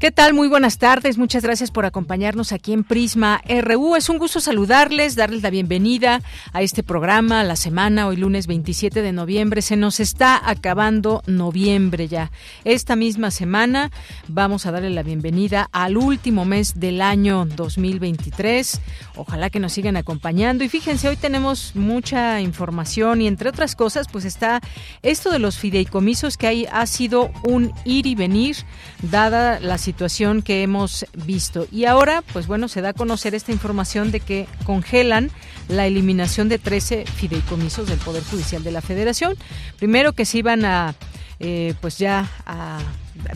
[0.00, 0.32] ¿Qué tal?
[0.32, 1.18] Muy buenas tardes.
[1.18, 3.96] Muchas gracias por acompañarnos aquí en Prisma RU.
[3.96, 6.22] Es un gusto saludarles, darles la bienvenida
[6.54, 9.60] a este programa, la semana, hoy lunes 27 de noviembre.
[9.60, 12.30] Se nos está acabando noviembre ya.
[12.64, 13.90] Esta misma semana
[14.26, 18.80] vamos a darle la bienvenida al último mes del año 2023.
[19.16, 20.64] Ojalá que nos sigan acompañando.
[20.64, 24.62] Y fíjense, hoy tenemos mucha información y entre otras cosas, pues está
[25.02, 28.56] esto de los fideicomisos que hay, ha sido un ir y venir,
[29.02, 31.66] dada la situación situación que hemos visto.
[31.72, 35.30] Y ahora, pues bueno, se da a conocer esta información de que congelan
[35.68, 39.36] la eliminación de 13 fideicomisos del Poder Judicial de la Federación.
[39.78, 40.94] Primero que se iban a,
[41.40, 42.78] eh, pues ya a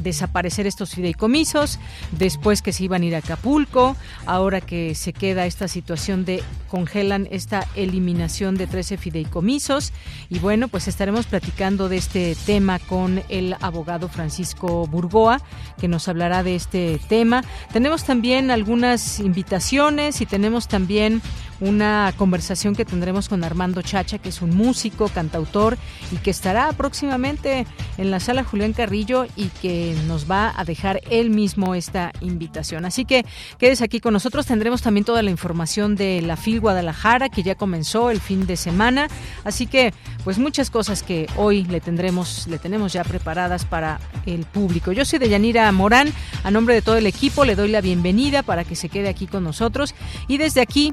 [0.01, 1.79] desaparecer estos fideicomisos,
[2.13, 3.97] después que se iban a ir a Acapulco,
[4.27, 9.93] ahora que se queda esta situación de congelan esta eliminación de 13 fideicomisos
[10.29, 15.41] y bueno, pues estaremos platicando de este tema con el abogado Francisco Burgoa,
[15.79, 17.45] que nos hablará de este tema.
[17.73, 21.23] Tenemos también algunas invitaciones y tenemos también
[21.65, 25.79] una conversación que tendremos con Armando Chacha, que es un músico, cantautor
[26.13, 31.01] y que estará próximamente en la sala Julián Carrillo y que nos va a dejar
[31.09, 32.85] él mismo esta invitación.
[32.85, 33.25] Así que
[33.59, 37.55] quédese aquí con nosotros, tendremos también toda la información de la FIL Guadalajara que ya
[37.55, 39.09] comenzó el fin de semana,
[39.45, 44.45] así que pues muchas cosas que hoy le tendremos, le tenemos ya preparadas para el
[44.45, 44.93] público.
[44.93, 46.13] Yo soy Deyanira Morán,
[46.43, 49.27] a nombre de todo el equipo le doy la bienvenida para que se quede aquí
[49.27, 49.95] con nosotros
[50.29, 50.93] y desde aquí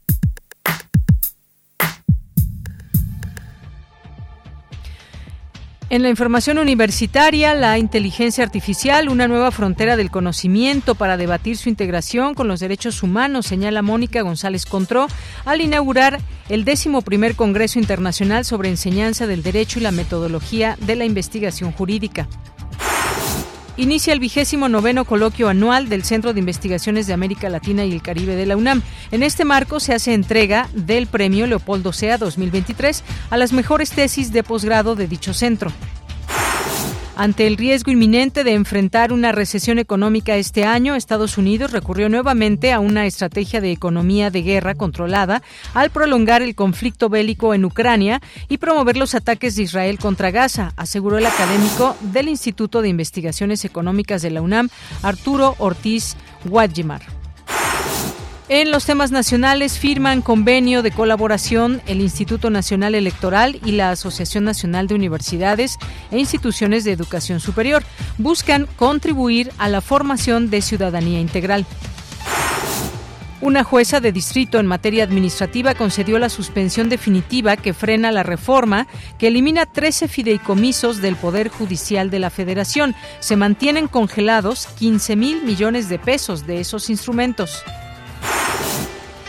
[5.91, 11.67] En la información universitaria, la inteligencia artificial, una nueva frontera del conocimiento para debatir su
[11.67, 15.07] integración con los derechos humanos, señala Mónica González Contró
[15.43, 20.95] al inaugurar el décimo primer Congreso Internacional sobre Enseñanza del Derecho y la Metodología de
[20.95, 22.25] la Investigación Jurídica.
[23.77, 28.01] Inicia el vigésimo noveno coloquio anual del Centro de Investigaciones de América Latina y el
[28.01, 28.81] Caribe de la UNAM.
[29.11, 34.33] En este marco se hace entrega del Premio Leopoldo Sea 2023 a las mejores tesis
[34.33, 35.71] de posgrado de dicho centro.
[37.17, 42.71] Ante el riesgo inminente de enfrentar una recesión económica este año, Estados Unidos recurrió nuevamente
[42.71, 48.21] a una estrategia de economía de guerra controlada al prolongar el conflicto bélico en Ucrania
[48.47, 53.65] y promover los ataques de Israel contra Gaza, aseguró el académico del Instituto de Investigaciones
[53.65, 54.69] Económicas de la UNAM,
[55.03, 57.20] Arturo Ortiz Guadjimar.
[58.53, 64.43] En los temas nacionales firman convenio de colaboración el Instituto Nacional Electoral y la Asociación
[64.43, 65.77] Nacional de Universidades
[66.11, 67.81] e Instituciones de Educación Superior.
[68.17, 71.65] Buscan contribuir a la formación de ciudadanía integral.
[73.39, 78.85] Una jueza de distrito en materia administrativa concedió la suspensión definitiva que frena la reforma
[79.17, 82.95] que elimina 13 fideicomisos del Poder Judicial de la Federación.
[83.21, 87.63] Se mantienen congelados 15 mil millones de pesos de esos instrumentos.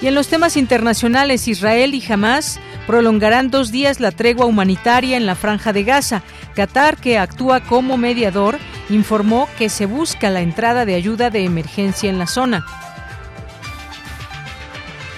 [0.03, 2.59] Y en los temas internacionales, Israel y Hamas
[2.89, 6.25] prolongarán dos días la tregua humanitaria en la franja de Gaza.
[6.57, 8.59] Qatar, que actúa como mediador,
[8.91, 12.67] informó que se busca la entrada de ayuda de emergencia en la zona.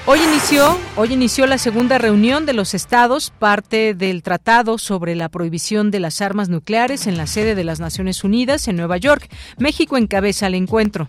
[0.05, 5.31] Hoy inició, hoy inició la segunda reunión de los estados, parte del tratado sobre la
[5.31, 9.31] prohibición de las armas nucleares en la sede de las Naciones Unidas en Nueva York.
[9.57, 11.09] México encabeza el encuentro.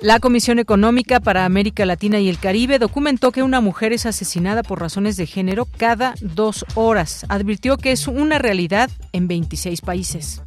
[0.00, 4.62] La Comisión Económica para América Latina y el Caribe documentó que una mujer es asesinada
[4.62, 7.26] por razones de género cada dos horas.
[7.28, 10.40] Advirtió que es una realidad en 26 países.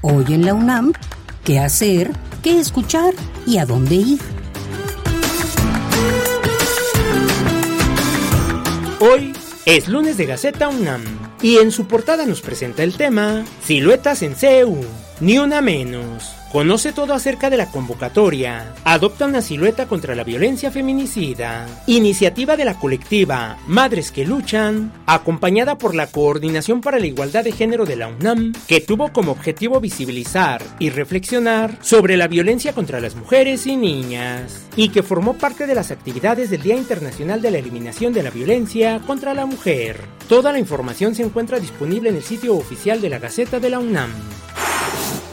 [0.00, 0.92] Hoy en la UNAM,
[1.42, 2.12] ¿qué hacer?
[2.40, 3.12] ¿Qué escuchar?
[3.44, 4.20] ¿Y a dónde ir?
[9.00, 9.32] Hoy
[9.66, 11.02] es lunes de Gaceta UNAM.
[11.42, 14.84] y en su portada nos presenta el tema Siluetas en CEU,
[15.20, 16.34] ni una menos.
[16.52, 18.72] Conoce todo acerca de la convocatoria.
[18.84, 21.66] Adopta una silueta contra la violencia feminicida.
[21.86, 27.52] Iniciativa de la colectiva Madres que Luchan, acompañada por la Coordinación para la Igualdad de
[27.52, 32.98] Género de la UNAM, que tuvo como objetivo visibilizar y reflexionar sobre la violencia contra
[32.98, 37.50] las mujeres y niñas, y que formó parte de las actividades del Día Internacional de
[37.50, 40.00] la Eliminación de la Violencia contra la Mujer.
[40.30, 43.80] Toda la información se encuentra disponible en el sitio oficial de la Gaceta de la
[43.80, 44.10] UNAM.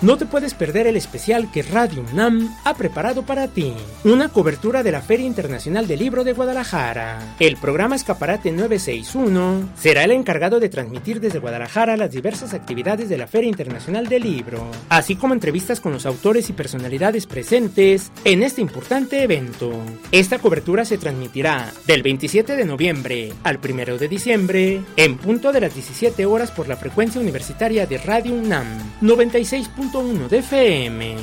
[0.06, 3.74] No te puedes perder el especial que Radio UNAM ha preparado para ti.
[4.04, 7.36] Una cobertura de la Feria Internacional del Libro de Guadalajara.
[7.40, 13.18] El programa Escaparate 961 será el encargado de transmitir desde Guadalajara las diversas actividades de
[13.18, 18.44] la Feria Internacional del Libro, así como entrevistas con los autores y personalidades presentes en
[18.44, 19.72] este importante evento.
[20.12, 25.62] Esta cobertura se transmitirá del 27 de noviembre al 1 de diciembre en punto de
[25.62, 28.68] las 17 horas por la frecuencia universitaria de Radio UNAM
[29.02, 29.68] 96.
[29.95, 31.15] 1 de FM.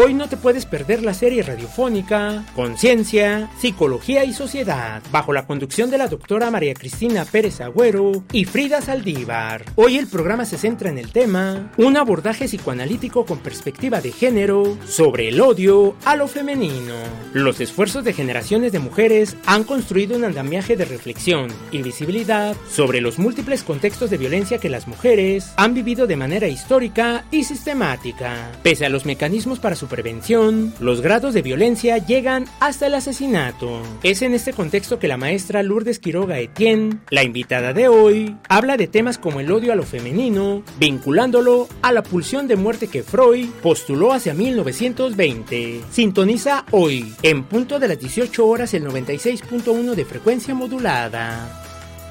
[0.00, 5.90] Hoy no te puedes perder la serie radiofónica Conciencia, Psicología y Sociedad, bajo la conducción
[5.90, 9.64] de la doctora María Cristina Pérez Agüero y Frida Saldívar.
[9.74, 14.78] Hoy el programa se centra en el tema Un abordaje psicoanalítico con perspectiva de género
[14.86, 16.94] sobre el odio a lo femenino.
[17.32, 23.00] Los esfuerzos de generaciones de mujeres han construido un andamiaje de reflexión y visibilidad sobre
[23.00, 28.52] los múltiples contextos de violencia que las mujeres han vivido de manera histórica y sistemática.
[28.62, 33.82] Pese a los mecanismos para su prevención, los grados de violencia llegan hasta el asesinato.
[34.02, 38.76] Es en este contexto que la maestra Lourdes Quiroga Etienne, la invitada de hoy, habla
[38.76, 43.02] de temas como el odio a lo femenino, vinculándolo a la pulsión de muerte que
[43.02, 45.80] Freud postuló hacia 1920.
[45.90, 51.64] Sintoniza hoy, en punto de las 18 horas, el 96.1 de frecuencia modulada.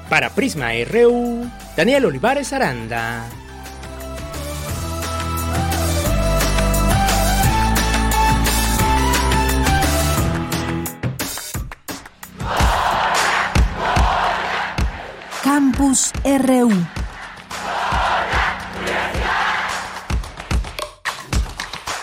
[0.08, 3.28] Para Prisma RU, Daniel Olivares Aranda.
[15.50, 16.68] Campus RU.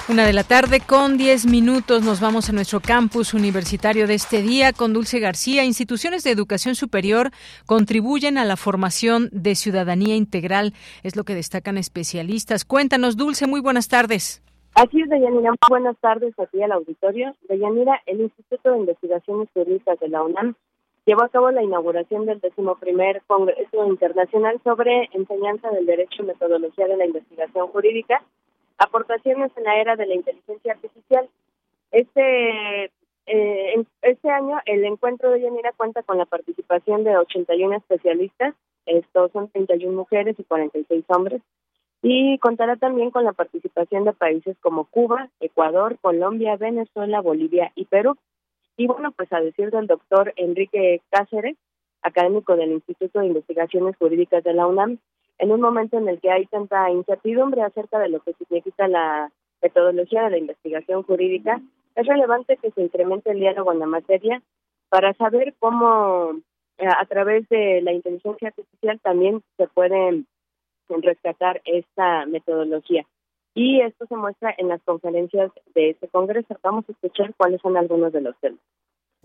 [0.09, 4.41] Una de la tarde con 10 minutos nos vamos a nuestro campus universitario de este
[4.41, 5.63] día con Dulce García.
[5.63, 7.29] Instituciones de educación superior
[7.67, 12.65] contribuyen a la formación de ciudadanía integral, es lo que destacan especialistas.
[12.65, 14.41] Cuéntanos, Dulce, muy buenas tardes.
[14.73, 15.51] Así es, Deyanira.
[15.69, 17.35] Buenas tardes aquí al auditorio.
[17.47, 20.55] Deyanira, el Instituto de Investigaciones Jurídicas de la UNAM
[21.05, 26.87] llevó a cabo la inauguración del decimoprimer Congreso Internacional sobre Enseñanza del Derecho y Metodología
[26.87, 28.23] de la Investigación Jurídica,
[28.77, 31.29] aportaciones en la era de la inteligencia artificial.
[31.91, 32.91] Este
[33.27, 38.53] eh, este año el encuentro de Yanira cuenta con la participación de 81 especialistas,
[38.85, 41.41] estos son 31 mujeres y 46 hombres,
[42.03, 47.85] y contará también con la participación de países como Cuba, Ecuador, Colombia, Venezuela, Bolivia y
[47.85, 48.15] Perú.
[48.77, 51.55] Y bueno, pues a decir del doctor Enrique Cáceres,
[52.01, 54.99] académico del Instituto de Investigaciones Jurídicas de la UNAM,
[55.37, 59.31] en un momento en el que hay tanta incertidumbre acerca de lo que significa la
[59.61, 61.61] metodología de la investigación jurídica,
[61.95, 64.41] es relevante que se incremente el diálogo en la materia
[64.89, 66.33] para saber cómo
[66.77, 70.23] eh, a través de la inteligencia artificial también se puede
[70.89, 73.05] rescatar esta metodología.
[73.55, 76.57] Y esto se muestra en las conferencias de este Congreso.
[76.61, 78.59] Vamos a escuchar cuáles son algunos de los temas.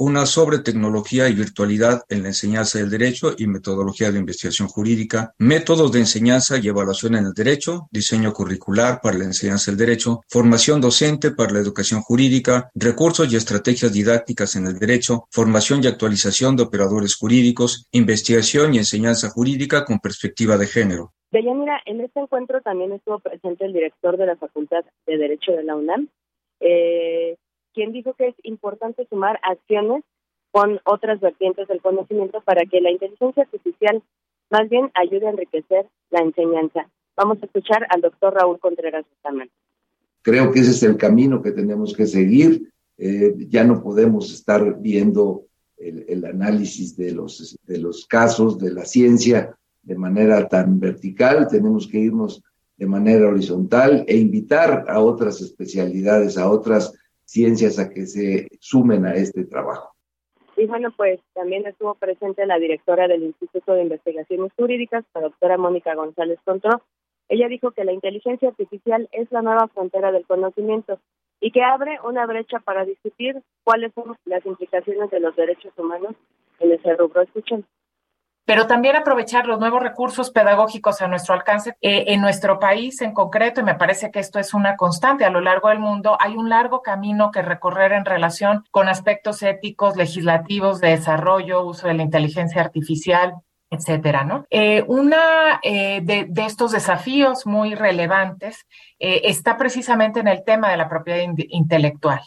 [0.02, 5.34] Una sobre tecnología y virtualidad en la enseñanza del derecho y metodología de investigación jurídica,
[5.36, 10.22] métodos de enseñanza y evaluación en el derecho, diseño curricular para la enseñanza del derecho,
[10.26, 15.88] formación docente para la educación jurídica, recursos y estrategias didácticas en el derecho, formación y
[15.88, 21.12] actualización de operadores jurídicos, investigación y enseñanza jurídica con perspectiva de género.
[21.30, 25.62] Deyanira, en este encuentro también estuvo presente el director de la Facultad de Derecho de
[25.62, 26.08] la UNAM,
[26.60, 27.36] eh,
[27.74, 30.02] quien dijo que es importante sumar acciones
[30.50, 34.02] con otras vertientes del conocimiento para que la inteligencia artificial
[34.50, 36.88] más bien ayude a enriquecer la enseñanza.
[37.16, 39.52] Vamos a escuchar al doctor Raúl Contreras Bustamante.
[40.22, 42.72] Creo que ese es el camino que tenemos que seguir.
[42.98, 45.46] Eh, ya no podemos estar viendo
[45.76, 51.48] el, el, análisis de los, de los casos de la ciencia de manera tan vertical,
[51.48, 52.42] tenemos que irnos
[52.76, 56.94] de manera horizontal e invitar a otras especialidades, a otras
[57.30, 59.94] ciencias a que se sumen a este trabajo.
[60.56, 65.56] Y bueno, pues también estuvo presente la directora del Instituto de Investigaciones Jurídicas, la doctora
[65.56, 66.82] Mónica González Contró.
[67.28, 70.98] Ella dijo que la inteligencia artificial es la nueva frontera del conocimiento
[71.40, 76.16] y que abre una brecha para discutir cuáles son las implicaciones de los derechos humanos
[76.58, 77.22] en ese rubro.
[77.22, 77.64] Escuchen.
[78.50, 83.12] Pero también aprovechar los nuevos recursos pedagógicos a nuestro alcance eh, en nuestro país en
[83.12, 86.34] concreto, y me parece que esto es una constante a lo largo del mundo, hay
[86.34, 91.94] un largo camino que recorrer en relación con aspectos éticos, legislativos, de desarrollo, uso de
[91.94, 93.34] la inteligencia artificial,
[93.70, 94.44] etcétera, ¿no?
[94.50, 98.66] Eh, una eh, de, estos desafíos muy relevantes
[98.98, 102.20] está precisamente en el tema de la propiedad intelectual.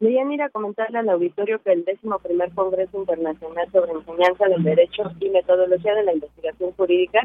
[0.00, 4.62] Leían ir a comentarle al auditorio que el décimo primer Congreso Internacional sobre Enseñanza del
[4.62, 7.20] Derecho y Metodología de la Investigación Jurídica,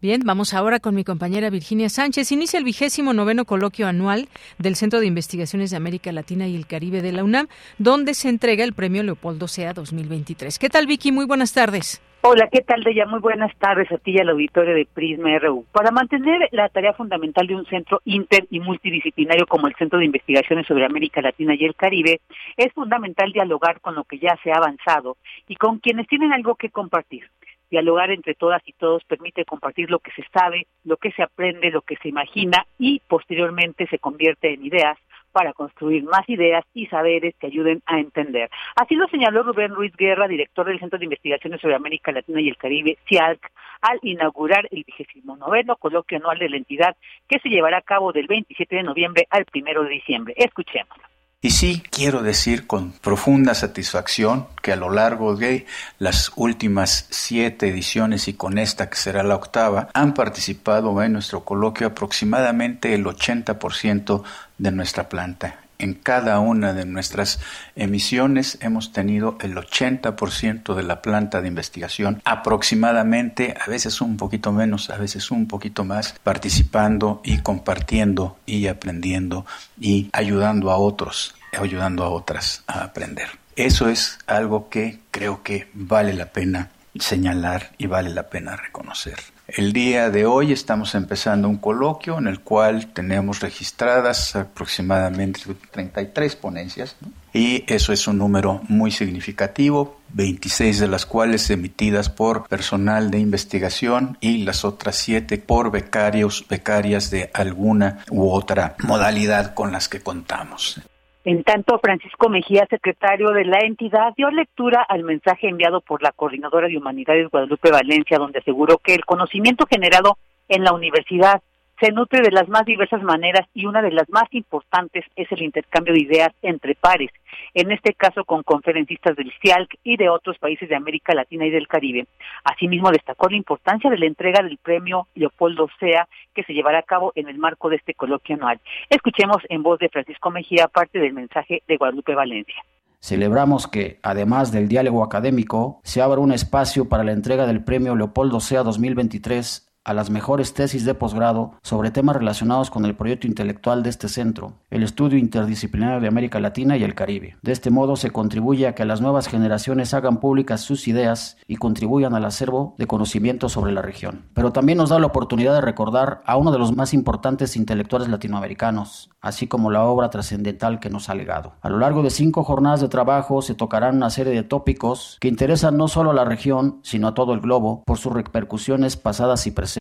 [0.00, 2.32] Bien, vamos ahora con mi compañera Virginia Sánchez.
[2.32, 4.28] Inicia el vigésimo noveno coloquio anual
[4.58, 8.28] del Centro de Investigaciones de América Latina y el Caribe de la UNAM, donde se
[8.28, 10.58] entrega el premio Leopoldo Sea 2023.
[10.58, 11.12] ¿Qué tal, Vicky?
[11.12, 12.00] Muy buenas tardes.
[12.24, 13.04] Hola, ¿qué tal, Deya?
[13.04, 15.64] Muy buenas tardes a ti y al auditorio de Prisma RU.
[15.72, 20.04] Para mantener la tarea fundamental de un centro inter y multidisciplinario como el Centro de
[20.04, 22.20] Investigaciones sobre América Latina y el Caribe,
[22.56, 25.16] es fundamental dialogar con lo que ya se ha avanzado
[25.48, 27.24] y con quienes tienen algo que compartir.
[27.72, 31.70] Dialogar entre todas y todos permite compartir lo que se sabe, lo que se aprende,
[31.70, 34.98] lo que se imagina y posteriormente se convierte en ideas
[35.32, 38.50] para construir más ideas y saberes que ayuden a entender.
[38.76, 42.50] Así lo señaló Rubén Ruiz Guerra, director del Centro de Investigaciones sobre América Latina y
[42.50, 43.50] el Caribe, CIALC,
[43.80, 46.94] al inaugurar el vigésimo noveno coloquio anual de la entidad
[47.26, 50.34] que se llevará a cabo del 27 de noviembre al 1 de diciembre.
[50.36, 51.11] Escuchémoslo.
[51.44, 55.66] Y sí, quiero decir con profunda satisfacción que a lo largo de
[55.98, 61.44] las últimas siete ediciones y con esta que será la octava, han participado en nuestro
[61.44, 64.22] coloquio aproximadamente el 80%
[64.58, 67.40] de nuestra planta en cada una de nuestras
[67.76, 74.52] emisiones hemos tenido el 80% de la planta de investigación aproximadamente, a veces un poquito
[74.52, 79.44] menos, a veces un poquito más, participando y compartiendo y aprendiendo
[79.78, 83.28] y ayudando a otros, ayudando a otras a aprender.
[83.56, 89.18] Eso es algo que creo que vale la pena señalar y vale la pena reconocer.
[89.48, 95.40] El día de hoy estamos empezando un coloquio en el cual tenemos registradas aproximadamente
[95.72, 96.96] 33 ponencias
[97.32, 103.18] y eso es un número muy significativo, 26 de las cuales emitidas por personal de
[103.18, 109.88] investigación y las otras 7 por becarios, becarias de alguna u otra modalidad con las
[109.88, 110.80] que contamos.
[111.24, 116.10] En tanto, Francisco Mejía, secretario de la entidad, dio lectura al mensaje enviado por la
[116.10, 121.40] Coordinadora de Humanidades Guadalupe Valencia, donde aseguró que el conocimiento generado en la universidad
[121.82, 125.42] se nutre de las más diversas maneras y una de las más importantes es el
[125.42, 127.10] intercambio de ideas entre pares,
[127.54, 131.50] en este caso con conferencistas del CIALC y de otros países de América Latina y
[131.50, 132.06] del Caribe.
[132.44, 136.84] Asimismo, destacó la importancia de la entrega del premio Leopoldo Sea que se llevará a
[136.84, 138.60] cabo en el marco de este coloquio anual.
[138.88, 142.62] Escuchemos en voz de Francisco Mejía parte del mensaje de Guadalupe Valencia.
[143.00, 147.96] Celebramos que, además del diálogo académico, se abra un espacio para la entrega del premio
[147.96, 153.26] Leopoldo Sea 2023 a las mejores tesis de posgrado sobre temas relacionados con el proyecto
[153.26, 157.36] intelectual de este centro, el estudio interdisciplinario de América Latina y el Caribe.
[157.42, 161.56] De este modo se contribuye a que las nuevas generaciones hagan públicas sus ideas y
[161.56, 164.26] contribuyan al acervo de conocimiento sobre la región.
[164.34, 168.08] Pero también nos da la oportunidad de recordar a uno de los más importantes intelectuales
[168.08, 171.54] latinoamericanos, así como la obra trascendental que nos ha legado.
[171.60, 175.28] A lo largo de cinco jornadas de trabajo se tocarán una serie de tópicos que
[175.28, 179.46] interesan no solo a la región, sino a todo el globo por sus repercusiones pasadas
[179.46, 179.71] y presentes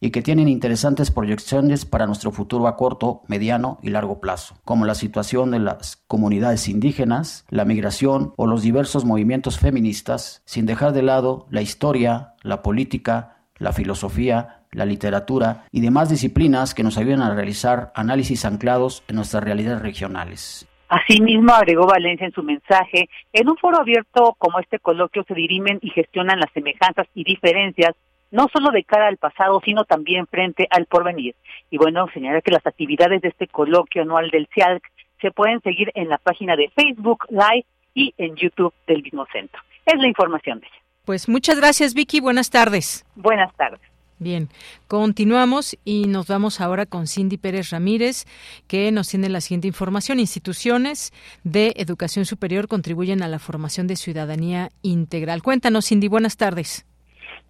[0.00, 4.84] y que tienen interesantes proyecciones para nuestro futuro a corto, mediano y largo plazo, como
[4.84, 10.92] la situación de las comunidades indígenas, la migración o los diversos movimientos feministas, sin dejar
[10.92, 16.96] de lado la historia, la política, la filosofía, la literatura y demás disciplinas que nos
[16.96, 20.66] ayudan a realizar análisis anclados en nuestras realidades regionales.
[20.88, 25.78] Asimismo, agregó Valencia en su mensaje, en un foro abierto como este coloquio se dirimen
[25.82, 27.94] y gestionan las semejanzas y diferencias
[28.30, 31.34] no solo de cara al pasado, sino también frente al porvenir.
[31.70, 34.82] Y bueno, señalar que las actividades de este coloquio anual del CIALC
[35.20, 39.60] se pueden seguir en la página de Facebook Live y en YouTube del mismo centro.
[39.84, 40.76] Es la información de ella.
[41.04, 42.20] Pues muchas gracias, Vicky.
[42.20, 43.04] Buenas tardes.
[43.16, 43.80] Buenas tardes.
[44.18, 44.50] Bien,
[44.86, 48.26] continuamos y nos vamos ahora con Cindy Pérez Ramírez,
[48.68, 50.20] que nos tiene la siguiente información.
[50.20, 51.10] Instituciones
[51.42, 55.42] de educación superior contribuyen a la formación de ciudadanía integral.
[55.42, 56.84] Cuéntanos, Cindy, buenas tardes.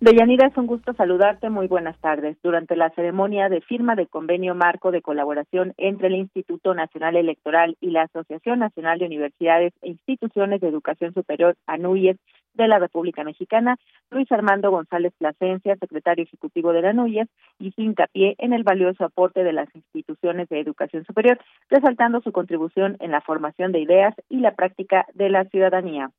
[0.02, 1.50] Deyanira, es un gusto saludarte.
[1.50, 2.38] Muy buenas tardes.
[2.42, 7.76] Durante la ceremonia de firma del convenio marco de colaboración entre el Instituto Nacional Electoral
[7.82, 12.16] y la Asociación Nacional de Universidades e Instituciones de Educación Superior, ANUYES,
[12.54, 13.76] de la República Mexicana,
[14.10, 17.28] Luis Armando González Plasencia, secretario ejecutivo de la ANUYES,
[17.58, 21.38] hizo hincapié en el valioso aporte de las instituciones de educación superior,
[21.68, 26.10] resaltando su contribución en la formación de ideas y la práctica de la ciudadanía.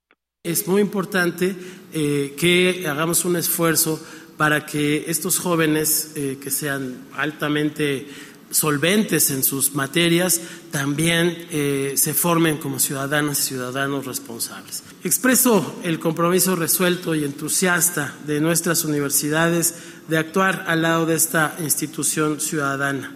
[0.44, 1.56] Es muy importante
[1.94, 4.02] eh, que hagamos un esfuerzo
[4.38, 8.08] para que estos jóvenes eh, que sean altamente
[8.50, 14.82] solventes en sus materias también eh, se formen como ciudadanas y ciudadanos responsables.
[15.04, 19.76] Expreso el compromiso resuelto y entusiasta de nuestras universidades
[20.08, 23.16] de actuar al lado de esta institución ciudadana.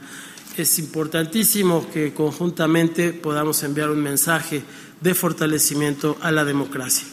[0.57, 4.63] Es importantísimo que conjuntamente podamos enviar un mensaje
[5.05, 7.07] de fortalecimiento a la democracia.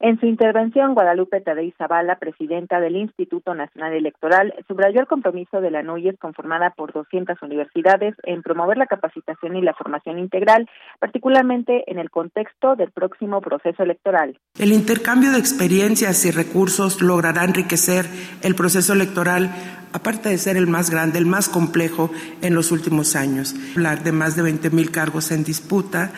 [0.00, 5.70] En su intervención, Guadalupe Tadei Zavala, presidenta del Instituto Nacional Electoral, subrayó el compromiso de
[5.70, 10.68] la NUYES, conformada por 200 universidades, en promover la capacitación y la formación integral,
[11.00, 14.38] particularmente en el contexto del próximo proceso electoral.
[14.58, 18.04] El intercambio de experiencias y recursos logrará enriquecer
[18.42, 19.50] el proceso electoral
[19.94, 22.10] aparte de ser el más grande, el más complejo
[22.42, 23.54] en los últimos años.
[23.76, 26.10] Hablar de más de 20 mil cargos en disputa,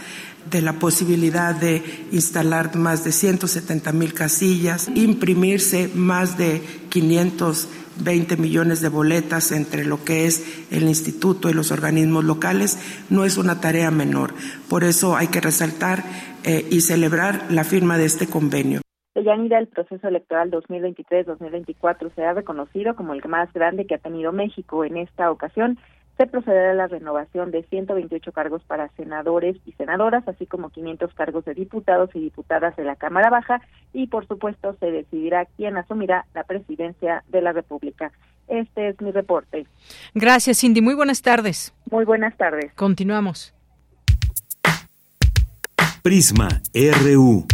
[0.50, 8.80] de la posibilidad de instalar más de 170 mil casillas, imprimirse más de 520 millones
[8.80, 12.78] de boletas entre lo que es el instituto y los organismos locales,
[13.10, 14.34] no es una tarea menor.
[14.68, 16.04] Por eso hay que resaltar
[16.44, 18.80] eh, y celebrar la firma de este convenio.
[19.14, 24.32] Yanira, el proceso electoral 2023-2024 se ha reconocido como el más grande que ha tenido
[24.32, 25.78] México en esta ocasión
[26.16, 31.12] se procederá a la renovación de 128 cargos para senadores y senadoras, así como 500
[31.14, 33.60] cargos de diputados y diputadas de la Cámara Baja
[33.92, 38.12] y, por supuesto, se decidirá quién asumirá la presidencia de la República.
[38.48, 39.66] Este es mi reporte.
[40.14, 40.80] Gracias, Cindy.
[40.80, 41.74] Muy buenas tardes.
[41.90, 42.72] Muy buenas tardes.
[42.74, 43.52] Continuamos.
[46.02, 47.46] Prisma RU.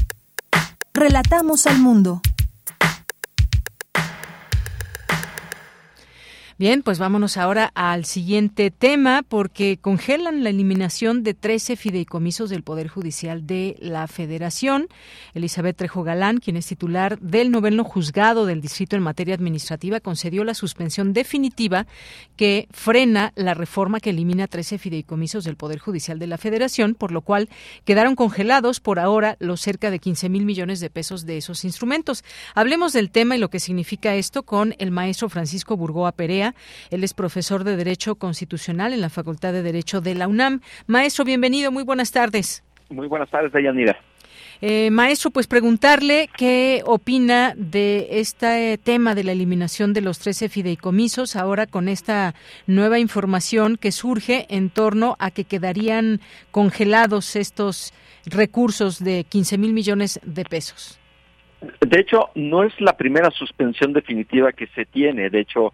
[0.92, 2.20] Relatamos al mundo.
[6.62, 12.62] Bien, pues vámonos ahora al siguiente tema porque congelan la eliminación de 13 fideicomisos del
[12.62, 14.86] Poder Judicial de la Federación.
[15.34, 20.44] Elizabeth Trejo Galán, quien es titular del noveno juzgado del distrito en materia administrativa, concedió
[20.44, 21.88] la suspensión definitiva
[22.36, 27.10] que frena la reforma que elimina 13 fideicomisos del Poder Judicial de la Federación, por
[27.10, 27.48] lo cual
[27.84, 32.22] quedaron congelados por ahora los cerca de 15 mil millones de pesos de esos instrumentos.
[32.54, 36.51] Hablemos del tema y lo que significa esto con el maestro Francisco Burgoa Perea
[36.90, 40.60] él es profesor de Derecho Constitucional en la Facultad de Derecho de la UNAM.
[40.86, 42.62] Maestro, bienvenido, muy buenas tardes.
[42.90, 43.98] Muy buenas tardes, Dayanira.
[44.64, 50.48] Eh, maestro, pues preguntarle qué opina de este tema de la eliminación de los 13
[50.48, 52.36] fideicomisos, ahora con esta
[52.68, 56.20] nueva información que surge en torno a que quedarían
[56.52, 57.92] congelados estos
[58.24, 61.01] recursos de 15 mil millones de pesos.
[61.80, 65.72] De hecho, no es la primera suspensión definitiva que se tiene, de hecho,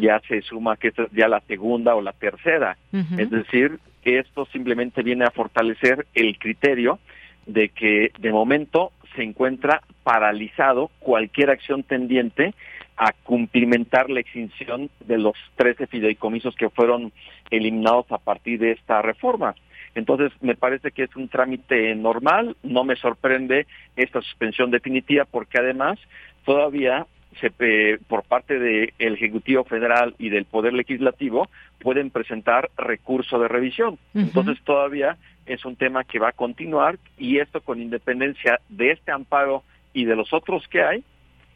[0.00, 2.76] ya se suma que esta es ya la segunda o la tercera.
[3.18, 6.98] Es decir, que esto simplemente viene a fortalecer el criterio
[7.46, 12.54] de que de momento se encuentra paralizado cualquier acción tendiente
[12.96, 17.12] a cumplimentar la extinción de los 13 fideicomisos que fueron
[17.50, 19.54] eliminados a partir de esta reforma.
[19.94, 25.58] Entonces, me parece que es un trámite normal, no me sorprende esta suspensión definitiva porque
[25.58, 25.98] además
[26.44, 27.06] todavía
[27.40, 27.50] se,
[28.08, 31.48] por parte del Ejecutivo Federal y del Poder Legislativo
[31.80, 33.98] pueden presentar recurso de revisión.
[34.14, 39.12] Entonces, todavía es un tema que va a continuar y esto con independencia de este
[39.12, 41.04] amparo y de los otros que hay,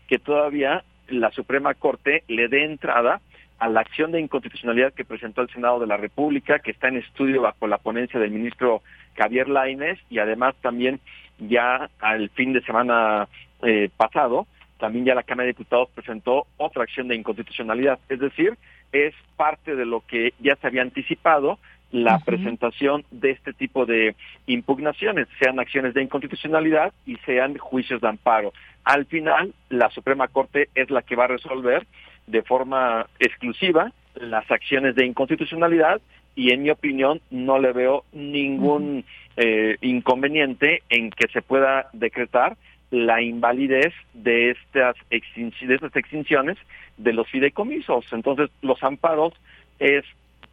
[0.08, 3.20] que todavía la Suprema Corte le dé entrada
[3.58, 6.98] a la acción de inconstitucionalidad que presentó el Senado de la República, que está en
[6.98, 8.82] estudio bajo la ponencia del ministro
[9.16, 11.00] Javier Lainez, y además también
[11.38, 13.28] ya al fin de semana
[13.62, 14.46] eh, pasado,
[14.78, 17.98] también ya la Cámara de Diputados presentó otra acción de inconstitucionalidad.
[18.08, 18.56] Es decir,
[18.92, 21.58] es parte de lo que ya se había anticipado,
[21.90, 24.14] la presentación de este tipo de
[24.46, 28.52] impugnaciones, sean acciones de inconstitucionalidad y sean juicios de amparo.
[28.84, 31.86] Al final, la Suprema Corte es la que va a resolver
[32.28, 36.00] de forma exclusiva las acciones de inconstitucionalidad
[36.34, 39.04] y en mi opinión no le veo ningún
[39.36, 42.56] eh, inconveniente en que se pueda decretar
[42.90, 46.56] la invalidez de estas, de estas extinciones
[46.96, 48.06] de los fideicomisos.
[48.12, 49.34] Entonces, los amparos
[49.78, 50.04] es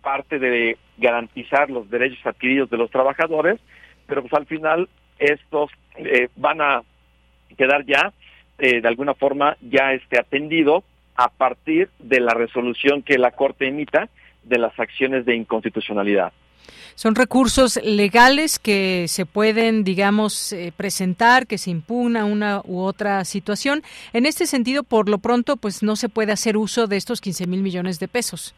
[0.01, 3.59] parte de garantizar los derechos adquiridos de los trabajadores,
[4.05, 6.83] pero pues al final estos eh, van a
[7.57, 8.13] quedar ya
[8.57, 10.83] eh, de alguna forma ya esté atendido
[11.15, 14.09] a partir de la resolución que la Corte emita
[14.43, 16.31] de las acciones de inconstitucionalidad.
[16.95, 23.25] Son recursos legales que se pueden, digamos, eh, presentar, que se impugna una u otra
[23.25, 23.81] situación.
[24.13, 27.47] En este sentido, por lo pronto, pues no se puede hacer uso de estos 15
[27.47, 28.55] mil millones de pesos.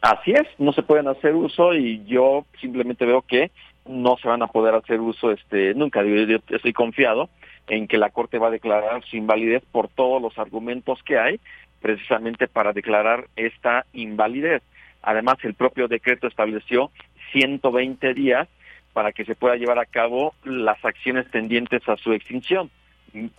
[0.00, 3.50] Así es, no se pueden hacer uso y yo simplemente veo que
[3.86, 6.02] no se van a poder hacer uso este nunca.
[6.02, 7.30] Yo estoy confiado
[7.68, 11.40] en que la Corte va a declarar su invalidez por todos los argumentos que hay
[11.80, 14.62] precisamente para declarar esta invalidez.
[15.02, 16.90] Además, el propio decreto estableció
[17.32, 18.48] 120 días
[18.92, 22.70] para que se pueda llevar a cabo las acciones tendientes a su extinción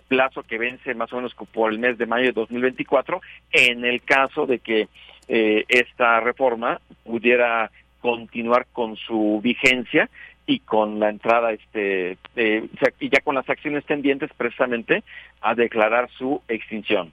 [0.08, 3.20] plazo que vence más o menos por el mes de mayo de 2024
[3.52, 4.88] en el caso de que
[5.28, 10.08] eh, esta reforma pudiera continuar con su vigencia
[10.48, 15.04] y con la entrada este eh, y ya con las acciones tendientes precisamente
[15.42, 17.12] a declarar su extinción.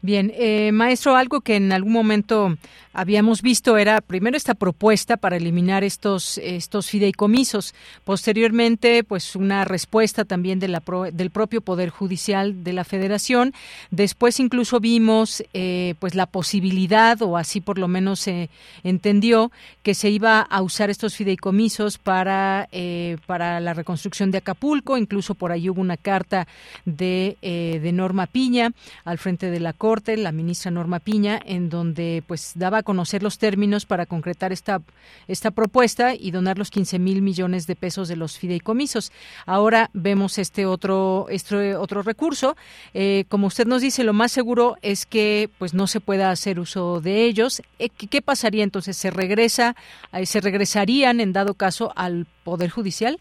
[0.00, 2.56] Bien, eh, maestro, algo que en algún momento
[2.92, 10.24] habíamos visto era primero esta propuesta para eliminar estos estos fideicomisos, posteriormente pues una respuesta
[10.24, 10.82] también de la
[11.12, 13.54] del propio poder judicial de la Federación,
[13.90, 18.50] después incluso vimos eh, pues la posibilidad o así por lo menos se
[18.84, 19.50] entendió
[19.82, 25.34] que se iba a usar estos fideicomisos para eh, para la reconstrucción de Acapulco, incluso
[25.34, 26.46] por ahí hubo una carta
[26.84, 28.72] de de Norma Piña
[29.04, 33.22] al frente de la Corte la ministra Norma Piña, en donde pues daba a conocer
[33.22, 34.82] los términos para concretar esta,
[35.28, 39.12] esta propuesta y donar los 15 mil millones de pesos de los fideicomisos.
[39.46, 42.54] Ahora vemos este otro, este otro recurso.
[42.92, 46.60] Eh, como usted nos dice, lo más seguro es que pues no se pueda hacer
[46.60, 47.62] uso de ellos.
[47.78, 48.94] Eh, ¿Qué pasaría entonces?
[48.96, 49.74] ¿Se regresa,
[50.12, 53.18] eh, se regresarían en dado caso al Poder Judicial?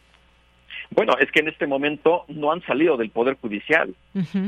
[0.98, 3.94] Bueno, es que en este momento no han salido del Poder Judicial.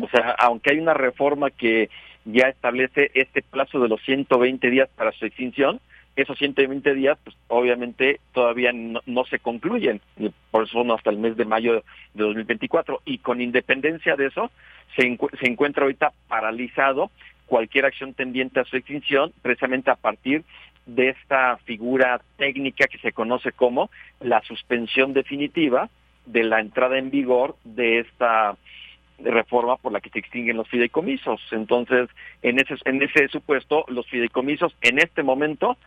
[0.01, 1.91] O sea, aunque hay una reforma que
[2.25, 5.79] ya establece este plazo de los 120 días para su extinción,
[6.15, 10.01] esos 120 días, pues obviamente todavía no, se concluyen,
[10.49, 11.75] por eso son hasta el mes de mayo
[12.15, 14.49] de 2024, y con independencia de eso,
[14.95, 15.03] se,
[15.39, 17.11] se encuentra ahorita paralizado
[17.45, 20.43] cualquier acción tendiente a su extinción, precisamente a partir
[20.87, 25.91] de esta figura técnica que se conoce como la suspensión definitiva
[26.31, 28.55] de la entrada en vigor de esta
[29.19, 31.41] reforma por la que se extinguen los fideicomisos.
[31.51, 32.09] Entonces,
[32.41, 35.77] en ese, en ese supuesto, los fideicomisos en este momento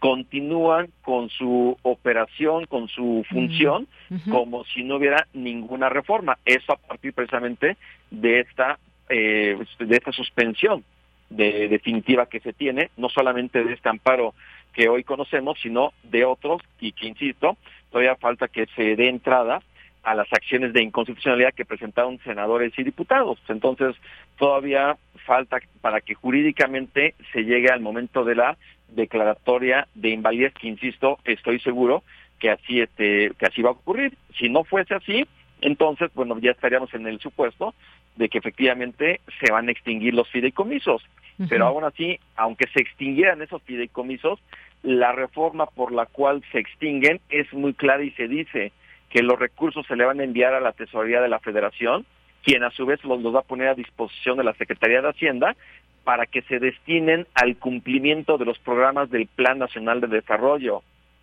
[0.00, 3.86] continúan con su operación, con su función,
[4.30, 6.38] como si no hubiera ninguna reforma.
[6.44, 7.76] Eso a partir precisamente
[8.10, 8.78] de esta,
[9.10, 10.82] eh, de esta suspensión
[11.28, 14.34] de, definitiva que se tiene, no solamente de este amparo
[14.72, 17.58] que hoy conocemos, sino de otros, y que, insisto,
[17.90, 19.60] todavía falta que se dé entrada
[20.02, 23.38] a las acciones de inconstitucionalidad que presentaron senadores y diputados.
[23.48, 23.96] Entonces,
[24.38, 28.56] todavía falta para que jurídicamente se llegue al momento de la
[28.88, 32.02] declaratoria de invalidez, que insisto, estoy seguro
[32.38, 34.16] que así este que así va a ocurrir.
[34.38, 35.26] Si no fuese así,
[35.60, 37.74] entonces, bueno, ya estaríamos en el supuesto
[38.16, 41.02] de que efectivamente se van a extinguir los fideicomisos.
[41.48, 44.38] Pero aún así, aunque se extinguieran esos fideicomisos,
[44.82, 48.72] la reforma por la cual se extinguen es muy clara y se dice
[49.10, 52.06] que los recursos se le van a enviar a la tesorería de la federación,
[52.42, 55.56] quien a su vez los, va a poner a disposición de la Secretaría de Hacienda
[56.04, 60.82] para que se destinen al cumplimiento de los programas del Plan Nacional de Desarrollo.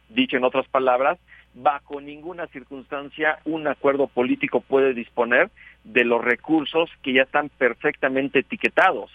[0.09, 1.17] Dicho en otras palabras,
[1.53, 5.49] bajo ninguna circunstancia un acuerdo político puede disponer
[5.83, 9.11] de los recursos que ya están perfectamente etiquetados.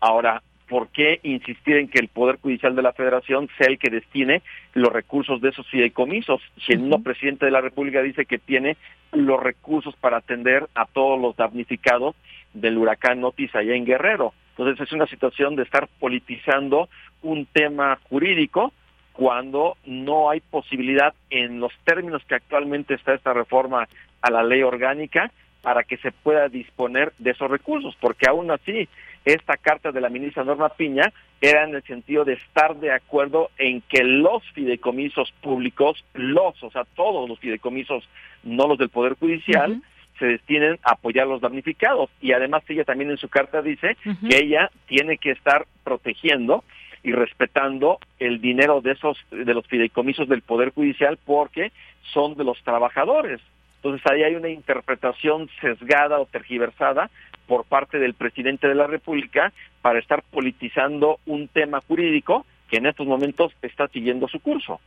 [0.00, 3.90] Ahora, ¿por qué insistir en que el Poder Judicial de la Federación sea el que
[3.90, 4.42] destine
[4.74, 6.40] los recursos de esos fideicomisos?
[6.64, 8.76] Si el mismo presidente de la República dice que tiene
[9.12, 12.14] los recursos para atender a todos los damnificados
[12.52, 14.34] del huracán Otis allá en Guerrero.
[14.50, 16.88] Entonces es una situación de estar politizando
[17.22, 18.72] un tema jurídico
[19.12, 23.88] cuando no hay posibilidad en los términos que actualmente está esta reforma
[24.20, 25.30] a la ley orgánica
[25.62, 28.88] para que se pueda disponer de esos recursos, porque aún así
[29.34, 33.50] esta carta de la ministra Norma Piña era en el sentido de estar de acuerdo
[33.58, 38.08] en que los fideicomisos públicos, los, o sea, todos los fideicomisos,
[38.42, 39.82] no los del Poder Judicial,
[40.18, 42.10] se destinen a apoyar a los damnificados.
[42.20, 46.64] Y además ella también en su carta dice que ella tiene que estar protegiendo
[47.02, 51.72] y respetando el dinero de esos de los fideicomisos del poder judicial porque
[52.12, 53.40] son de los trabajadores.
[53.76, 57.10] Entonces ahí hay una interpretación sesgada o tergiversada
[57.48, 62.86] por parte del presidente de la República para estar politizando un tema jurídico que en
[62.86, 64.80] estos momentos está siguiendo su curso.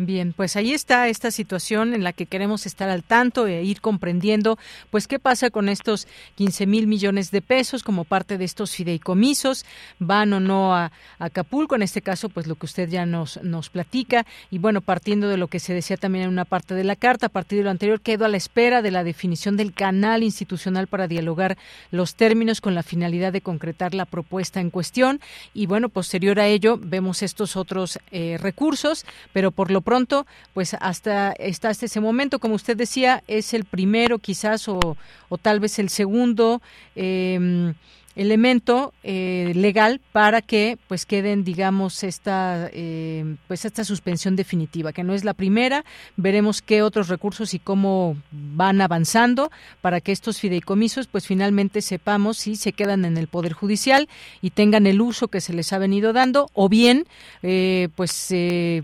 [0.00, 3.80] Bien, pues ahí está esta situación en la que queremos estar al tanto e ir
[3.80, 4.56] comprendiendo,
[4.92, 6.06] pues qué pasa con estos
[6.36, 9.66] 15 mil millones de pesos como parte de estos fideicomisos,
[9.98, 13.70] van o no a, Acapulco, en este caso, pues lo que usted ya nos, nos
[13.70, 16.94] platica, y bueno, partiendo de lo que se decía también en una parte de la
[16.94, 20.22] carta, a partir de lo anterior, quedo a la espera de la definición del canal
[20.22, 21.58] institucional para dialogar
[21.90, 25.20] los términos con la finalidad de concretar la propuesta en cuestión,
[25.54, 30.74] y bueno, posterior a ello, vemos estos otros eh, recursos, pero por lo pronto, pues
[30.74, 34.98] hasta, hasta ese momento, como usted decía, es el primero quizás o,
[35.30, 36.60] o tal vez el segundo.
[36.94, 37.72] Eh,
[38.18, 45.04] elemento eh, legal para que pues queden digamos esta eh, pues esta suspensión definitiva que
[45.04, 45.84] no es la primera.
[46.16, 52.38] Veremos qué otros recursos y cómo van avanzando para que estos fideicomisos pues finalmente sepamos
[52.38, 54.08] si se quedan en el poder judicial
[54.42, 57.06] y tengan el uso que se les ha venido dando o bien
[57.44, 58.34] eh, pues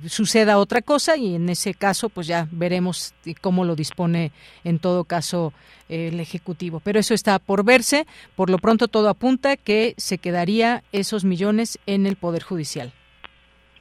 [0.06, 4.30] suceda otra cosa y en ese caso pues ya veremos cómo lo dispone
[4.62, 5.52] en todo caso
[5.88, 10.82] el ejecutivo pero eso está por verse por lo pronto todo apunta que se quedaría
[10.92, 12.92] esos millones en el Poder Judicial.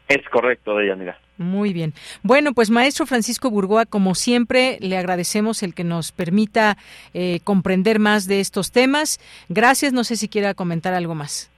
[0.07, 1.17] Es correcto, Deyanira.
[1.37, 1.93] Muy bien.
[2.21, 6.77] Bueno, pues maestro Francisco Burgoa, como siempre, le agradecemos el que nos permita
[7.13, 9.19] eh, comprender más de estos temas.
[9.49, 9.93] Gracias.
[9.93, 11.51] No sé si quiera comentar algo más.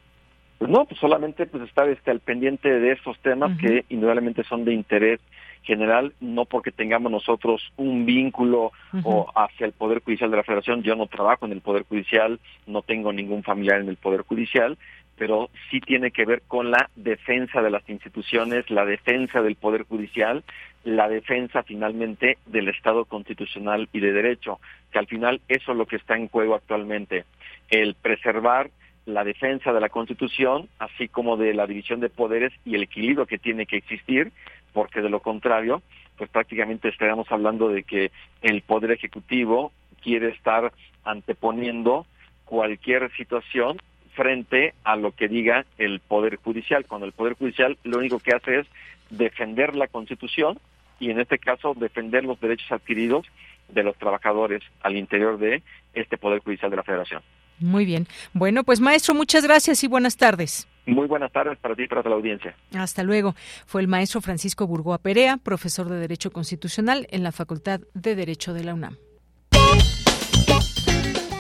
[0.60, 4.64] Pues no, pues solamente pues estar este, al pendiente de estos temas que indudablemente son
[4.64, 5.20] de interés
[5.66, 8.72] general, no porque tengamos nosotros un vínculo
[9.04, 12.40] o hacia el Poder Judicial de la Federación, yo no trabajo en el Poder Judicial,
[12.68, 14.78] no tengo ningún familiar en el Poder Judicial,
[15.18, 19.84] pero sí tiene que ver con la defensa de las instituciones, la defensa del Poder
[19.84, 20.44] Judicial,
[20.84, 24.60] la defensa finalmente del Estado constitucional y de derecho,
[24.92, 27.26] que al final eso es lo que está en juego actualmente,
[27.70, 28.70] el preservar
[29.06, 33.26] la defensa de la Constitución, así como de la división de poderes y el equilibrio
[33.26, 34.32] que tiene que existir,
[34.76, 35.82] porque de lo contrario,
[36.18, 38.12] pues prácticamente estaríamos hablando de que
[38.42, 39.72] el Poder Ejecutivo
[40.04, 40.74] quiere estar
[41.06, 42.06] anteponiendo
[42.44, 43.82] cualquier situación
[44.16, 48.34] frente a lo que diga el Poder Judicial, cuando el Poder Judicial lo único que
[48.34, 48.68] hace es
[49.10, 50.60] defender la Constitución
[51.00, 53.26] y en este caso defender los derechos adquiridos
[53.70, 57.22] de los trabajadores al interior de este Poder Judicial de la Federación.
[57.60, 58.08] Muy bien.
[58.34, 60.68] Bueno, pues maestro, muchas gracias y buenas tardes.
[60.86, 62.56] Muy buenas tardes para ti y para toda la audiencia.
[62.78, 63.36] Hasta luego.
[63.66, 68.54] Fue el maestro Francisco Burgoa Perea, profesor de Derecho Constitucional en la Facultad de Derecho
[68.54, 68.98] de la UNAM.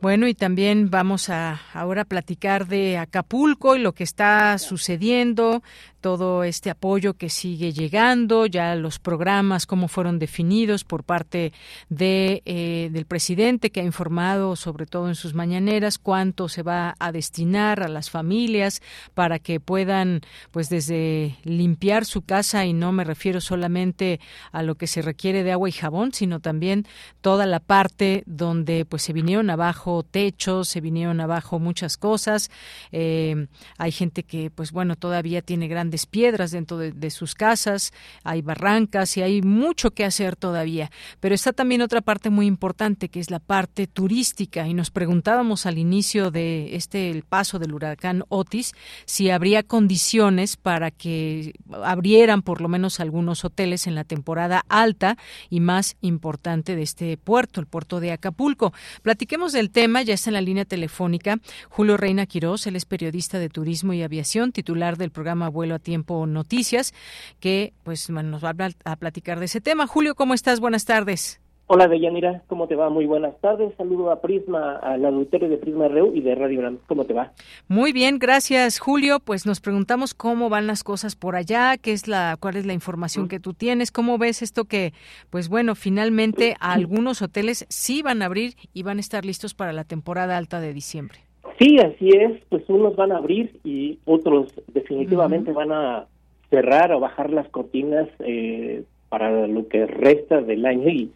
[0.00, 5.60] Bueno, y también vamos a ahora platicar de Acapulco y lo que está sucediendo,
[6.00, 11.52] todo este apoyo que sigue llegando, ya los programas, cómo fueron definidos por parte
[11.88, 16.94] de, eh, del presidente, que ha informado, sobre todo en sus mañaneras, cuánto se va
[17.00, 18.80] a destinar a las familias
[19.14, 20.20] para que puedan,
[20.52, 24.20] pues desde limpiar su casa, y no me refiero solamente
[24.52, 26.86] a lo que se requiere de agua y jabón, sino también
[27.20, 32.50] toda la parte donde pues se vinieron abajo techos, se vinieron abajo muchas cosas.
[32.92, 33.46] Eh,
[33.76, 39.16] hay gente que, pues bueno, todavía tiene gran piedras dentro de, sus casas, hay barrancas
[39.16, 40.90] y hay mucho que hacer todavía.
[41.20, 45.66] Pero está también otra parte muy importante que es la parte turística y nos preguntábamos
[45.66, 48.74] al inicio de este el paso del huracán Otis
[49.06, 55.16] si habría condiciones para que abrieran por lo menos algunos hoteles en la temporada alta
[55.48, 58.72] y más importante de este puerto, el puerto de Acapulco.
[59.02, 61.38] Platiquemos del tema, ya está en la línea telefónica
[61.68, 66.26] Julio Reina Quirós, él es periodista de turismo y aviación, titular del programa Vuelo Tiempo
[66.26, 66.92] Noticias,
[67.38, 69.86] que pues nos va a platicar de ese tema.
[69.86, 70.58] Julio, ¿cómo estás?
[70.58, 71.40] Buenas tardes.
[71.70, 72.88] Hola, Deyanira, ¿cómo te va?
[72.88, 73.74] Muy buenas tardes.
[73.76, 76.78] Saludo a Prisma, al auditorio de Prisma RU y de Radio Gran.
[76.86, 77.32] ¿Cómo te va?
[77.68, 79.20] Muy bien, gracias, Julio.
[79.22, 82.72] Pues nos preguntamos cómo van las cosas por allá, qué es la, cuál es la
[82.72, 84.94] información que tú tienes, cómo ves esto que,
[85.28, 89.74] pues bueno, finalmente algunos hoteles sí van a abrir y van a estar listos para
[89.74, 91.18] la temporada alta de diciembre.
[91.58, 96.06] Sí, así es, pues unos van a abrir y otros definitivamente van a
[96.48, 101.12] cerrar o bajar las cortinas eh, para lo que resta del año y,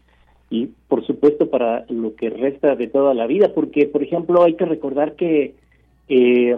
[0.53, 4.53] y por supuesto para lo que resta de toda la vida, porque por ejemplo hay
[4.53, 5.55] que recordar que
[6.09, 6.57] eh,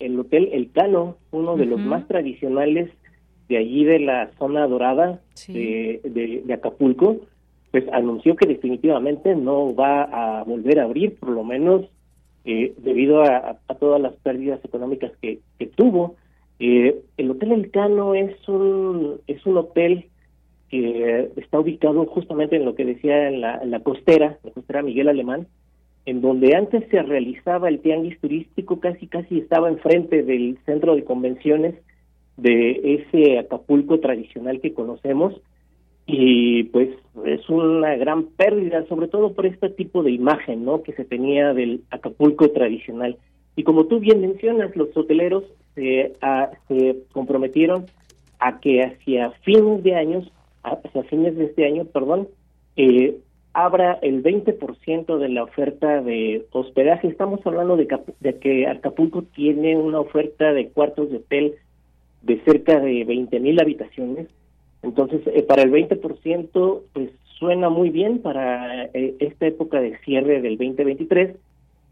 [0.00, 2.90] el Hotel El Cano, uno de los más tradicionales
[3.48, 7.18] de allí de la zona dorada de, de Acapulco,
[7.70, 11.84] pues anunció que definitivamente no va a volver a abrir, por lo menos
[12.44, 15.40] eh, debido a, todas las pérdidas económicas que,
[15.76, 16.16] tuvo.
[16.58, 20.06] Eh, el Hotel Elcano es un, es un hotel
[20.68, 25.46] que está ubicado justamente en lo que decía en la, costera, la costera Miguel Alemán,
[26.06, 31.04] en donde antes se realizaba el tianguis turístico, casi casi estaba enfrente del centro de
[31.04, 31.74] convenciones
[32.36, 35.40] de ese Acapulco tradicional que conocemos
[36.06, 36.90] y pues
[37.24, 40.82] es una gran pérdida, sobre todo por este tipo de imagen, ¿no?
[40.82, 43.16] Que se tenía del Acapulco tradicional.
[43.56, 46.12] Y como tú bien mencionas, los hoteleros se,
[46.68, 47.86] se comprometieron
[48.38, 50.30] a que hacia fines de años,
[50.66, 52.28] hacia fines de este año, perdón,
[52.76, 53.18] eh,
[53.52, 57.08] abra el 20% de la oferta de hospedaje.
[57.08, 57.88] Estamos hablando de,
[58.20, 61.54] de, que Acapulco tiene una oferta de cuartos de hotel
[62.22, 64.28] de cerca de 20 mil habitaciones.
[64.82, 70.40] Entonces, eh, para el 20%, pues suena muy bien para eh, esta época de cierre
[70.42, 71.36] del 2023.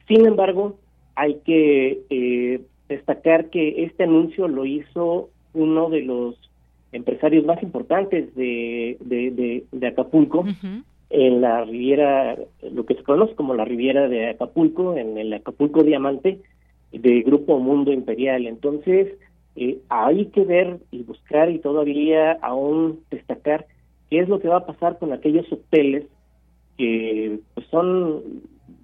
[0.06, 0.76] Sin embargo,
[1.14, 6.36] hay que eh, destacar que este anuncio lo hizo uno de los
[6.94, 10.44] empresarios más importantes de, de, de, Acapulco,
[11.10, 15.82] en la Riviera, lo que se conoce como la Riviera de Acapulco, en el Acapulco
[15.82, 16.40] Diamante,
[16.92, 18.46] de Grupo Mundo Imperial.
[18.46, 19.12] Entonces,
[19.56, 23.66] eh, hay que ver y buscar y todavía aún destacar
[24.10, 26.04] qué es lo que va a pasar con aquellos hoteles
[26.78, 28.22] que pues, son,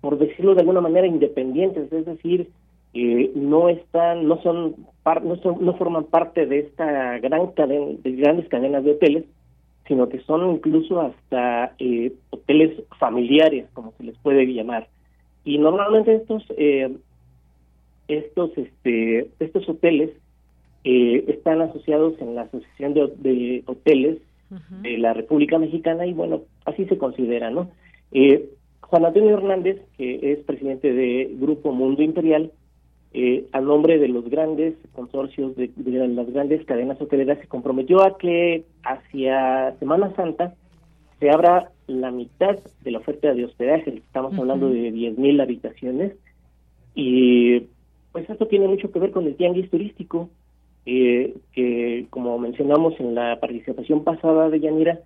[0.00, 2.48] por decirlo de alguna manera, independientes, es decir,
[2.94, 4.76] eh, no están, no son,
[5.22, 9.24] no son, no forman parte de esta gran cadena, de grandes cadenas de hoteles,
[9.86, 14.88] sino que son incluso hasta eh, hoteles familiares, como se les puede llamar.
[15.44, 16.94] Y normalmente estos, eh,
[18.08, 20.10] estos, este, estos hoteles
[20.84, 24.18] eh, están asociados en la Asociación de, Hoteles
[24.82, 27.70] de la República Mexicana y bueno, así se considera, ¿no?
[28.12, 28.48] Eh,
[28.80, 32.50] Juan Antonio Hernández, que es presidente de Grupo Mundo Imperial,
[33.12, 38.16] eh, a nombre de los grandes consorcios de, las grandes cadenas hoteleras, se comprometió a
[38.16, 40.54] que hacia Semana Santa
[41.18, 46.12] se abra la mitad de la oferta de hospedaje, estamos hablando de 10.000 habitaciones,
[46.94, 47.66] y
[48.12, 50.30] pues esto tiene mucho que ver con el tianguis turístico,
[50.86, 55.00] eh, que como mencionamos en la participación pasada de Yanira,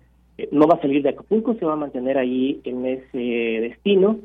[0.51, 4.19] no va a salir de Acapulco, se va a mantener ahí en ese destino.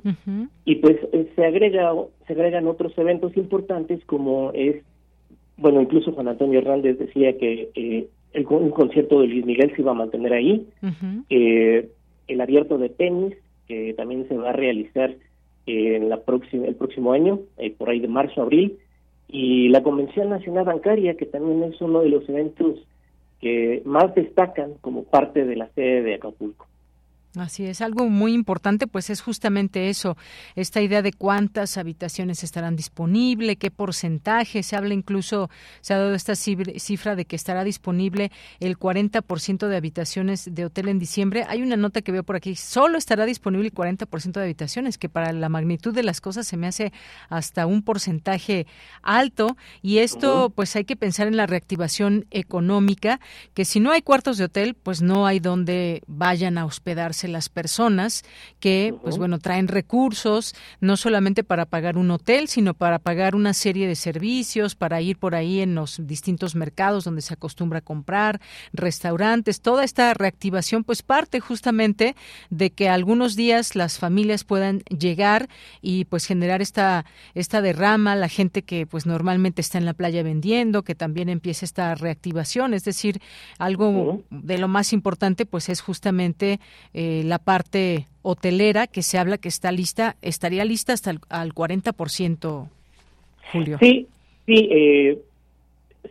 [0.65, 1.93] Y pues eh, se agrega
[2.27, 4.83] se agregan otros eventos importantes como es
[5.57, 9.83] bueno incluso Juan Antonio Hernández decía que eh, el, un concierto de Luis Miguel se
[9.83, 10.67] iba a mantener ahí.
[11.29, 15.15] El abierto de tenis que también se va a realizar
[15.67, 17.41] en la próxima el próximo año
[17.79, 18.79] por ahí de marzo abril.
[19.29, 22.81] Y la Convención Nacional Bancaria, que también es uno de los eventos
[23.41, 26.70] que más destacan como parte de la sede de Acapulco.
[27.37, 30.17] Así es, algo muy importante pues es justamente eso,
[30.57, 35.49] esta idea de cuántas habitaciones estarán disponibles, qué porcentaje, se habla incluso,
[35.81, 40.89] se ha dado esta cifra de que estará disponible el 40% de habitaciones de hotel
[40.89, 41.45] en diciembre.
[41.49, 45.09] Hay una nota que veo por aquí, solo estará disponible el 40% de habitaciones, que
[45.09, 46.93] para la magnitud de las cosas se me hace
[47.29, 48.67] hasta un porcentaje
[49.03, 49.57] alto.
[49.83, 53.21] Y esto pues hay que pensar en la reactivación económica,
[53.55, 57.49] que si no hay cuartos de hotel pues no hay donde vayan a hospedarse las
[57.49, 58.25] personas
[58.59, 63.55] que, pues bueno, traen recursos no solamente para pagar un hotel, sino para pagar una
[63.55, 67.83] serie de servicios, para ir por ahí en los distintos mercados donde se acostumbra a
[67.83, 68.41] comprar,
[68.73, 72.15] restaurantes, toda esta reactivación pues parte justamente
[72.51, 75.49] de que algunos días las familias puedan llegar
[75.83, 77.05] y pues generar esta
[77.35, 81.65] esta derrama, la gente que pues normalmente está en la playa vendiendo, que también empiece
[81.65, 83.21] esta reactivación, es decir,
[83.59, 86.61] algo de lo más importante pues es justamente
[86.93, 91.19] eh, eh, la parte hotelera que se habla que está lista, estaría lista hasta el
[91.29, 92.69] al 40%,
[93.53, 93.79] Julio.
[93.81, 94.07] Sí,
[94.47, 95.19] sí, eh,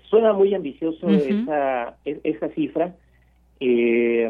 [0.10, 2.96] suena muy ambicioso esa, e, esa cifra.
[3.60, 4.30] Eh,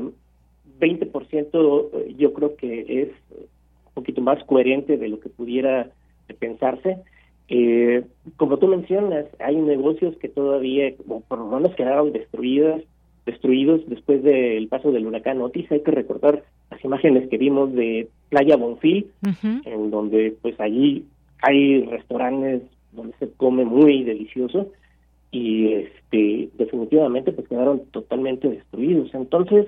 [0.79, 5.89] 20% yo creo que es un poquito más coherente de lo que pudiera
[6.39, 6.97] pensarse.
[7.47, 8.03] Eh,
[8.37, 10.93] como tú mencionas, hay negocios que todavía,
[11.27, 12.83] por lo menos quedaron destruidos,
[13.31, 15.71] destruidos después del paso del huracán Otis.
[15.71, 19.07] Hay que recordar las imágenes que vimos de Playa Bonfil,
[19.65, 21.05] en donde pues allí
[21.41, 24.71] hay restaurantes donde se come muy delicioso
[25.31, 29.13] y este definitivamente pues quedaron totalmente destruidos.
[29.13, 29.67] Entonces,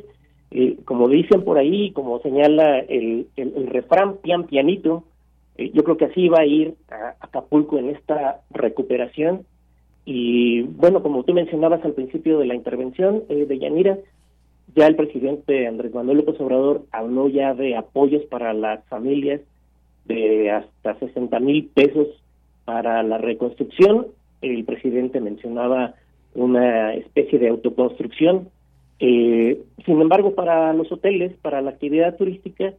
[0.52, 5.04] eh, como dicen por ahí, como señala el, el, refrán pian pianito,
[5.58, 9.46] eh, yo creo que así va a ir a Acapulco en esta recuperación
[10.06, 13.98] y bueno, como tú mencionabas al principio de la intervención eh, de Yanira,
[14.76, 19.42] ya el presidente Andrés Manuel López Obrador habló ya de apoyos para las familias
[20.06, 22.08] de hasta 60 mil pesos
[22.66, 24.08] para la reconstrucción.
[24.42, 25.96] El presidente mencionaba
[26.34, 28.48] una especie de autoconstrucción
[29.04, 32.72] Eh, sin embargo, para los hoteles, para la actividad turística,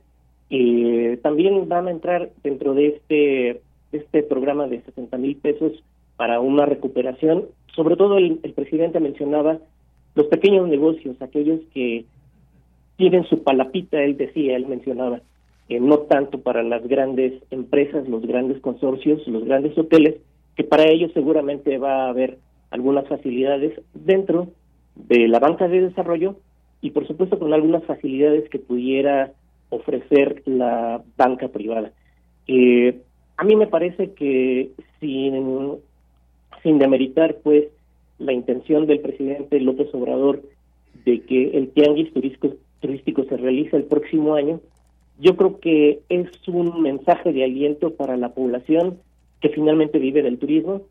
[0.51, 3.61] eh, también van a entrar dentro de este,
[3.91, 5.73] este programa de 60 mil pesos
[6.17, 7.47] para una recuperación.
[7.75, 9.59] Sobre todo el, presidente mencionaba
[10.15, 12.05] los pequeños negocios, aquellos que
[12.97, 15.21] tienen su palapita, él decía, él mencionaba,
[15.69, 20.17] eh, no tanto para las grandes empresas, los grandes consorcios, los grandes hoteles,
[20.55, 22.39] que para ellos seguramente va a haber
[22.71, 24.49] algunas facilidades dentro
[24.95, 26.37] de la banca de desarrollo
[26.81, 29.33] y por supuesto con algunas facilidades que pudiera
[29.71, 31.93] ofrecer la banca privada.
[32.47, 33.01] Eh,
[33.37, 35.79] a mí me parece que sin,
[36.63, 37.69] sin demeritar pues
[38.19, 40.43] la intención del presidente López Obrador
[41.05, 44.61] de que el tianguis turístico, turístico se realice el próximo año,
[45.19, 48.99] yo creo que es un mensaje de aliento para la población
[49.41, 50.83] que finalmente vive del turismo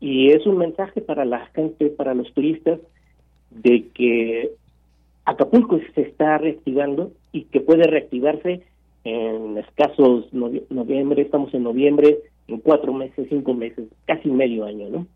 [0.00, 2.80] y es un mensaje para la gente, para los turistas,
[3.50, 4.50] de que
[5.24, 8.62] Acapulco se está reactivando y que puede reactivarse
[9.04, 12.18] en escasos noviembre, estamos en noviembre,
[12.62, 15.06] cuatro meses, cinco meses, casi medio año, ¿no?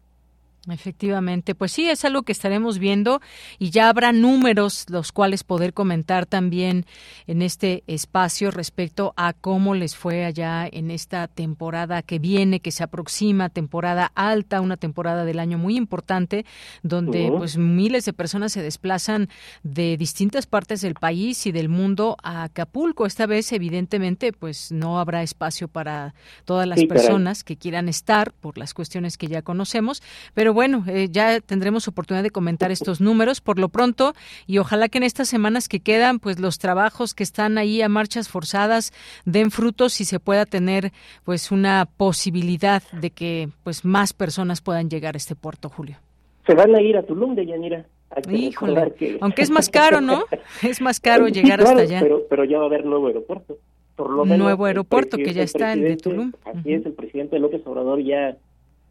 [0.68, 3.20] Efectivamente, pues sí, es algo que estaremos viendo
[3.58, 6.86] y ya habrá números los cuales poder comentar también
[7.28, 12.72] en este espacio respecto a cómo les fue allá en esta temporada que viene, que
[12.72, 16.44] se aproxima, temporada alta, una temporada del año muy importante,
[16.82, 19.28] donde pues miles de personas se desplazan
[19.62, 23.06] de distintas partes del país y del mundo a Acapulco.
[23.06, 26.14] Esta vez, evidentemente, pues no habrá espacio para
[26.44, 30.02] todas las personas que quieran estar por las cuestiones que ya conocemos,
[30.34, 34.14] pero bueno, eh, ya tendremos oportunidad de comentar estos números por lo pronto
[34.46, 37.90] y ojalá que en estas semanas que quedan, pues los trabajos que están ahí a
[37.90, 38.94] marchas forzadas
[39.26, 40.92] den frutos y se pueda tener
[41.24, 45.98] pues una posibilidad de que pues más personas puedan llegar a este puerto, Julio.
[46.46, 47.84] Se van a ir a Tulum de Yanira.
[48.32, 50.24] Híjole, aunque es más caro, ¿no?
[50.62, 52.00] Es más caro llegar hasta allá.
[52.00, 53.58] Pero, pero ya va a haber nuevo aeropuerto.
[53.94, 56.32] Por lo menos nuevo aeropuerto que ya está en de Tulum.
[56.46, 58.38] Así es, el presidente López Obrador ya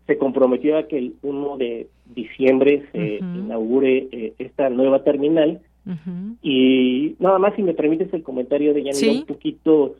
[0.07, 5.61] se comprometió a que el 1 de diciembre se inaugure eh, esta nueva terminal.
[6.41, 9.95] Y nada más, si me permites el comentario de Yanira, un poquito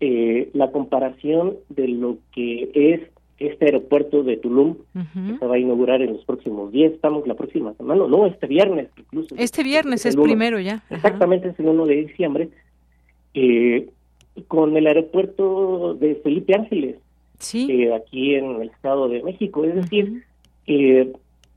[0.00, 3.00] eh, la comparación de lo que es
[3.38, 7.34] este aeropuerto de Tulum, que se va a inaugurar en los próximos días, estamos la
[7.34, 9.34] próxima semana, no, este viernes incluso.
[9.36, 10.84] Este viernes es, primero ya.
[10.88, 12.48] Exactamente, es el 1 de diciembre,
[13.34, 13.88] eh,
[14.46, 16.96] con el aeropuerto de Felipe Ángeles,
[17.44, 17.66] sí.
[17.70, 19.64] Eh, aquí en el Estado de México.
[19.64, 20.24] Es decir,
[20.66, 21.12] eh,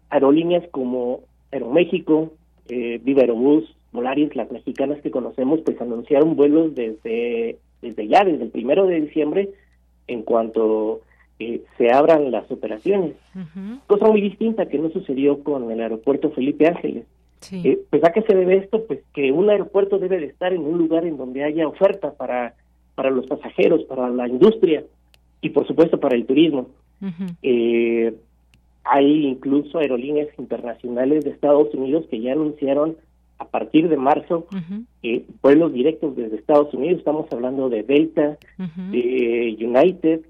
[0.10, 1.22] aerolíneas como
[1.52, 2.34] Aeroméxico,
[2.70, 8.44] eh, Viva Aerobús, Volaris, las mexicanas que conocemos, pues anunciaron vuelos desde, desde ya, desde
[8.44, 9.50] el primero de diciembre,
[10.08, 11.02] en cuanto
[11.40, 13.16] eh, se abran las operaciones.
[13.88, 17.06] Cosa muy distinta que no sucedió con el aeropuerto Felipe Ángeles.
[17.40, 17.78] Sí.
[17.92, 18.84] pues a qué se debe esto?
[18.88, 22.56] Pues que un aeropuerto debe de estar en un lugar en donde haya oferta para,
[22.96, 24.84] para los pasajeros, para la industria
[25.42, 26.70] y por supuesto para el turismo.
[27.42, 28.14] eh,
[28.84, 32.96] hay incluso aerolíneas internacionales de Estados Unidos que ya anunciaron
[33.38, 34.48] a partir de marzo
[35.04, 37.00] eh, vuelos directos desde Estados Unidos.
[37.00, 40.22] Estamos hablando de Delta, de United,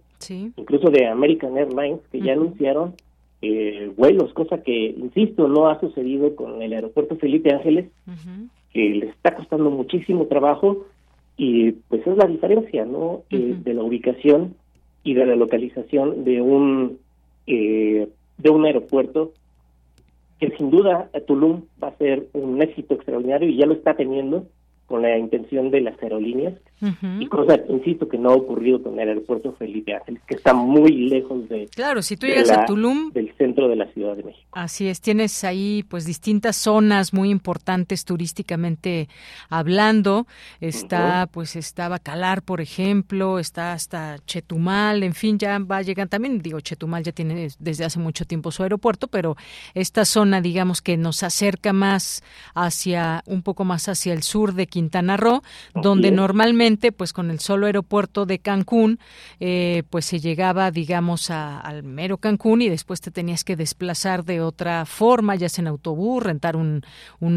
[0.58, 2.96] incluso de American Airlines, que ya anunciaron
[3.42, 7.88] eh, vuelos, cosa que, insisto, no ha sucedido con el aeropuerto Felipe Ángeles,
[8.74, 10.86] que les está costando muchísimo trabajo
[11.38, 13.22] y pues es la diferencia, ¿no?
[13.30, 14.56] Eh, de la ubicación
[15.08, 17.00] y de la localización de un
[17.48, 19.32] eh, de un aeropuerto
[20.38, 24.48] que sin duda Tulum va a ser un éxito extraordinario y ya lo está teniendo
[24.86, 29.10] con la intención de las aerolíneas y cosa, insisto, que no ha ocurrido con el
[29.10, 33.34] aeropuerto Felipe Ángeles, que está muy lejos de, claro, si tú llegas a Tulum, del
[33.38, 34.48] centro de la Ciudad de México.
[34.52, 39.10] Así es, tienes ahí pues distintas zonas muy importantes turísticamente
[39.50, 40.28] hablando.
[40.60, 46.08] Está pues está Bacalar, por ejemplo, está hasta Chetumal, en fin, ya va a llegar
[46.08, 49.36] también, digo, Chetumal ya tiene desde hace mucho tiempo su aeropuerto, pero
[49.74, 52.24] esta zona, digamos que nos acerca más
[52.54, 55.42] hacia un poco más hacia el sur de Quintana Roo,
[55.74, 56.67] donde normalmente
[56.98, 59.00] pues con el solo aeropuerto de Cancún,
[59.40, 64.42] eh, pues se llegaba, digamos, al mero Cancún y después te tenías que desplazar de
[64.42, 66.84] otra forma, ya sea en autobús, rentar un,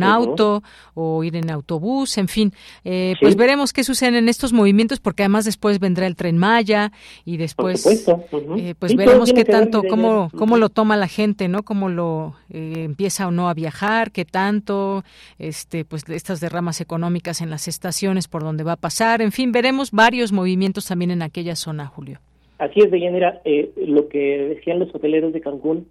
[0.03, 0.63] auto
[0.95, 2.53] o ir en autobús, en fin.
[2.85, 6.91] Eh, pues veremos qué sucede en estos movimientos porque además después vendrá el tren Maya
[7.25, 11.63] y después, eh, pues veremos qué tanto, cómo, cómo lo toma la gente, ¿no?
[11.63, 15.05] Cómo lo empieza o no a viajar, qué tanto,
[15.39, 19.53] este, pues estas derramas económicas en las estaciones por donde va a pasar en fin,
[19.53, 22.19] veremos varios movimientos también en aquella zona, Julio.
[22.59, 23.41] Así es, Deyanira.
[23.45, 25.87] Eh, lo que decían los hoteleros de Cancún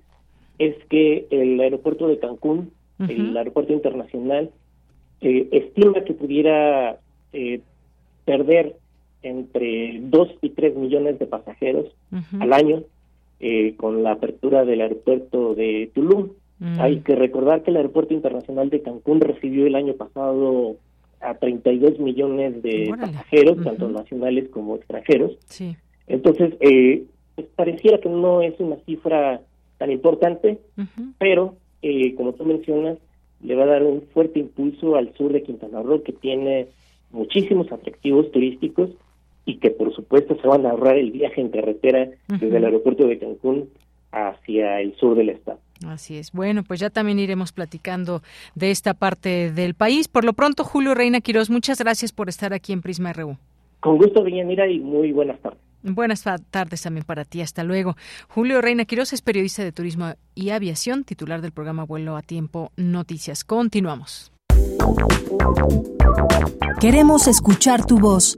[0.59, 4.51] es que el aeropuerto de Cancún, el aeropuerto internacional,
[5.21, 6.99] eh, estima que pudiera
[7.34, 7.61] eh,
[8.25, 8.75] perder
[9.21, 11.88] entre 2 y 3 millones de pasajeros
[12.39, 12.84] al año
[13.39, 16.30] eh, con la apertura del aeropuerto de Tulum.
[16.59, 16.80] Mm.
[16.80, 20.75] Hay que recordar que el aeropuerto internacional de Cancún recibió el año pasado
[21.22, 25.38] a 32 millones de pasajeros, tanto nacionales como extranjeros.
[25.47, 25.76] Sí.
[26.07, 27.03] Entonces, eh,
[27.36, 29.41] pues, pareciera que no es una cifra
[29.78, 30.59] tan importante,
[31.17, 32.97] pero eh, como tú mencionas,
[33.41, 36.67] le va a dar un fuerte impulso al sur de Quintana Roo, que tiene
[37.11, 38.89] muchísimos atractivos turísticos
[39.45, 43.07] y que por supuesto se van a ahorrar el viaje en carretera desde el aeropuerto
[43.07, 43.70] de Cancún
[44.11, 45.59] hacia el sur del estado.
[45.88, 46.32] Así es.
[46.32, 48.21] Bueno, pues ya también iremos platicando
[48.55, 50.07] de esta parte del país.
[50.07, 53.38] Por lo pronto, Julio Reina Quiroz, muchas gracias por estar aquí en Prisma RU.
[53.80, 55.59] Con gusto, Villanira, y muy buenas tardes.
[55.82, 57.41] Buenas tardes también para ti.
[57.41, 57.95] Hasta luego.
[58.27, 62.71] Julio Reina Quiroz es periodista de turismo y aviación, titular del programa Vuelo a Tiempo
[62.75, 63.45] Noticias.
[63.45, 64.34] Continuamos.
[66.82, 68.38] Queremos escuchar tu voz.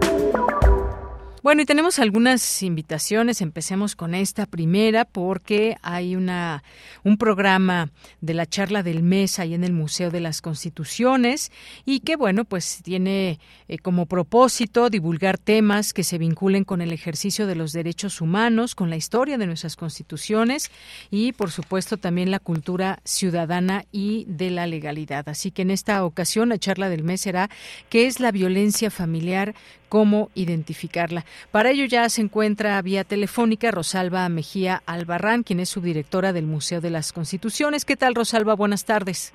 [1.43, 3.41] Bueno, y tenemos algunas invitaciones.
[3.41, 6.63] Empecemos con esta primera porque hay una
[7.03, 7.89] un programa
[8.21, 11.51] de la charla del mes ahí en el Museo de las Constituciones
[11.83, 16.93] y que bueno, pues tiene eh, como propósito divulgar temas que se vinculen con el
[16.93, 20.69] ejercicio de los derechos humanos, con la historia de nuestras constituciones
[21.09, 25.27] y por supuesto también la cultura ciudadana y de la legalidad.
[25.27, 27.49] Así que en esta ocasión la charla del mes será
[27.89, 29.55] ¿qué es la violencia familiar?
[29.91, 31.25] cómo identificarla.
[31.51, 36.81] Para ello ya se encuentra vía telefónica Rosalba Mejía Albarrán, quien es subdirectora del Museo
[36.81, 37.85] de las Constituciones.
[37.85, 38.55] ¿Qué tal, Rosalba?
[38.55, 39.33] Buenas tardes.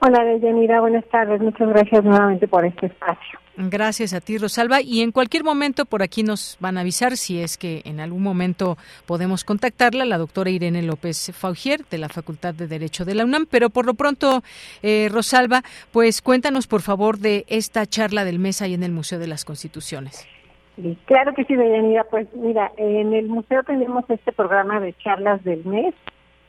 [0.00, 0.80] Hola, Deyanira.
[0.80, 1.40] Buenas tardes.
[1.40, 3.38] Muchas gracias nuevamente por este espacio.
[3.56, 4.80] Gracias a ti, Rosalba.
[4.80, 8.22] Y en cualquier momento por aquí nos van a avisar si es que en algún
[8.22, 13.24] momento podemos contactarla, la doctora Irene López Faugier de la Facultad de Derecho de la
[13.24, 13.46] UNAM.
[13.50, 14.44] Pero por lo pronto,
[14.84, 19.18] eh, Rosalba, pues cuéntanos por favor de esta charla del mes ahí en el Museo
[19.18, 20.28] de las Constituciones.
[21.06, 22.04] Claro que sí, Deyanira.
[22.04, 25.94] Pues mira, en el museo tenemos este programa de charlas del mes.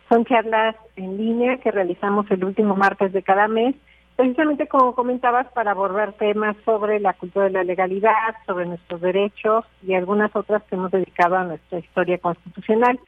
[0.09, 3.75] Son charlas en línea que realizamos el último martes de cada mes
[4.19, 9.63] precisamente como comentabas, para abordar temas sobre la cultura de la legalidad, sobre nuestros derechos
[9.81, 12.99] y algunas otras que hemos dedicado a nuestra historia constitucional.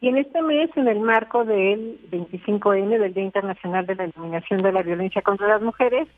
[0.00, 4.62] Y en este mes, en el marco del 25N, del Día Internacional de la Eliminación
[4.62, 6.08] de la Violencia contra las Mujeres,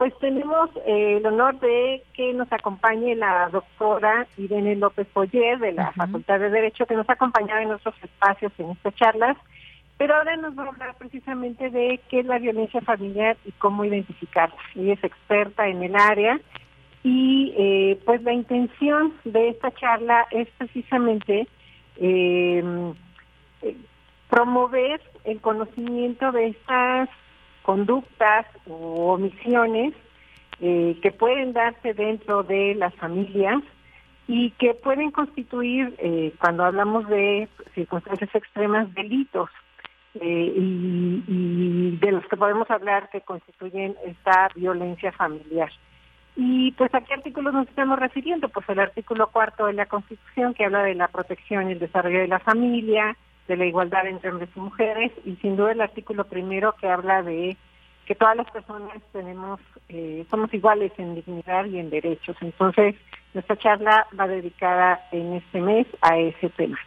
[0.00, 5.72] pues tenemos eh, el honor de que nos acompañe la doctora Irene López Poller de
[5.72, 9.36] la Facultad de Derecho, que nos ha acompañado en nuestros espacios en estas charlas
[9.98, 13.84] pero ahora nos va a hablar precisamente de qué es la violencia familiar y cómo
[13.84, 14.56] identificarla.
[14.74, 16.40] Ella es experta en el área
[17.02, 21.46] y eh, pues la intención de esta charla es precisamente
[21.98, 22.92] eh,
[23.60, 23.76] eh,
[24.30, 27.10] promover el conocimiento de estas
[27.70, 29.94] conductas o omisiones
[30.58, 33.62] que pueden darse dentro de las familias
[34.26, 35.96] y que pueden constituir,
[36.38, 39.48] cuando hablamos de circunstancias extremas, delitos
[40.14, 45.70] eh, y, de los que podemos hablar que constituyen esta violencia familiar.
[46.34, 48.48] Y pues a qué artículos nos estamos refiriendo?
[48.48, 52.20] Pues el artículo cuarto de la Constitución que habla de la protección y el desarrollo
[52.20, 53.16] de la familia,
[53.50, 57.20] de la igualdad entre hombres y mujeres, y sin duda el artículo primero que habla
[57.24, 57.56] de
[58.06, 62.36] que todas las personas tenemos, eh, somos iguales en dignidad y en derechos.
[62.42, 62.94] Entonces,
[63.34, 66.78] nuestra charla va dedicada en este mes a ese tema.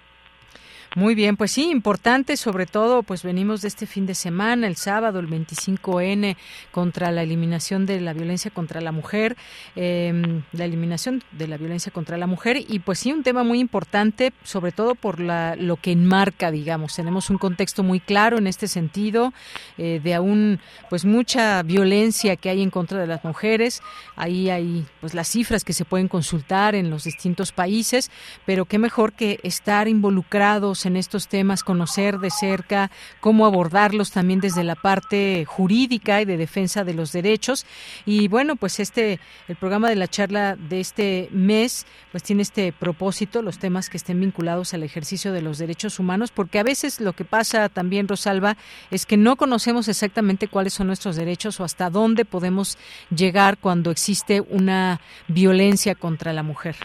[0.95, 4.75] Muy bien, pues sí, importante, sobre todo, pues venimos de este fin de semana, el
[4.75, 6.37] sábado, el 25N,
[6.69, 9.35] contra la eliminación de la violencia contra la mujer,
[9.75, 13.59] em, la eliminación de la violencia contra la mujer, y pues sí, un tema muy
[13.59, 16.95] importante, sobre todo por la, lo que enmarca, digamos.
[16.95, 19.33] Tenemos un contexto muy claro en este sentido,
[19.79, 20.59] eh, de aún,
[20.91, 23.81] pues mucha violencia que hay en contra de las mujeres.
[24.15, 28.11] Ahí hay, pues las cifras que se pueden consultar en los distintos países,
[28.45, 34.39] pero qué mejor que estar involucrados en estos temas, conocer de cerca cómo abordarlos también
[34.39, 37.65] desde la parte jurídica y de defensa de los derechos.
[38.05, 42.71] Y bueno, pues este, el programa de la charla de este mes, pues tiene este
[42.71, 46.99] propósito, los temas que estén vinculados al ejercicio de los derechos humanos, porque a veces
[46.99, 48.57] lo que pasa también, Rosalba,
[48.91, 52.77] es que no conocemos exactamente cuáles son nuestros derechos o hasta dónde podemos
[53.15, 56.75] llegar cuando existe una violencia contra la mujer.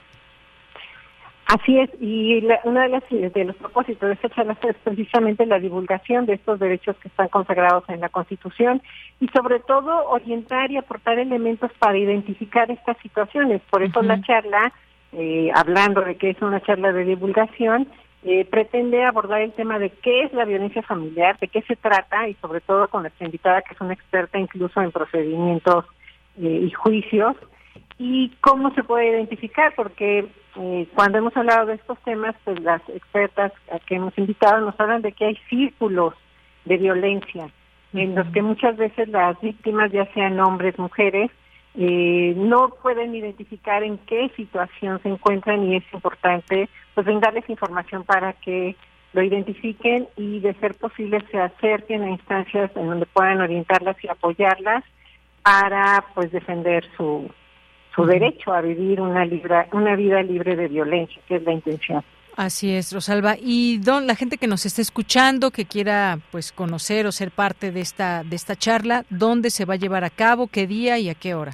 [1.49, 6.26] Así es, y uno de, de los propósitos de esta charla es precisamente la divulgación
[6.26, 8.82] de estos derechos que están consagrados en la Constitución
[9.18, 13.62] y sobre todo orientar y aportar elementos para identificar estas situaciones.
[13.70, 14.74] Por eso la charla
[15.12, 17.88] eh, hablando de que es una charla de divulgación,
[18.24, 22.28] eh, pretende abordar el tema de qué es la violencia familiar, de qué se trata
[22.28, 25.86] y sobre todo con nuestra invitada que es una experta incluso en procedimientos
[26.36, 27.36] eh, y juicios
[27.99, 30.28] y cómo se puede identificar, porque
[30.94, 33.53] cuando hemos hablado de estos temas, pues las expertas
[33.86, 36.14] que hemos invitado nos hablan de que hay círculos
[36.64, 37.49] de violencia
[37.92, 41.30] en los que muchas veces las víctimas, ya sean hombres, mujeres,
[41.74, 48.05] eh, no pueden identificar en qué situación se encuentran y es importante pues brindarles información
[48.05, 48.74] para que
[49.12, 54.09] lo identifiquen y de ser posible se acerquen a instancias en donde puedan orientarlas y
[54.09, 54.84] apoyarlas
[55.42, 57.30] para pues defender su
[57.99, 59.26] su derecho a vivir una
[59.72, 62.05] una vida libre de violencia, que es la intención.
[62.36, 63.34] Así es, Rosalba.
[63.36, 67.72] Y don, la gente que nos esté escuchando, que quiera pues conocer o ser parte
[67.72, 71.11] de esta de esta charla, ¿dónde se va a llevar a cabo, qué día y
[71.11, 71.53] a qué hora?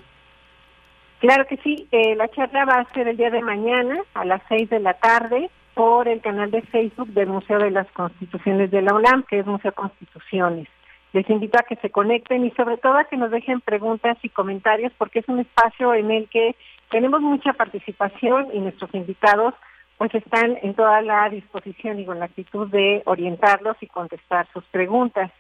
[1.21, 4.43] Claro que sí, eh, la charla va a ser el día de mañana a las
[4.47, 8.83] seis de la tarde por el canal de Facebook del Museo de las Constituciones de
[8.83, 10.69] la UNAM, que es Museo Constituciones.
[11.15, 14.29] Les invito a que se conecten y sobre todo a que nos dejen preguntas y
[14.29, 16.57] comentarios porque es un espacio en el que
[16.91, 19.55] tenemos mucha participación y nuestros invitados
[19.97, 24.65] pues están en toda la disposición y con la actitud de orientarlos y contestar sus
[24.65, 25.31] preguntas.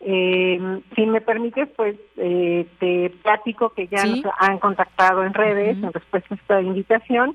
[0.00, 0.60] Eh,
[0.94, 5.90] si me permites, pues eh, te platico que ya nos han contactado en redes en
[5.90, 7.34] respuesta a esta invitación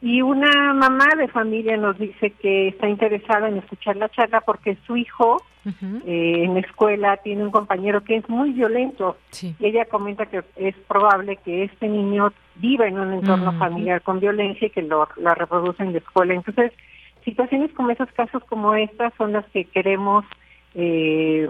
[0.00, 4.76] y una mamá de familia nos dice que está interesada en escuchar la charla porque
[4.86, 5.42] su hijo
[6.06, 9.16] eh, en la escuela tiene un compañero que es muy violento.
[9.42, 14.20] Y ella comenta que es probable que este niño viva en un entorno familiar con
[14.20, 16.32] violencia y que lo, la reproduce en la escuela.
[16.32, 16.72] Entonces,
[17.24, 20.24] situaciones como esos casos como estas son las que queremos
[20.74, 21.48] eh,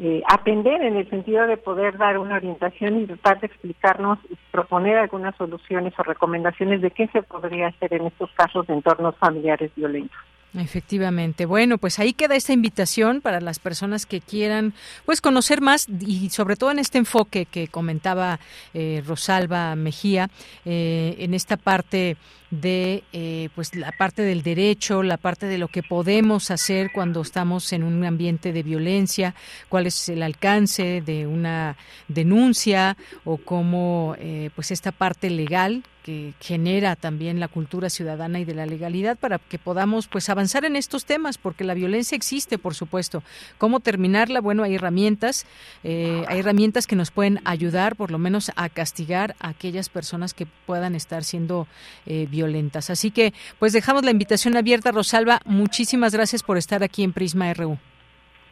[0.00, 4.36] eh, atender en el sentido de poder dar una orientación y tratar de explicarnos y
[4.52, 9.16] proponer algunas soluciones o recomendaciones de qué se podría hacer en estos casos de entornos
[9.16, 10.18] familiares violentos.
[10.54, 11.44] Efectivamente.
[11.44, 14.72] Bueno, pues ahí queda esta invitación para las personas que quieran
[15.04, 18.40] pues conocer más y sobre todo en este enfoque que comentaba
[18.72, 20.30] eh, Rosalba Mejía,
[20.64, 22.16] eh, en esta parte
[22.50, 27.20] de eh, pues la parte del derecho, la parte de lo que podemos hacer cuando
[27.20, 29.34] estamos en un ambiente de violencia,
[29.68, 31.76] cuál es el alcance de una
[32.08, 34.16] denuncia o cómo
[34.54, 39.38] pues esta parte legal que genera también la cultura ciudadana y de la legalidad para
[39.38, 43.22] que podamos pues avanzar en estos temas porque la violencia existe por supuesto.
[43.58, 45.44] Cómo terminarla bueno hay herramientas
[45.84, 50.32] eh, hay herramientas que nos pueden ayudar por lo menos a castigar a aquellas personas
[50.32, 51.66] que puedan estar siendo
[52.06, 52.90] eh, violentas.
[52.90, 54.92] Así que pues dejamos la invitación abierta.
[54.92, 57.78] Rosalba muchísimas gracias por estar aquí en Prisma RU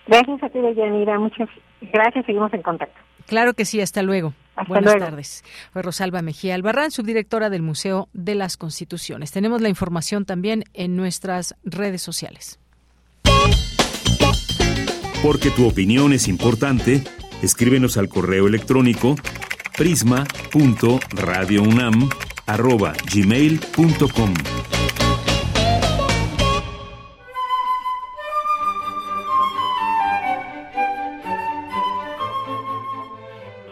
[0.06, 1.48] gracias a ti Yanira muchas
[1.92, 2.24] gracias.
[2.26, 2.98] Seguimos en contacto.
[3.26, 3.80] Claro que sí.
[3.80, 4.34] Hasta luego.
[4.68, 5.44] Buenas tardes.
[5.72, 9.30] Fue Rosalba Mejía Albarrán, subdirectora del Museo de las Constituciones.
[9.32, 12.58] Tenemos la información también en nuestras redes sociales.
[15.22, 17.02] Porque tu opinión es importante,
[17.42, 19.16] escríbenos al correo electrónico
[22.46, 24.34] prisma.radiounam@gmail.com.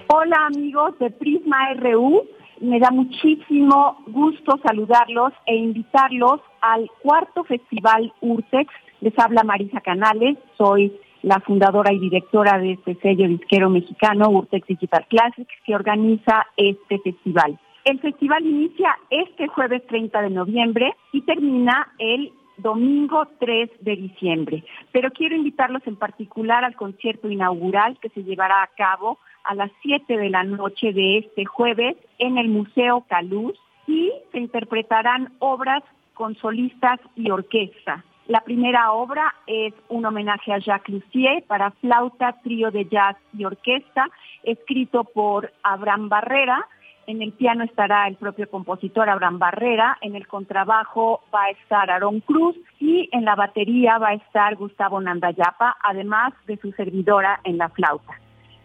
[0.08, 2.26] Hola amigos de Prisma RU,
[2.60, 8.72] me da muchísimo gusto saludarlos e invitarlos al cuarto festival Urtex.
[9.00, 14.66] Les habla Marisa Canales, soy la fundadora y directora de este sello disquero mexicano Urtex
[14.66, 17.58] Digital Classics que organiza este festival.
[17.84, 24.64] El festival inicia este jueves 30 de noviembre y termina el domingo 3 de diciembre.
[24.92, 29.70] Pero quiero invitarlos en particular al concierto inaugural que se llevará a cabo a las
[29.82, 35.82] 7 de la noche de este jueves en el Museo Caluz y se interpretarán obras
[36.14, 38.02] con solistas y orquesta.
[38.28, 43.44] La primera obra es un homenaje a Jacques Lussier para flauta, trío de jazz y
[43.44, 44.08] orquesta,
[44.42, 46.66] escrito por Abraham Barrera.
[47.06, 51.90] En el piano estará el propio compositor Abraham Barrera, en el contrabajo va a estar
[51.90, 57.40] Aaron Cruz y en la batería va a estar Gustavo Nandayapa, además de su servidora
[57.44, 58.14] en la flauta.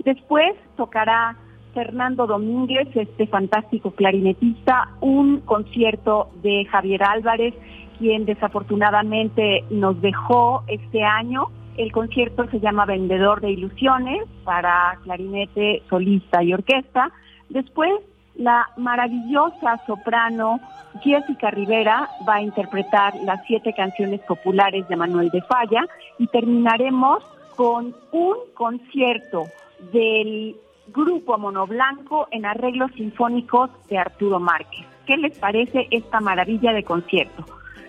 [0.06, 1.36] Después tocará
[1.74, 7.54] Fernando Domínguez, este fantástico clarinetista, un concierto de Javier Álvarez,
[7.98, 11.48] quien desafortunadamente nos dejó este año.
[11.78, 17.12] El concierto se llama Vendedor de Ilusiones para clarinete, solista y orquesta.
[17.50, 17.92] Después,
[18.36, 20.60] la maravillosa soprano
[21.02, 25.86] Jessica Rivera va a interpretar las siete canciones populares de Manuel de Falla
[26.18, 27.24] y terminaremos
[27.56, 29.44] con un concierto
[29.92, 30.56] del
[30.88, 34.86] Grupo Monoblanco en arreglos sinfónicos de Arturo Márquez.
[35.06, 37.46] ¿Qué les parece esta maravilla de concierto?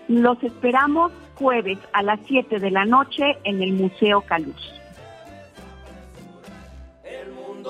[0.07, 4.80] Los esperamos jueves a las 7 de la noche en el Museo Caluz.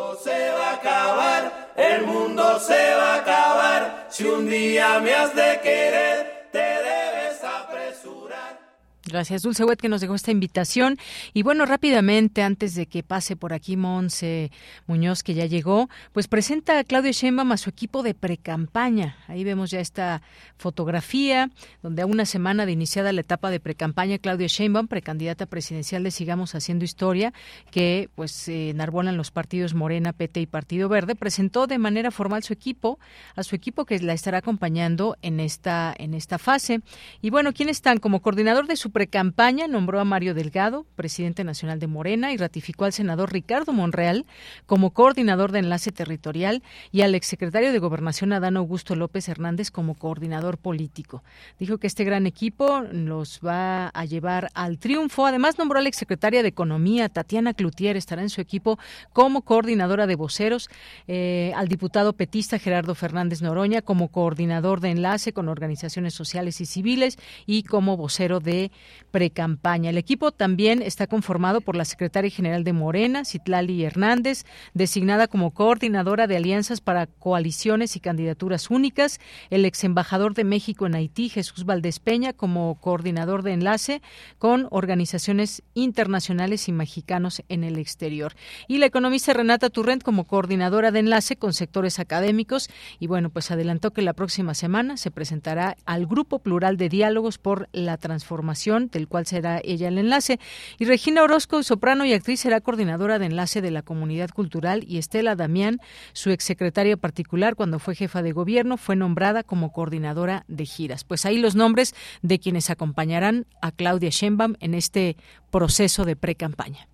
[0.02, 4.08] Mundo se va a acabar, el mundo se va a acabar.
[4.10, 8.71] Si un día me has de querer, te debes apresurar.
[9.08, 10.98] Gracias, Dulce Wet, que nos dejó esta invitación.
[11.34, 14.52] Y bueno, rápidamente, antes de que pase por aquí Monse
[14.86, 19.18] Muñoz, que ya llegó, pues presenta a Claudio Sheinbaum a su equipo de precampaña.
[19.28, 20.22] Ahí vemos ya esta
[20.56, 21.50] fotografía,
[21.82, 26.12] donde a una semana de iniciada la etapa de precampaña, Claudio Sheinbaum, precandidata presidencial de
[26.12, 27.34] Sigamos Haciendo Historia,
[27.72, 32.54] que pues eh, los partidos Morena, PT y Partido Verde, presentó de manera formal su
[32.54, 33.00] equipo,
[33.36, 36.82] a su equipo que la estará acompañando en esta, en esta fase.
[37.22, 37.98] Y bueno, ¿quiénes están?
[37.98, 42.86] Como coordinador de su precampaña nombró a Mario Delgado, presidente nacional de Morena, y ratificó
[42.86, 44.26] al senador Ricardo Monreal
[44.66, 49.96] como coordinador de enlace territorial y al exsecretario de Gobernación Adán Augusto López Hernández como
[49.96, 51.24] coordinador político.
[51.60, 55.26] Dijo que este gran equipo los va a llevar al triunfo.
[55.26, 58.78] Además, nombró a la exsecretaria de Economía, Tatiana Cloutier, estará en su equipo
[59.14, 60.70] como coordinadora de voceros,
[61.08, 66.66] eh, al diputado petista Gerardo Fernández Noroña como coordinador de enlace con organizaciones sociales y
[66.66, 68.72] civiles y como vocero de
[69.12, 69.90] precampaña.
[69.90, 75.52] El equipo también está conformado por la secretaria general de Morena, Citlali Hernández, designada como
[75.52, 79.20] coordinadora de alianzas para coaliciones y candidaturas únicas,
[79.50, 84.02] el ex embajador de México en Haití, Jesús Valdés Peña, como coordinador de enlace
[84.38, 88.34] con organizaciones internacionales y mexicanos en el exterior.
[88.68, 92.70] Y la economista Renata Turrent como coordinadora de enlace con sectores académicos.
[93.00, 97.38] Y bueno, pues adelantó que la próxima semana se presentará al Grupo Plural de Diálogos
[97.38, 100.40] por la Transformación del cual será ella el enlace.
[100.80, 104.98] Y Regina Orozco, soprano y actriz, será coordinadora de enlace de la comunidad cultural y
[104.98, 105.80] Estela Damián,
[106.14, 111.04] su exsecretaria particular cuando fue jefa de gobierno, fue nombrada como coordinadora de giras.
[111.04, 115.18] Pues ahí los nombres de quienes acompañarán a Claudia Sheinbaum en este
[115.52, 116.88] proceso de pre-campaña.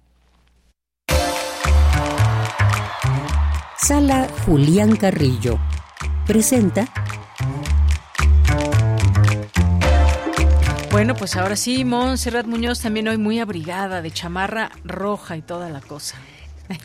[3.78, 5.60] Sala Julián Carrillo
[6.26, 6.88] presenta
[10.98, 15.70] Bueno, pues ahora sí, Montserrat Muñoz también hoy muy abrigada, de chamarra roja y toda
[15.70, 16.18] la cosa.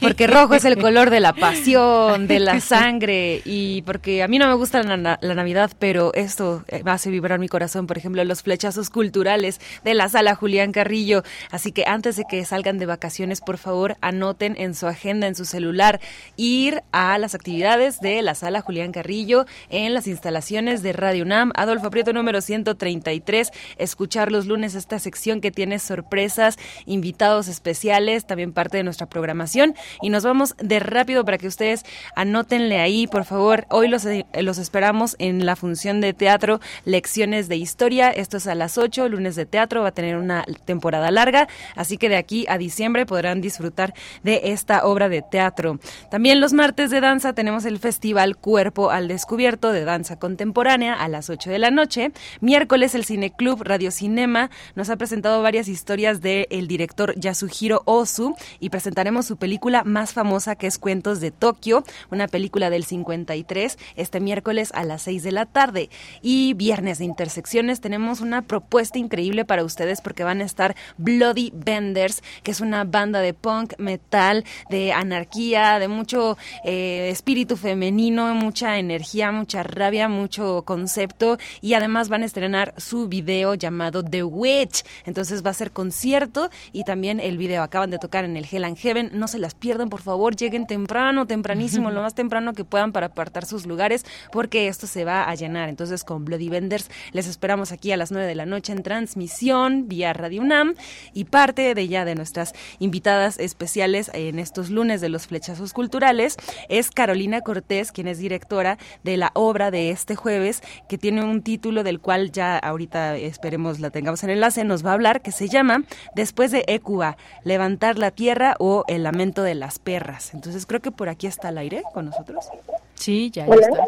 [0.00, 4.38] Porque rojo es el color de la pasión, de la sangre y porque a mí
[4.38, 8.42] no me gusta la, Navidad, pero esto eh, hace vibrar mi corazón, por ejemplo, los
[8.42, 11.22] flechazos culturales de la sala Julián Carrillo.
[11.50, 15.34] Así que antes de que salgan de vacaciones, por favor, anoten en su agenda, en
[15.34, 16.00] su celular,
[16.36, 21.52] ir a las actividades de la sala Julián Carrillo en las instalaciones de Radio UNAM,
[21.54, 28.52] Adolfo Prieto número 133, escuchar los lunes esta sección que tiene sorpresas, invitados especiales, también
[28.52, 33.24] parte de nuestra programación y nos vamos de rápido para que ustedes anótenle ahí, por
[33.24, 33.66] favor.
[33.70, 38.10] Hoy los, eh, los esperamos en la función de teatro Lecciones de Historia.
[38.10, 41.96] Esto es a las 8, lunes de teatro, va a tener una temporada larga, así
[41.96, 45.78] que de aquí a diciembre podrán disfrutar de esta obra de teatro.
[46.10, 51.08] También los martes de danza tenemos el Festival Cuerpo al Descubierto de Danza Contemporánea a
[51.08, 52.12] las 8 de la noche.
[52.40, 58.34] Miércoles el Cineclub Radio Cinema nos ha presentado varias historias del el director Yasuhiro Ozu
[58.60, 63.78] y presentaremos su película más famosa que es Cuentos de Tokio, una película del 53,
[63.94, 65.88] este miércoles a las 6 de la tarde.
[66.20, 71.52] Y viernes de intersecciones tenemos una propuesta increíble para ustedes porque van a estar Bloody
[71.54, 78.34] Benders, que es una banda de punk, metal, de anarquía, de mucho eh, espíritu femenino,
[78.34, 84.24] mucha energía, mucha rabia, mucho concepto y además van a estrenar su video llamado The
[84.24, 84.84] Witch.
[85.04, 88.64] Entonces va a ser concierto y también el video acaban de tocar en el Hell
[88.64, 89.10] and Heaven.
[89.14, 93.07] No se las pierdan, por favor, lleguen temprano, tempranísimo, lo más temprano que puedan para
[93.07, 95.68] apartar sus lugares, porque esto se va a llenar.
[95.68, 99.88] Entonces, con Bloody Vendors les esperamos aquí a las 9 de la noche en transmisión
[99.88, 100.74] vía Radio UNAM
[101.12, 106.36] y parte de ya de nuestras invitadas especiales en estos lunes de los flechazos culturales
[106.68, 111.42] es Carolina Cortés, quien es directora de la obra de este jueves, que tiene un
[111.42, 115.32] título del cual ya ahorita esperemos la tengamos en enlace, nos va a hablar, que
[115.32, 115.84] se llama
[116.14, 120.34] Después de Ecuba, levantar la tierra o el lamento de las perras.
[120.34, 122.49] Entonces creo que por aquí está el aire con nosotros.
[122.95, 123.84] Sí, ya, está.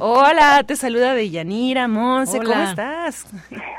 [0.00, 3.26] Hola, te saluda de Yanira, Monse, ¿cómo estás?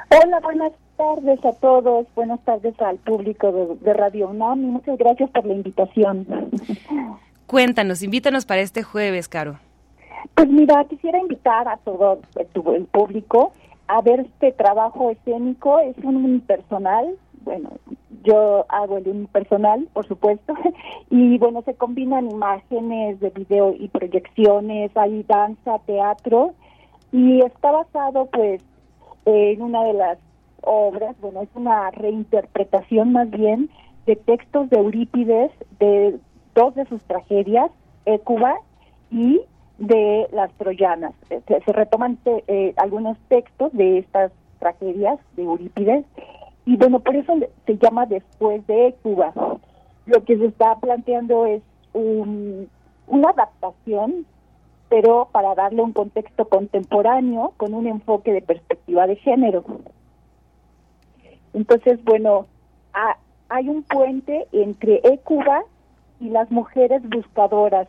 [0.09, 5.29] Hola, buenas tardes a todos, buenas tardes al público de, Radio UNAM y muchas gracias
[5.29, 6.27] por la invitación.
[7.47, 9.59] Cuéntanos, invítanos para este jueves, Caro.
[10.35, 13.53] Pues mira, quisiera invitar a todo el público
[13.87, 17.71] a ver este trabajo escénico, es un unipersonal, bueno,
[18.23, 20.53] yo hago el unipersonal, por supuesto,
[21.09, 26.53] y bueno, se combinan imágenes de video y proyecciones, hay danza, teatro,
[27.11, 28.61] y está basado pues
[29.25, 30.17] en una de las
[30.61, 33.69] obras, bueno, es una reinterpretación más bien
[34.05, 36.19] de textos de Eurípides, de
[36.55, 37.71] dos de sus tragedias,
[38.05, 38.55] Écuba
[39.11, 39.41] y
[39.77, 41.13] de las troyanas.
[41.27, 46.05] Se, retoman eh, algunos textos de estas tragedias de Eurípides
[46.65, 47.33] y bueno, por eso
[47.65, 49.33] se llama después de Cuba.
[50.05, 51.61] Lo que se está planteando es
[51.93, 54.25] una adaptación,
[54.89, 59.63] pero para darle un contexto contemporáneo con un enfoque de perspectiva de género.
[61.53, 62.45] Entonces, bueno,
[63.49, 65.63] hay un puente entre Cuba
[66.19, 67.87] y las mujeres buscadoras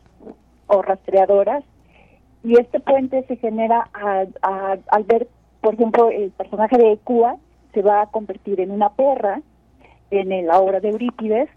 [0.66, 1.64] o rastreadoras,
[2.42, 5.28] y este puente se genera al ver,
[5.60, 7.36] por ejemplo, el personaje de Cuba
[7.72, 9.40] se va a convertir en una perra
[10.10, 11.48] en la obra de Eurípides.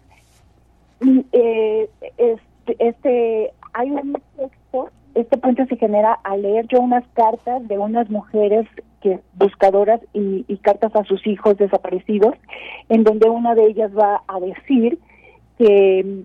[1.00, 7.04] Y, eh, este, este, hay un texto, este puente se genera al leer yo unas
[7.14, 8.66] cartas de unas mujeres
[9.00, 12.34] que buscadoras y, y cartas a sus hijos desaparecidos,
[12.88, 14.98] en donde una de ellas va a decir
[15.58, 16.24] que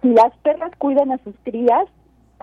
[0.00, 1.86] si las perras cuidan a sus crías,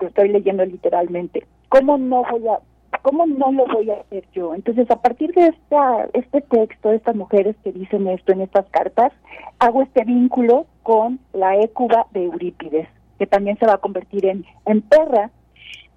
[0.00, 2.60] lo estoy leyendo literalmente, ¿cómo no voy a
[3.06, 4.52] ¿cómo no lo voy a hacer yo?
[4.52, 8.66] Entonces, a partir de esta, este texto, de estas mujeres que dicen esto en estas
[8.70, 9.12] cartas,
[9.60, 12.88] hago este vínculo con la écuba de Eurípides,
[13.20, 15.30] que también se va a convertir en, en perra,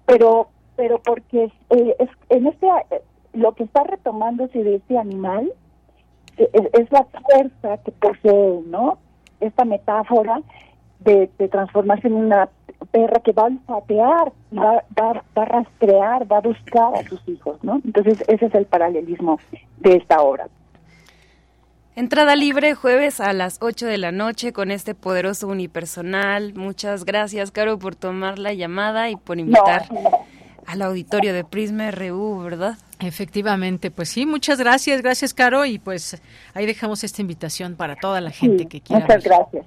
[0.06, 2.68] pero pero porque eh, es, en este
[3.32, 5.52] lo que está retomándose de este animal
[6.36, 8.98] es, es la fuerza que posee, ¿no?
[9.40, 10.42] Esta metáfora
[11.00, 12.48] de, de transformarse en una
[12.90, 17.20] perra que va a olfatear, va, va, va a rastrear, va a buscar a sus
[17.28, 17.80] hijos, ¿no?
[17.84, 19.38] Entonces ese es el paralelismo
[19.78, 20.48] de esta obra.
[21.96, 26.54] Entrada libre jueves a las 8 de la noche con este poderoso unipersonal.
[26.54, 29.84] Muchas gracias, Caro, por tomar la llamada y por invitar
[30.66, 32.78] al auditorio de Prisma RU, ¿verdad?
[33.00, 36.20] Efectivamente, pues sí, muchas gracias, gracias, Caro, y pues
[36.54, 39.02] ahí dejamos esta invitación para toda la gente que quiera.
[39.02, 39.66] Muchas gracias.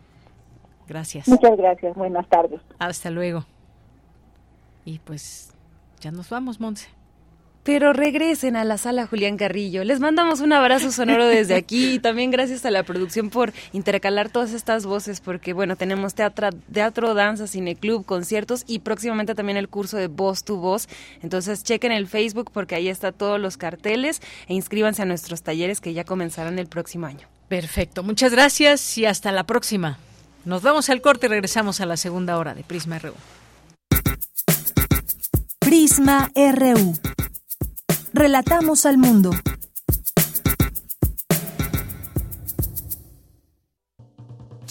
[0.87, 1.27] Gracias.
[1.27, 1.95] Muchas gracias.
[1.95, 2.61] Buenas tardes.
[2.79, 3.45] Hasta luego.
[4.85, 5.53] Y pues
[6.01, 6.89] ya nos vamos, Monse.
[7.63, 9.85] Pero regresen a la sala Julián Carrillo.
[9.85, 14.29] Les mandamos un abrazo sonoro desde aquí y también gracias a la producción por intercalar
[14.29, 19.69] todas estas voces porque bueno, tenemos teatro, teatro, danza, cineclub, conciertos y próximamente también el
[19.69, 20.89] curso de voz tu voz.
[21.21, 25.79] Entonces chequen el Facebook porque ahí está todos los carteles e inscríbanse a nuestros talleres
[25.79, 27.29] que ya comenzarán el próximo año.
[27.47, 29.97] Perfecto, muchas gracias y hasta la próxima.
[30.45, 33.13] Nos vamos al corte y regresamos a la segunda hora de Prisma RU.
[35.59, 36.93] Prisma RU.
[38.13, 39.31] Relatamos al mundo.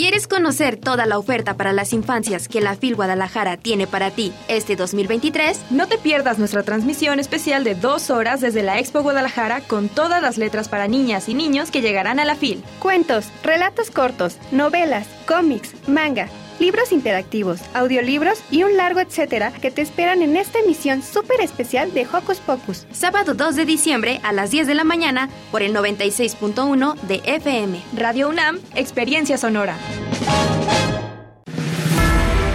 [0.02, 4.32] ¿Quieres conocer toda la oferta para las infancias que la FIL Guadalajara tiene para ti
[4.48, 5.66] este 2023?
[5.70, 10.20] No te pierdas nuestra transmisión especial de dos horas desde la Expo Guadalajara con todas
[10.20, 12.64] las letras para niñas y niños que llegarán a la FIL.
[12.80, 16.28] Cuentos, relatos cortos, novelas, cómics, manga
[16.58, 21.92] libros interactivos, audiolibros y un largo etcétera que te esperan en esta emisión súper especial
[21.94, 22.86] de Hocus Pocus.
[22.92, 27.80] Sábado 2 de diciembre a las 10 de la mañana por el 96.1 de FM.
[27.96, 29.76] Radio UNAM, Experiencia Sonora.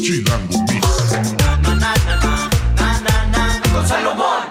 [0.00, 0.64] Chilango
[3.72, 4.42] Con Salomón,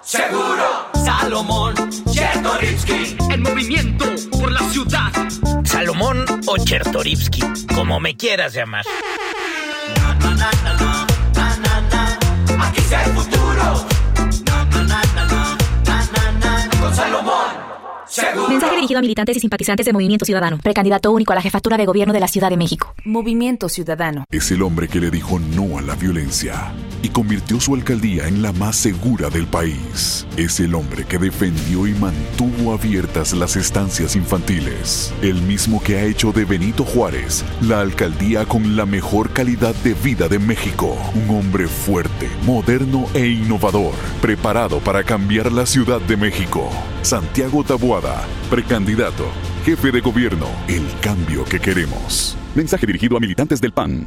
[0.00, 0.90] seguro.
[1.04, 1.74] Salomón,
[2.10, 3.16] Chertorivsky.
[3.30, 5.12] El movimiento por la ciudad.
[5.64, 7.42] Salomón o Chertorivsky,
[7.74, 8.84] como me quieras llamar.
[12.60, 13.86] Aquí está el futuro.
[16.80, 17.31] Con Salomón.
[18.48, 20.58] Mensaje dirigido a militantes y simpatizantes de Movimiento Ciudadano.
[20.58, 22.94] Precandidato único a la jefatura de gobierno de la Ciudad de México.
[23.04, 24.24] Movimiento Ciudadano.
[24.30, 28.42] Es el hombre que le dijo no a la violencia y convirtió su alcaldía en
[28.42, 30.26] la más segura del país.
[30.36, 35.12] Es el hombre que defendió y mantuvo abiertas las estancias infantiles.
[35.20, 39.94] El mismo que ha hecho de Benito Juárez la alcaldía con la mejor calidad de
[39.94, 40.96] vida de México.
[41.14, 46.70] Un hombre fuerte, moderno e innovador, preparado para cambiar la Ciudad de México.
[47.02, 49.26] Santiago Tabuada, precandidato,
[49.64, 52.36] jefe de gobierno, el cambio que queremos.
[52.54, 54.06] Mensaje dirigido a militantes del PAN.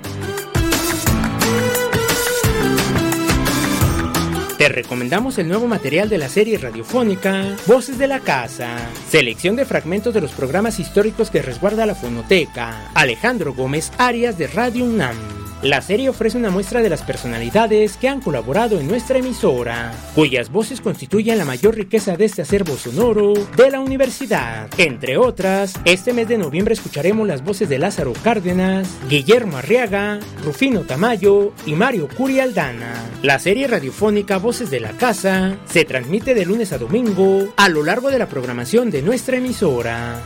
[4.61, 8.77] Te recomendamos el nuevo material de la serie radiofónica Voces de la Casa,
[9.09, 12.91] selección de fragmentos de los programas históricos que resguarda la fonoteca.
[12.93, 15.40] Alejandro Gómez Arias de Radio UNAM.
[15.61, 20.51] La serie ofrece una muestra de las personalidades que han colaborado en nuestra emisora, cuyas
[20.51, 24.67] voces constituyen la mayor riqueza de este acervo sonoro de la universidad.
[24.79, 30.81] Entre otras, este mes de noviembre escucharemos las voces de Lázaro Cárdenas, Guillermo Arriaga, Rufino
[30.81, 32.95] Tamayo y Mario Curi Aldana.
[33.21, 37.83] La serie radiofónica Voces de la Casa se transmite de lunes a domingo a lo
[37.83, 40.19] largo de la programación de nuestra emisora.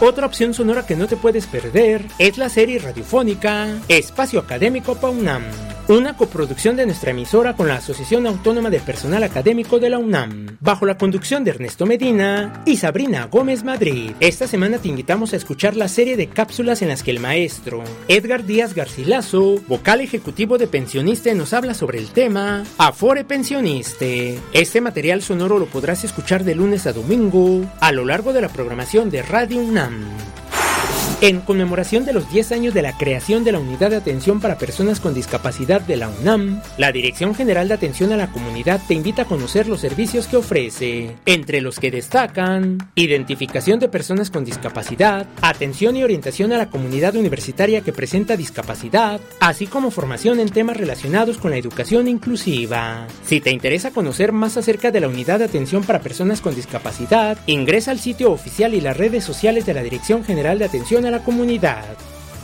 [0.00, 5.42] Otra opción sonora que no te puedes perder es la serie radiofónica Espacio Académico PAUNAM,
[5.88, 10.58] una coproducción de nuestra emisora con la Asociación Autónoma de Personal Académico de la UNAM,
[10.60, 14.12] bajo la conducción de Ernesto Medina y Sabrina Gómez Madrid.
[14.20, 17.82] Esta semana te invitamos a escuchar la serie de cápsulas en las que el maestro
[18.06, 24.38] Edgar Díaz Garcilaso, vocal ejecutivo de Pensioniste, nos habla sobre el tema Afore Pensioniste.
[24.52, 28.48] Este material sonoro lo podrás escuchar de lunes a domingo a lo largo de la
[28.48, 30.04] programación de Radio UNAM.
[31.20, 34.56] En conmemoración de los 10 años de la creación de la Unidad de Atención para
[34.56, 38.94] Personas con Discapacidad de la UNAM, la Dirección General de Atención a la Comunidad te
[38.94, 44.44] invita a conocer los servicios que ofrece, entre los que destacan identificación de personas con
[44.44, 50.50] discapacidad, atención y orientación a la comunidad universitaria que presenta discapacidad, así como formación en
[50.50, 53.08] temas relacionados con la educación inclusiva.
[53.24, 57.38] Si te interesa conocer más acerca de la Unidad de Atención para Personas con Discapacidad,
[57.46, 61.07] ingresa al sitio oficial y las redes sociales de la Dirección General de Atención a
[61.10, 61.84] la Comunidad.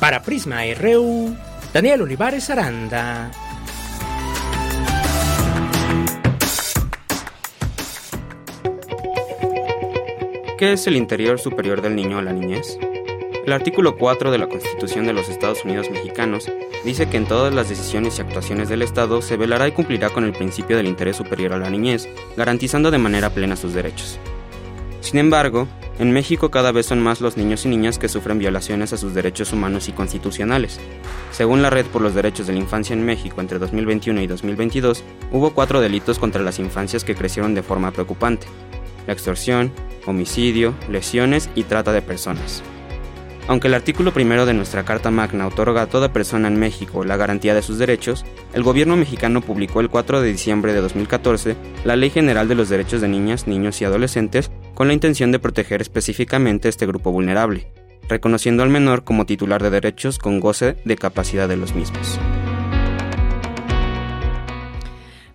[0.01, 1.35] Para Prisma RU,
[1.73, 3.31] Daniel Olivares Aranda.
[10.59, 12.79] ¿Qué es el interior superior del niño o la niñez?
[13.45, 16.51] El artículo 4 de la Constitución de los Estados Unidos mexicanos
[16.85, 20.25] dice que en todas las decisiones y actuaciones del Estado se velará y cumplirá con
[20.25, 24.19] el principio del interés superior a la niñez, garantizando de manera plena sus derechos.
[25.05, 28.95] Sin embargo, en México cada vez son más los niños y niñas que sufren violaciones
[28.95, 30.81] a sus derechos humanos y constitucionales.
[31.31, 35.05] Según la Red por los Derechos de la Infancia en México entre 2021 y 2022,
[35.31, 38.47] hubo cuatro delitos contra las infancias que crecieron de forma preocupante.
[39.07, 39.73] La extorsión,
[40.07, 42.63] homicidio, lesiones y trata de personas.
[43.47, 47.19] Aunque el artículo primero de nuestra Carta Magna otorga a toda persona en México la
[47.19, 48.25] garantía de sus derechos,
[48.55, 52.71] el gobierno mexicano publicó el 4 de diciembre de 2014 la Ley General de los
[52.71, 57.71] Derechos de Niñas, Niños y Adolescentes con la intención de proteger específicamente este grupo vulnerable,
[58.09, 62.19] reconociendo al menor como titular de derechos con goce de capacidad de los mismos.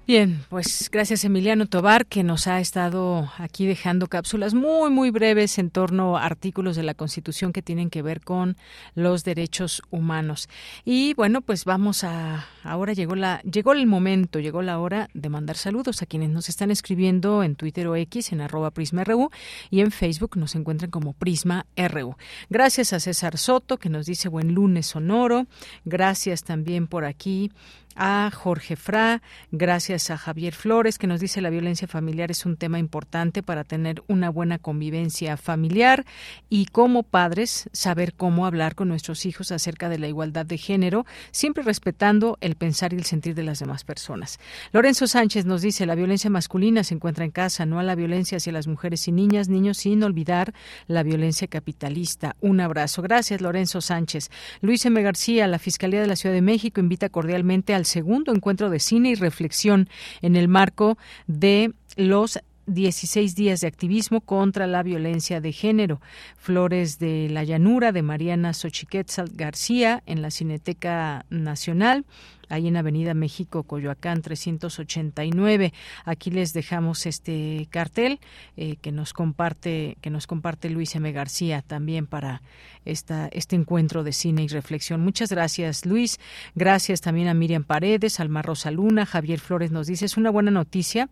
[0.10, 5.60] Bien, pues gracias Emiliano Tobar que nos ha estado aquí dejando cápsulas muy muy breves
[5.60, 8.58] en torno a artículos de la Constitución que tienen que ver con
[8.96, 10.50] los derechos humanos.
[10.84, 15.30] Y bueno, pues vamos a ahora llegó la llegó el momento, llegó la hora de
[15.30, 19.30] mandar saludos a quienes nos están escribiendo en Twitter o X en arroba PrismaRU
[19.70, 22.16] y en Facebook nos encuentran como Prisma RU.
[22.50, 25.46] Gracias a César Soto que nos dice buen lunes sonoro.
[25.86, 27.52] Gracias también por aquí
[28.00, 29.22] a Jorge Fra,
[29.52, 33.66] gracias a Javier Flores que nos dice la violencia familiar es un tema importante para
[33.66, 36.06] tener una buena convivencia familiar
[36.50, 41.06] y como padres saber cómo hablar con nuestros hijos acerca de la igualdad de género,
[41.32, 44.40] siempre respetando el pensar y el sentir de las demás personas.
[44.72, 48.38] Lorenzo Sánchez nos dice la violencia masculina se encuentra en casa, no a la violencia
[48.38, 50.54] hacia las mujeres y niñas, niños, sin olvidar
[50.88, 52.38] la violencia capitalista.
[52.40, 53.02] Un abrazo.
[53.02, 54.30] Gracias, Lorenzo Sánchez.
[54.62, 55.02] Luis M.
[55.02, 59.10] García, la Fiscalía de la Ciudad de México invita cordialmente al segundo encuentro de cine
[59.10, 59.90] y reflexión
[60.22, 66.02] en el marco de los 16 días de activismo contra la violencia de género.
[66.38, 72.06] Flores de la Llanura de Mariana Xochiquetzal García en la Cineteca Nacional
[72.50, 75.74] ahí en Avenida México, Coyoacán 389.
[76.06, 78.20] Aquí les dejamos este cartel
[78.58, 81.12] eh, que nos comparte que nos comparte Luis M.
[81.12, 82.42] García también para
[82.86, 85.02] esta, este encuentro de cine y reflexión.
[85.02, 86.20] Muchas gracias, Luis.
[86.56, 90.52] Gracias también a Miriam Paredes, Alma Rosa Luna, Javier Flores nos dice, es una buena
[90.52, 91.10] noticia,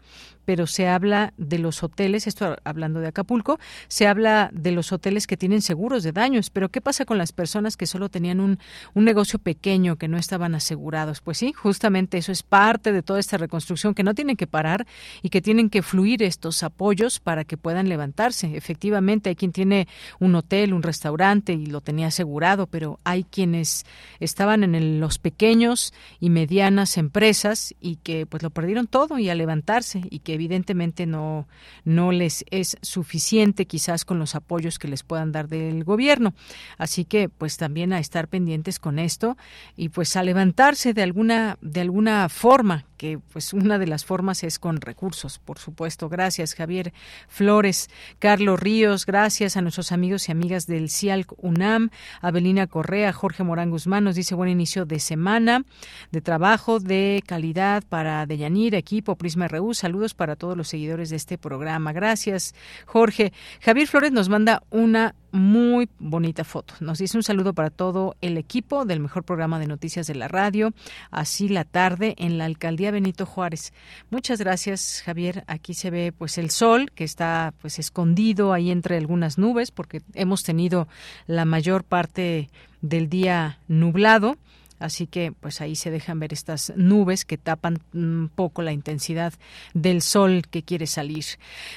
[0.47, 5.27] pero se habla de los hoteles, esto hablando de Acapulco, se habla de los hoteles
[5.27, 8.57] que tienen seguros de daños, pero ¿qué pasa con las personas que solo tenían un,
[8.93, 11.19] un negocio pequeño, que no estaban asegurados?
[11.19, 14.87] Pues sí, justamente eso es parte de toda esta reconstrucción, que no tienen que parar
[15.21, 18.55] y que tienen que fluir estos apoyos para que puedan levantarse.
[18.55, 19.89] Efectivamente, hay quien tiene
[20.21, 23.85] un hotel, un restaurante y lo tenía asegurado, pero hay quienes
[24.21, 29.35] estaban en los pequeños y medianas empresas y que pues lo perdieron todo y a
[29.35, 31.47] levantarse y que evidentemente no,
[31.83, 36.33] no les es suficiente quizás con los apoyos que les puedan dar del gobierno.
[36.77, 39.37] Así que pues también a estar pendientes con esto
[39.75, 44.43] y pues a levantarse de alguna, de alguna forma que pues una de las formas
[44.43, 46.09] es con recursos, por supuesto.
[46.09, 46.93] Gracias, Javier
[47.27, 47.89] Flores,
[48.19, 51.89] Carlos Ríos, gracias a nuestros amigos y amigas del CIALC UNAM,
[52.21, 55.63] Abelina Correa, Jorge Morán Guzmán nos dice buen inicio de semana
[56.11, 59.73] de trabajo de calidad para Deyanir, equipo Prisma RU.
[59.73, 61.93] Saludos para todos los seguidores de este programa.
[61.93, 63.33] Gracias, Jorge.
[63.61, 66.73] Javier Flores nos manda una muy bonita foto.
[66.79, 70.27] Nos dice un saludo para todo el equipo del mejor programa de noticias de la
[70.27, 70.73] radio,
[71.11, 73.73] así la tarde en la alcaldía Benito Juárez.
[74.09, 75.43] Muchas gracias, Javier.
[75.47, 80.01] Aquí se ve pues el sol que está pues escondido ahí entre algunas nubes porque
[80.13, 80.87] hemos tenido
[81.25, 82.49] la mayor parte
[82.81, 84.37] del día nublado
[84.79, 89.33] Así que pues ahí se dejan ver estas nubes que tapan un poco la intensidad
[89.73, 91.25] del sol que quiere salir.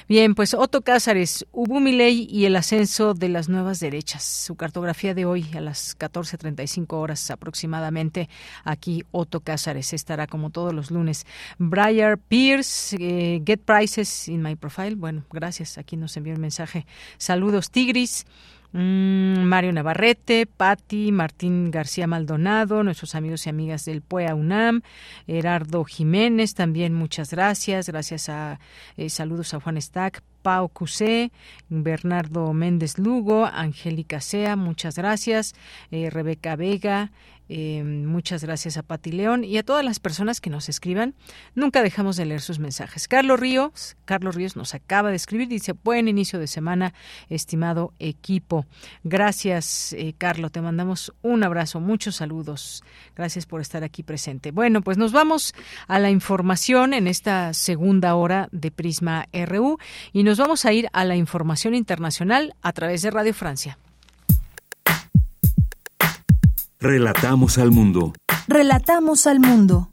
[0.07, 4.23] Bien, pues Otto Cázares, Ubumilei y el ascenso de las nuevas derechas.
[4.23, 8.29] Su cartografía de hoy a las 14.35 horas aproximadamente.
[8.63, 11.25] Aquí Otto Cázares estará como todos los lunes.
[11.57, 14.95] Briar Pierce, eh, Get Prices in My Profile.
[14.95, 15.77] Bueno, gracias.
[15.77, 16.85] Aquí nos envió un mensaje.
[17.17, 18.25] Saludos, Tigris.
[18.73, 24.81] Mm, Mario Navarrete, Patti, Martín García Maldonado, nuestros amigos y amigas del PUEA UNAM,
[25.27, 28.59] Gerardo Jiménez, también muchas gracias, gracias a
[28.95, 31.31] eh, saludos a Juan Stack, Pau Cusé,
[31.67, 35.53] Bernardo Méndez Lugo, Angélica Sea, muchas gracias,
[35.91, 37.11] eh, Rebeca Vega,
[37.53, 41.15] eh, muchas gracias a Pati León y a todas las personas que nos escriban.
[41.53, 43.09] Nunca dejamos de leer sus mensajes.
[43.09, 46.93] Carlos Ríos, Carlos Ríos nos acaba de escribir, dice, buen inicio de semana,
[47.27, 48.65] estimado equipo.
[49.03, 52.85] Gracias, eh, Carlos, te mandamos un abrazo, muchos saludos.
[53.17, 54.51] Gracias por estar aquí presente.
[54.51, 55.53] Bueno, pues nos vamos
[55.89, 59.77] a la información en esta segunda hora de Prisma RU
[60.13, 63.77] y nos vamos a ir a la información internacional a través de Radio Francia.
[66.83, 68.11] Relatamos al mundo.
[68.47, 69.91] Relatamos al mundo.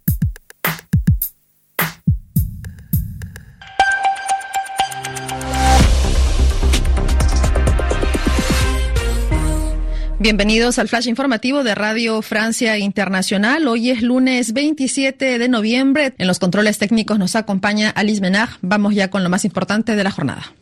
[10.18, 13.68] Bienvenidos al flash informativo de Radio Francia Internacional.
[13.68, 16.14] Hoy es lunes 27 de noviembre.
[16.16, 18.48] En los controles técnicos nos acompaña Alice Menag.
[18.62, 20.54] Vamos ya con lo más importante de la jornada.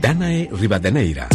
[0.00, 1.28] Danae Rivadeneira.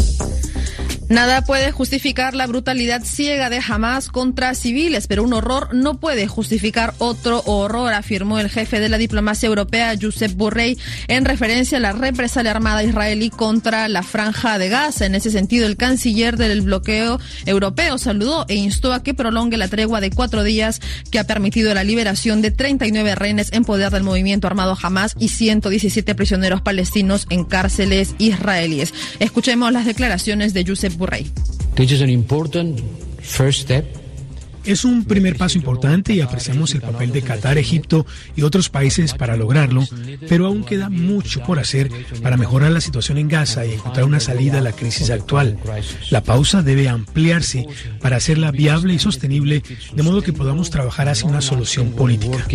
[1.11, 6.25] Nada puede justificar la brutalidad ciega de Hamas contra civiles, pero un horror no puede
[6.25, 10.77] justificar otro horror, afirmó el jefe de la diplomacia europea, Josep Borrell,
[11.09, 15.05] en referencia a la represalia armada israelí contra la franja de Gaza.
[15.05, 19.67] En ese sentido, el canciller del bloqueo europeo saludó e instó a que prolongue la
[19.67, 20.79] tregua de cuatro días
[21.11, 25.27] que ha permitido la liberación de 39 rehenes en poder del movimiento armado Hamas y
[25.27, 28.93] 117 prisioneros palestinos en cárceles israelíes.
[29.19, 31.00] Escuchemos las declaraciones de Josep
[31.75, 32.79] This is an important
[33.21, 33.85] first step.
[34.63, 38.05] Es un primer paso importante y apreciamos el papel de Qatar, Egipto
[38.35, 39.83] y otros países para lograrlo,
[40.29, 41.89] pero aún queda mucho por hacer
[42.21, 45.57] para mejorar la situación en Gaza y encontrar una salida a la crisis actual.
[46.11, 47.65] La pausa debe ampliarse
[48.01, 49.63] para hacerla viable y sostenible,
[49.95, 52.45] de modo que podamos trabajar hacia una solución política.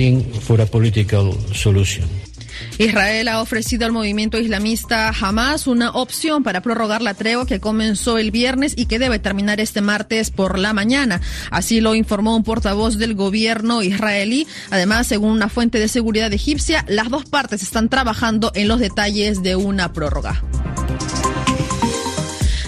[2.78, 8.18] Israel ha ofrecido al movimiento islamista Hamas una opción para prorrogar la tregua que comenzó
[8.18, 11.20] el viernes y que debe terminar este martes por la mañana.
[11.50, 14.46] Así lo informó un portavoz del gobierno israelí.
[14.70, 19.42] Además, según una fuente de seguridad egipcia, las dos partes están trabajando en los detalles
[19.42, 20.42] de una prórroga.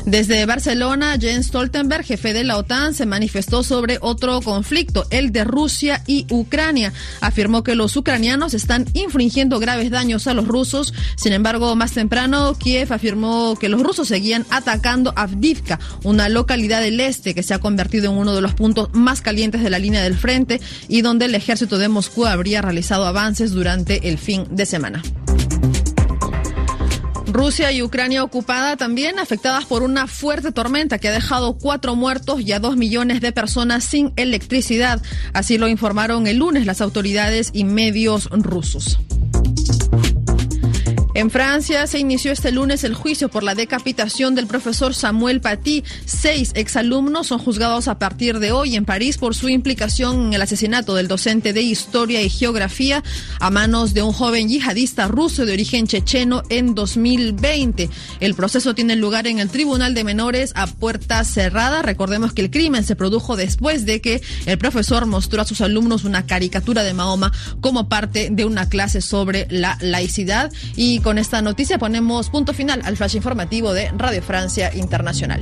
[0.09, 5.45] Desde Barcelona, Jens Stoltenberg, jefe de la OTAN, se manifestó sobre otro conflicto, el de
[5.45, 6.95] Rusia y Ucrania.
[7.21, 10.95] Afirmó que los ucranianos están infringiendo graves daños a los rusos.
[11.17, 17.01] Sin embargo, más temprano, Kiev afirmó que los rusos seguían atacando Avdivka, una localidad del
[17.01, 20.03] este que se ha convertido en uno de los puntos más calientes de la línea
[20.03, 20.59] del frente
[20.89, 25.03] y donde el ejército de Moscú habría realizado avances durante el fin de semana.
[27.29, 32.41] Rusia y Ucrania ocupada también afectadas por una fuerte tormenta que ha dejado cuatro muertos
[32.41, 35.03] y a dos millones de personas sin electricidad.
[35.35, 38.99] Así lo informaron el lunes las autoridades y medios rusos.
[41.19, 45.83] En Francia se inició este lunes el juicio por la decapitación del profesor Samuel Paty.
[46.05, 50.43] Seis exalumnos son juzgados a partir de hoy en París por su implicación en el
[50.43, 53.03] asesinato del docente de Historia y Geografía
[53.41, 57.91] a manos de un joven yihadista ruso de origen checheno en 2020.
[58.21, 61.83] El proceso tiene lugar en el Tribunal de Menores a puerta cerrada.
[61.83, 66.05] Recordemos que el crimen se produjo después de que el profesor mostró a sus alumnos
[66.05, 71.41] una caricatura de Mahoma como parte de una clase sobre la laicidad y con esta
[71.41, 75.41] noticia ponemos punto final al flash informativo de Radio Francia Internacional.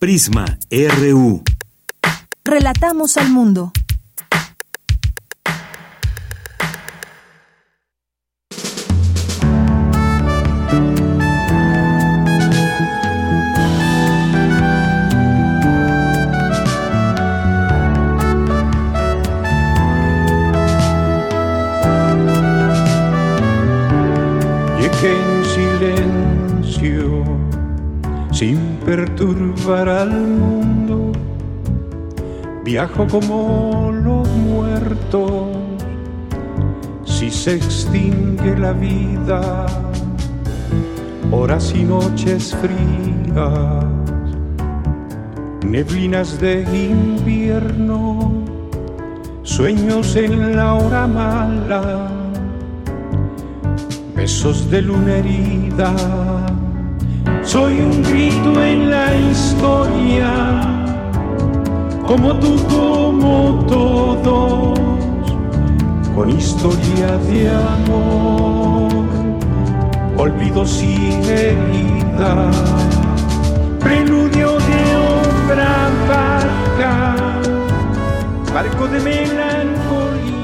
[0.00, 1.44] Prisma RU.
[2.44, 3.70] Relatamos al mundo.
[32.80, 35.48] Viajo como los muertos
[37.04, 39.66] si se extingue la vida.
[41.30, 43.84] Horas y noches frías,
[45.62, 48.32] neblinas de invierno,
[49.42, 52.08] sueños en la hora mala,
[54.16, 55.94] besos de luna herida
[57.42, 60.79] soy un grito en la historia,
[62.10, 64.80] como tú, como todos,
[66.12, 68.90] con historia de amor,
[70.16, 72.56] olvidos y heridas,
[73.78, 77.14] preludio de obra barca,
[78.52, 80.40] barco de melancolía.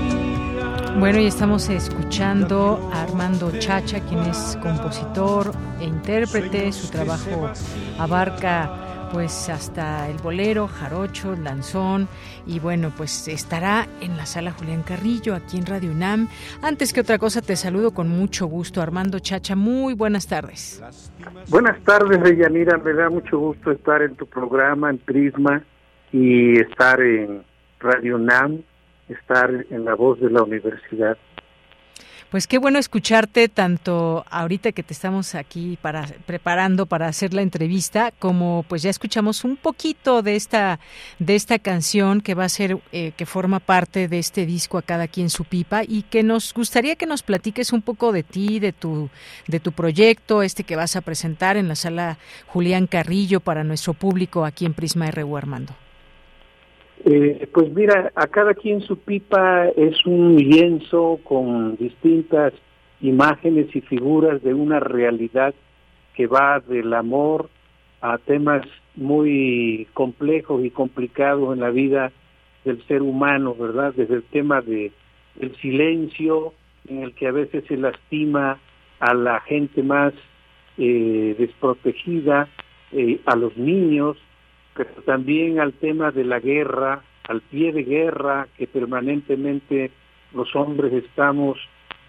[1.01, 6.70] Bueno, y estamos escuchando a Armando Chacha, quien es compositor e intérprete.
[6.70, 7.51] Su trabajo
[7.98, 12.09] abarca pues hasta el bolero, jarocho, lanzón
[12.47, 16.28] y bueno, pues estará en la sala Julián Carrillo aquí en Radio UNAM.
[16.62, 20.83] Antes que otra cosa te saludo con mucho gusto Armando Chacha, muy buenas tardes.
[21.49, 25.62] Buenas tardes, Deyanira, me da mucho gusto estar en tu programa en Prisma
[26.12, 27.43] y estar en
[27.81, 28.62] Radio UNAM
[29.09, 31.16] estar en la voz de la universidad.
[32.31, 37.43] Pues qué bueno escucharte tanto ahorita que te estamos aquí para preparando para hacer la
[37.43, 40.81] entrevista, como pues ya escuchamos un poquito de esta
[41.20, 44.82] de esta canción que va a ser eh, que forma parte de este disco a
[44.82, 48.59] cada quien su pipa y que nos gustaría que nos platiques un poco de ti,
[48.59, 49.09] de tu
[49.47, 53.94] de tu proyecto, este que vas a presentar en la sala Julián Carrillo para nuestro
[53.94, 55.86] público aquí en Prisma RU Armando.
[57.05, 62.52] Eh, pues mira, a cada quien su pipa es un lienzo con distintas
[63.01, 65.55] imágenes y figuras de una realidad
[66.14, 67.51] que va del amor
[68.01, 72.12] a temas muy complejos y complicados en la vida
[72.64, 73.93] del ser humano, ¿verdad?
[73.94, 74.93] Desde el tema de
[75.39, 76.55] el silencio,
[76.89, 78.59] en el que a veces se lastima
[79.01, 80.14] a la gente más
[80.78, 82.48] eh, desprotegida,
[82.93, 84.16] eh, a los niños,
[84.77, 89.90] pero también al tema de la guerra, al pie de guerra que permanentemente
[90.32, 91.59] los hombres estamos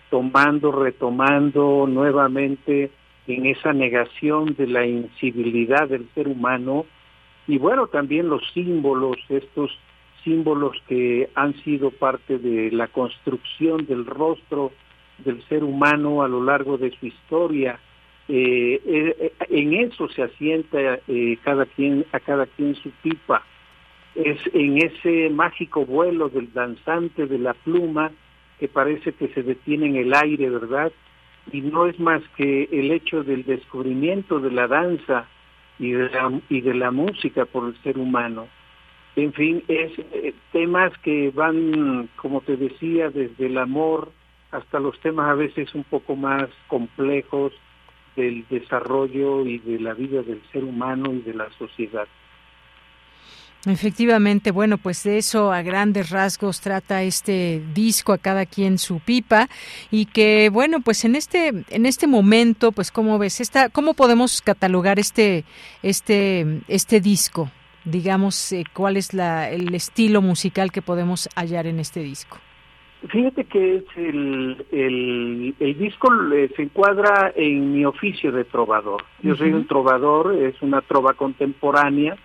[0.10, 2.92] tomando, retomando nuevamente
[3.28, 6.86] en esa negación de la incivilidad del ser humano
[7.48, 9.72] y bueno, también los símbolos, estos
[10.24, 14.72] símbolos que han sido parte de la construcción del rostro
[15.20, 17.80] del ser humano a lo largo de su historia.
[18.30, 23.44] Eh, eh, en eso se asienta eh, cada quien, a cada quien su pipa.
[24.16, 28.12] Es en ese mágico vuelo del danzante de la pluma
[28.60, 30.92] que parece que se detiene en el aire, ¿verdad?
[31.52, 35.28] Y no es más que el hecho del descubrimiento de la danza
[35.80, 38.48] y de la, y de la música por el ser humano.
[39.16, 39.92] En fin, es
[40.52, 44.12] temas que van, como te decía, desde el amor
[44.52, 47.54] hasta los temas a veces un poco más complejos
[48.18, 52.08] del desarrollo y de la vida del ser humano y de la sociedad.
[53.66, 59.00] Efectivamente, bueno, pues de eso a grandes rasgos trata este disco a cada quien su
[59.00, 59.50] pipa
[59.92, 64.42] y que bueno, pues en este en este momento, pues cómo ves esta cómo podemos
[64.42, 65.44] catalogar este
[65.84, 67.52] este este disco,
[67.84, 72.38] digamos, eh, cuál es la, el estilo musical que podemos hallar en este disco.
[73.10, 76.10] Fíjate que es el, el, el disco
[76.56, 79.04] se encuadra en mi oficio de trovador.
[79.22, 82.18] Yo soy un trovador, es una trova contemporánea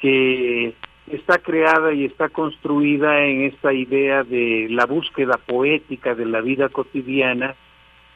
[0.00, 0.74] que
[1.08, 6.70] está creada y está construida en esta idea de la búsqueda poética de la vida
[6.70, 7.54] cotidiana,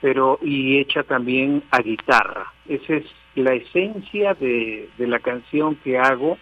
[0.00, 2.46] pero y hecha también a guitarra.
[2.66, 3.04] Esa es
[3.34, 6.38] la esencia de, de la canción que hago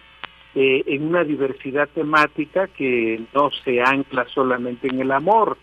[0.55, 5.57] eh, en una diversidad temática que no se ancla solamente en el amor,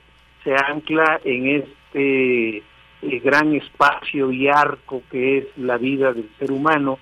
[0.44, 6.52] se ancla en este eh, gran espacio y arco que es la vida del ser
[6.52, 6.98] humano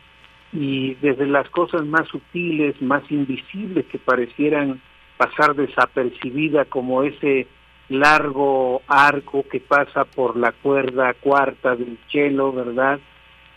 [0.52, 4.80] y desde las cosas más sutiles, más invisibles que parecieran
[5.16, 7.46] pasar desapercibida como ese
[7.88, 12.98] largo arco que pasa por la cuerda cuarta del cielo, ¿verdad?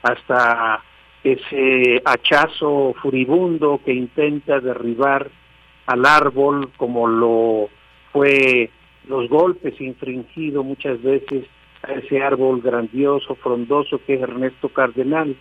[0.04, 0.84] Hasta
[1.24, 5.30] ese hachazo furibundo que intenta derribar
[5.86, 7.70] al árbol como lo
[8.12, 8.70] fue
[9.08, 11.46] los golpes infringidos muchas veces
[11.84, 15.36] a ese árbol grandioso, frondoso que es Ernesto Cardenal.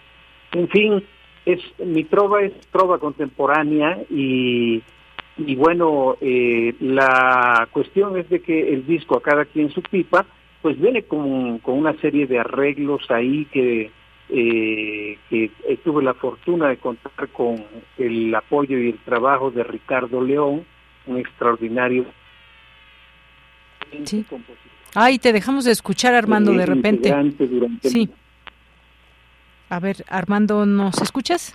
[0.53, 1.03] En fin,
[1.45, 4.83] es mi trova es trova contemporánea y,
[5.39, 10.27] y bueno, eh, la cuestión es de que el disco a cada quien su pipa,
[10.63, 13.91] pues viene con, con una serie de arreglos ahí que
[14.29, 17.65] eh, que eh, tuve la fortuna de contar con
[17.99, 20.65] el apoyo y el trabajo de Ricardo León,
[21.07, 22.07] un extraordinario
[24.05, 24.25] sí.
[24.95, 27.15] Ay, te dejamos de escuchar, Armando, de repente.
[27.83, 28.09] Sí.
[29.69, 31.55] A ver, Armando, ¿nos escuchas?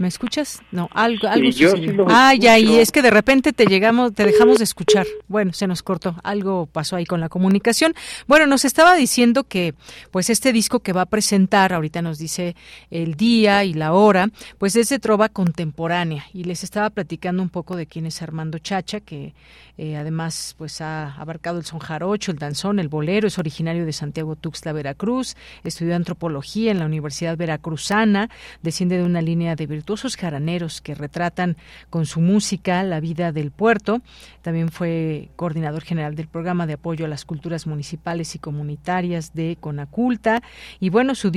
[0.00, 0.62] ¿Me escuchas?
[0.72, 2.06] No, algo, algo sucedió.
[2.08, 5.06] ah, ya, y es que de repente te llegamos, te dejamos de escuchar.
[5.28, 6.16] Bueno, se nos cortó.
[6.24, 7.94] Algo pasó ahí con la comunicación.
[8.26, 9.74] Bueno, nos estaba diciendo que,
[10.10, 12.56] pues, este disco que va a presentar, ahorita nos dice
[12.90, 16.24] el día y la hora, pues es de trova contemporánea.
[16.32, 19.34] Y les estaba platicando un poco de quién es Armando Chacha, que
[19.76, 23.92] eh, además, pues, ha abarcado el son jarocho, el danzón, el bolero, es originario de
[23.92, 28.30] Santiago Tuxtla, Veracruz, estudió antropología en la Universidad Veracruzana,
[28.62, 31.56] desciende de una línea de virtud jaraneros que retratan
[31.88, 34.02] con su música la vida del puerto.
[34.42, 39.56] También fue coordinador general del programa de apoyo a las culturas municipales y comunitarias de
[39.60, 40.42] Conaculta.
[40.78, 41.30] Y bueno, su,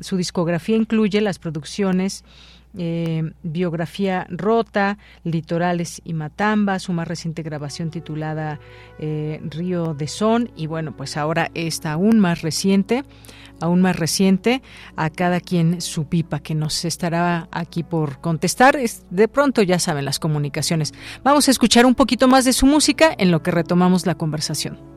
[0.00, 2.24] su discografía incluye las producciones
[2.78, 8.60] eh, biografía rota, litorales y matamba, su más reciente grabación titulada
[8.98, 13.04] eh, Río de Son y bueno, pues ahora esta aún más reciente,
[13.60, 14.62] aún más reciente,
[14.96, 18.78] a cada quien su pipa que nos estará aquí por contestar.
[19.10, 20.92] de pronto ya saben las comunicaciones.
[21.24, 24.96] Vamos a escuchar un poquito más de su música en lo que retomamos la conversación.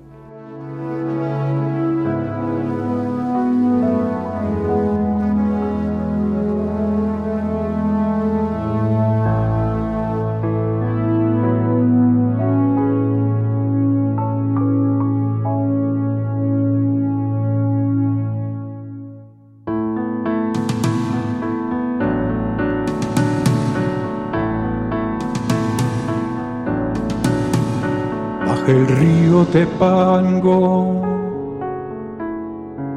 [29.45, 31.01] Tepango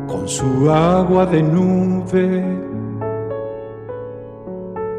[0.09, 2.45] con su agua de nube,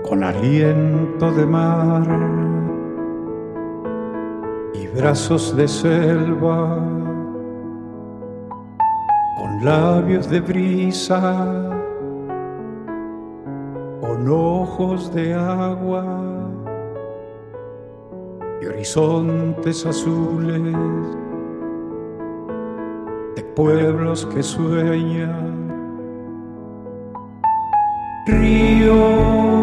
[0.08, 2.08] con aliento de mar
[4.74, 6.80] y brazos de selva,
[9.38, 11.46] con labios de brisa,
[14.02, 16.06] con ojos de agua
[18.62, 21.23] y horizontes azules
[23.56, 25.72] pueblos que sueñan,
[28.28, 29.63] ríos.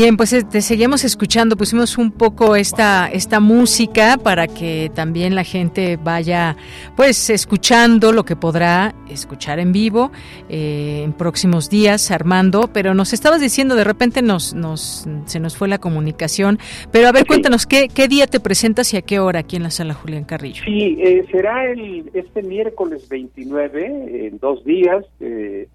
[0.00, 5.34] Bien, pues eh, te seguimos escuchando, pusimos un poco esta, esta música para que también
[5.34, 6.56] la gente vaya
[6.94, 10.12] pues escuchando lo que podrá escuchar en vivo
[10.48, 15.56] eh, en próximos días, Armando, pero nos estabas diciendo, de repente nos, nos se nos
[15.56, 16.60] fue la comunicación,
[16.92, 19.64] pero a ver, cuéntanos, ¿qué, ¿qué día te presentas y a qué hora aquí en
[19.64, 20.62] la sala Julián Carrillo?
[20.64, 25.66] Sí, eh, será el, este miércoles 29, en dos días, eh,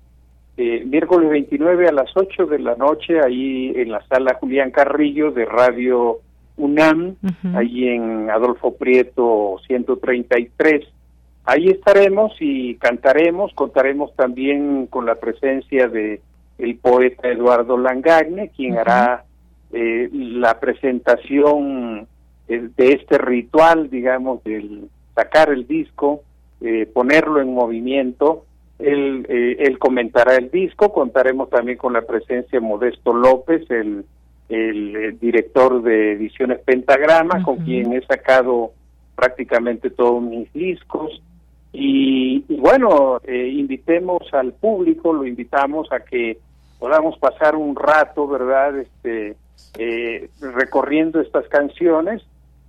[0.57, 5.31] eh, miércoles 29 a las 8 de la noche, ahí en la sala Julián Carrillo
[5.31, 6.19] de Radio
[6.57, 7.15] UNAM,
[7.55, 10.85] ahí en Adolfo Prieto 133.
[11.45, 16.21] Ahí estaremos y cantaremos, contaremos también con la presencia de
[16.57, 19.25] el poeta Eduardo Langagne, quien hará
[19.71, 22.07] eh, la presentación
[22.47, 26.21] eh, de este ritual, digamos, del sacar el disco,
[26.61, 28.45] eh, ponerlo en movimiento
[28.83, 34.05] él, eh, él comentará el disco, contaremos también con la presencia de Modesto López, el,
[34.49, 38.71] el, director de Ediciones Pentagrama, con quien he sacado
[39.15, 41.21] prácticamente todos mis discos.
[41.71, 46.37] Y, y bueno, eh, invitemos al público, lo invitamos a que
[46.79, 48.77] podamos pasar un rato, ¿verdad?
[48.77, 49.35] Este,
[49.77, 52.21] eh, recorriendo estas canciones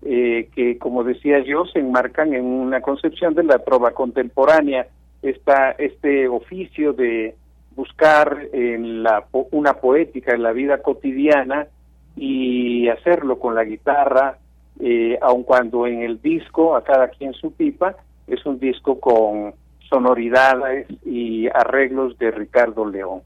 [0.03, 4.87] eh, que, como decía yo, se enmarcan en una concepción de la trova contemporánea
[5.25, 7.35] esta, este oficio de
[7.75, 11.67] buscar en la, una poética en la vida cotidiana
[12.15, 14.39] y hacerlo con la guitarra,
[14.81, 17.97] eh, aun cuando en el disco, a cada quien su pipa,
[18.27, 19.55] es un disco con
[19.89, 23.23] sonoridades y arreglos de Ricardo León.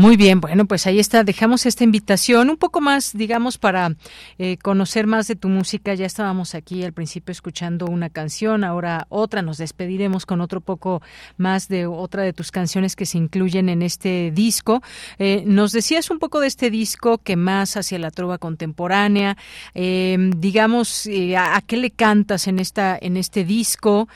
[0.00, 3.96] Muy bien, bueno, pues ahí está, dejamos esta invitación un poco más, digamos, para
[4.38, 5.92] eh, conocer más de tu música.
[5.92, 11.02] Ya estábamos aquí al principio escuchando una canción, ahora otra, nos despediremos con otro poco
[11.36, 14.82] más de otra de tus canciones que se incluyen en este disco.
[15.18, 19.36] Eh, nos decías un poco de este disco que más hacia la trova contemporánea,
[19.74, 24.08] eh, digamos, eh, a, a, qué le cantas en, esta, en este disco.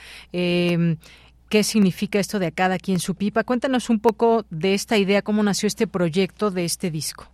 [1.55, 3.45] Qué significa esto de a cada quien su pipa.
[3.45, 7.27] Cuéntanos un poco de esta idea, cómo nació este proyecto de este disco.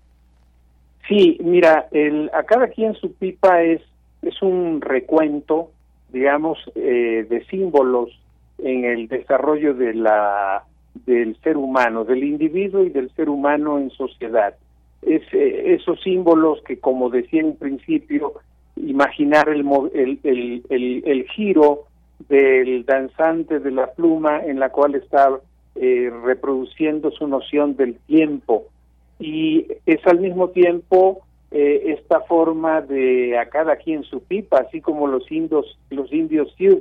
[1.08, 3.80] Sí, mira, el a cada quien su pipa es
[4.20, 5.70] es un recuento,
[6.12, 8.10] digamos, eh, de símbolos
[8.58, 10.64] en el desarrollo de la
[11.06, 14.54] del ser humano, del individuo y del ser humano en sociedad.
[15.00, 18.34] Es, eh, esos símbolos que, como decía en principio,
[18.76, 19.64] imaginar el,
[19.94, 21.86] el, el, el, el giro
[22.28, 25.30] del danzante de la pluma en la cual está
[25.76, 28.66] eh, reproduciendo su noción del tiempo.
[29.18, 34.80] Y es al mismo tiempo eh, esta forma de a cada quien su pipa así
[34.80, 36.80] como los indios los indios Sioux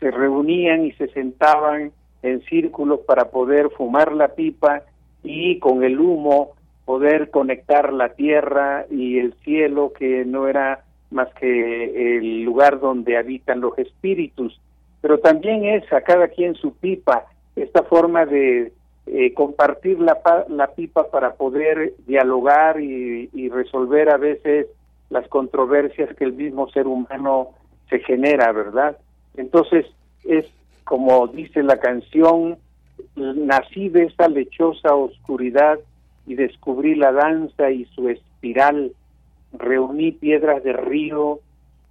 [0.00, 4.82] se reunían y se sentaban en círculos para poder fumar la pipa
[5.22, 6.52] y con el humo
[6.84, 13.16] poder conectar la tierra y el cielo que no era más que el lugar donde
[13.16, 14.60] habitan los espíritus,
[15.00, 18.72] pero también es a cada quien su pipa, esta forma de
[19.06, 20.18] eh, compartir la,
[20.48, 24.66] la pipa para poder dialogar y, y resolver a veces
[25.10, 27.50] las controversias que el mismo ser humano
[27.88, 28.98] se genera, ¿verdad?
[29.36, 29.86] Entonces,
[30.24, 30.46] es
[30.86, 32.58] como dice la canción,
[33.16, 35.78] nací de esta lechosa oscuridad
[36.26, 38.92] y descubrí la danza y su espiral,
[39.58, 41.40] reuní piedras de río,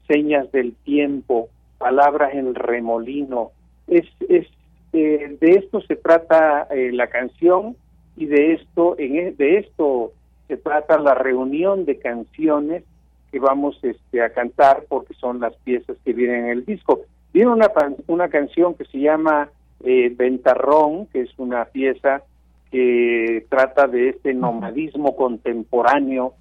[0.07, 3.51] señas del tiempo, palabras en remolino.
[3.87, 4.47] Es, es
[4.93, 7.75] eh, de esto se trata eh, la canción
[8.15, 10.13] y de esto en de esto
[10.47, 12.83] se trata la reunión de canciones
[13.31, 17.01] que vamos este, a cantar porque son las piezas que vienen en el disco.
[17.33, 17.69] Viene una
[18.07, 19.49] una canción que se llama
[19.83, 22.23] eh, Ventarrón, que es una pieza
[22.71, 26.33] que trata de este nomadismo contemporáneo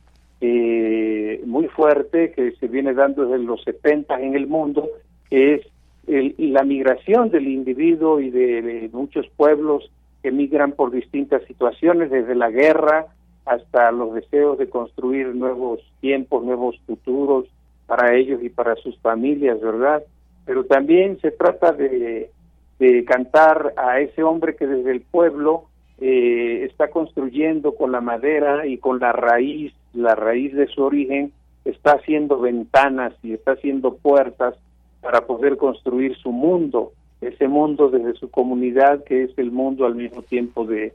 [0.47, 4.91] eh, muy fuerte que se viene dando desde los 70 en el mundo,
[5.31, 5.66] que es
[6.07, 9.91] el, la migración del individuo y de, muchos pueblos
[10.23, 13.07] que migran por distintas situaciones, desde la guerra
[13.47, 17.47] hasta los deseos de construir nuevos tiempos, nuevos futuros
[17.87, 20.03] para ellos y para sus familias, ¿verdad?
[20.45, 22.31] Pero también se trata de,
[22.79, 25.69] de cantar a ese hombre que desde el pueblo
[26.03, 31.33] eh, está construyendo con la madera y con la raíz, la raíz de su origen,
[31.65, 34.55] está haciendo ventanas y está haciendo puertas
[35.01, 39.95] para poder construir su mundo, ese mundo desde su comunidad que es el mundo al
[39.95, 40.93] mismo tiempo de,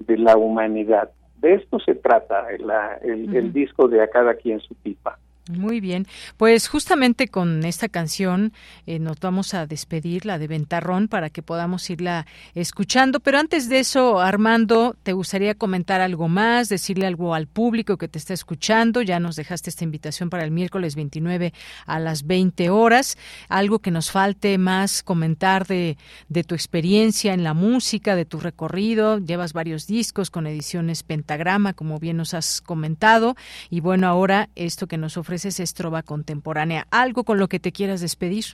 [0.00, 1.10] de la humanidad.
[1.40, 3.36] De esto se trata el, uh -huh.
[3.36, 5.18] el disco de A cada quien su pipa.
[5.58, 6.06] Muy bien,
[6.36, 8.52] pues justamente con esta canción
[8.86, 13.20] eh, nos vamos a despedir, la de Ventarrón, para que podamos irla escuchando.
[13.20, 18.08] Pero antes de eso, Armando, ¿te gustaría comentar algo más, decirle algo al público que
[18.08, 19.02] te está escuchando?
[19.02, 21.52] Ya nos dejaste esta invitación para el miércoles 29
[21.86, 23.18] a las 20 horas.
[23.48, 25.96] Algo que nos falte más comentar de,
[26.28, 29.18] de tu experiencia en la música, de tu recorrido.
[29.18, 33.36] Llevas varios discos con ediciones Pentagrama, como bien nos has comentado.
[33.70, 36.86] Y bueno, ahora esto que nos ofrece ofreces Estrova Contemporánea.
[36.90, 38.44] ¿Algo con lo que te quieras despedir?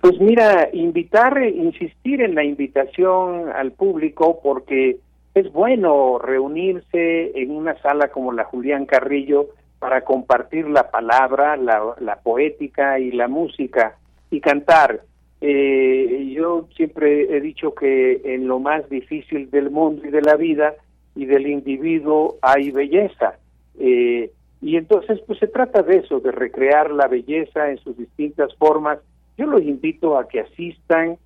[0.00, 4.96] Pues mira, invitar, insistir en la invitación al público porque
[5.34, 9.48] es bueno reunirse en una sala como la Julián Carrillo
[9.78, 13.96] para compartir la palabra, la, poética y la música
[14.30, 15.02] y cantar.
[15.42, 20.36] Eh, yo siempre he dicho que en lo más difícil del mundo y de la
[20.36, 20.74] vida
[21.14, 23.34] y del individuo hay belleza.
[23.78, 24.30] Eh,
[24.64, 28.98] y entonces, pues se trata de eso, de recrear la belleza en sus distintas formas.
[29.36, 31.18] Yo los invito a que asistan.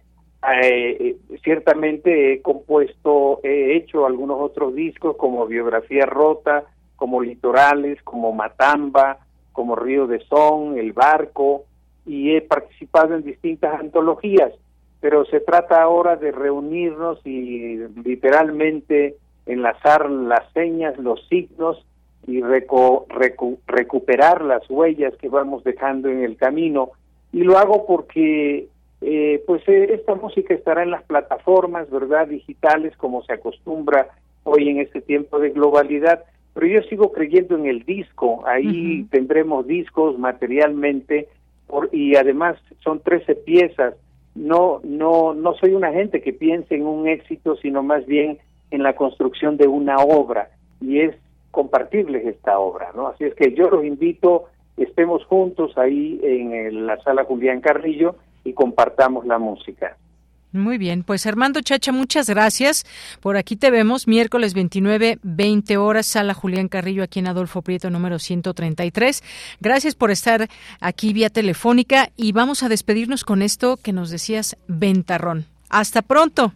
[0.61, 6.65] Eh, eh, ciertamente he compuesto, he hecho algunos otros discos como Biografía Rota,
[6.97, 9.19] como Litorales, como Matamba,
[9.53, 11.63] como Río de Son, El Barco,
[12.05, 14.53] y he participado en distintas antologías.
[14.99, 19.15] Pero se trata ahora de reunirnos y literalmente
[19.47, 21.85] enlazar las señas, los signos
[22.27, 26.91] y recuperar las huellas que vamos dejando en el camino.
[27.33, 28.69] Y lo hago porque
[29.01, 34.09] eh, pues eh, esta música estará en las plataformas, ¿verdad?, digitales, como se acostumbra
[34.45, 36.25] hoy en este tiempo de globalidad,
[36.55, 41.29] pero yo sigo creyendo en el disco, ahí tendremos discos materialmente
[41.67, 43.95] por, y además son 13 piezas.
[44.35, 48.39] No no no soy una gente que piense en un éxito, sino más bien
[48.71, 50.51] en la construcción de una obra
[50.81, 51.15] y es
[51.51, 53.09] compartirles esta obra, ¿no?
[53.09, 54.45] Así es que yo los invito,
[54.77, 59.97] estemos juntos ahí en la sala Julián Carrillo y compartamos la música.
[60.53, 62.87] Muy bien, pues Armando Chacha, muchas gracias.
[63.21, 67.91] Por aquí te vemos miércoles 29, 20 horas, sala Julián Carrillo, aquí en Adolfo Prieto,
[67.91, 69.23] número 133.
[69.61, 70.49] Gracias por estar
[70.81, 75.45] aquí vía telefónica y vamos a despedirnos con esto que nos decías, Ventarrón.
[75.69, 76.53] Hasta pronto.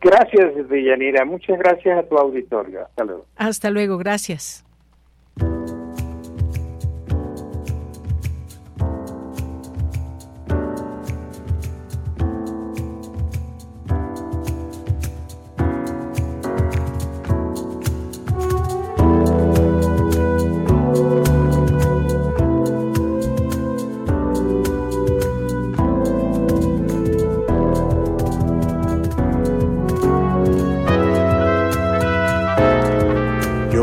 [0.00, 1.24] Gracias, Deyanira.
[1.24, 2.82] Muchas gracias a tu auditorio.
[2.86, 3.26] Hasta luego.
[3.36, 4.64] Hasta luego, gracias.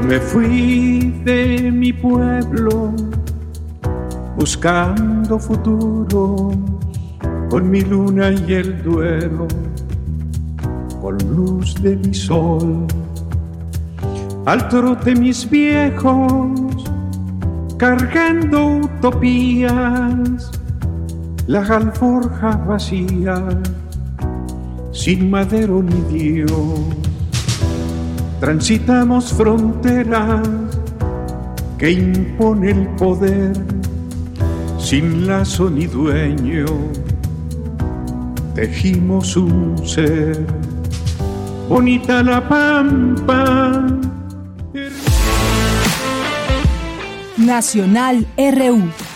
[0.08, 2.94] Me fui de mi pueblo
[4.38, 6.52] buscando futuro
[7.50, 9.48] con mi luna y el duelo,
[11.02, 12.88] con luz de mi sol.
[14.46, 16.90] Al trote mis viejos,
[17.78, 20.52] cargando utopías,
[21.48, 23.44] la alforja vacía,
[24.92, 27.07] sin madero ni Dios
[28.40, 30.48] transitamos fronteras
[31.78, 33.54] que impone el poder
[34.80, 36.66] sin lazo ni dueño.
[38.56, 40.46] Tejimos un ser,
[41.70, 43.86] bonita la pampa.
[47.38, 49.07] Nacional RU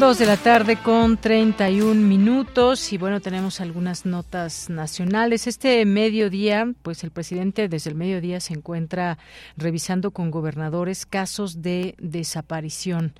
[0.00, 5.46] Dos de la tarde con 31 minutos y bueno, tenemos algunas notas nacionales.
[5.46, 9.18] Este mediodía, pues el presidente desde el mediodía se encuentra
[9.58, 13.12] revisando con gobernadores casos de desaparición.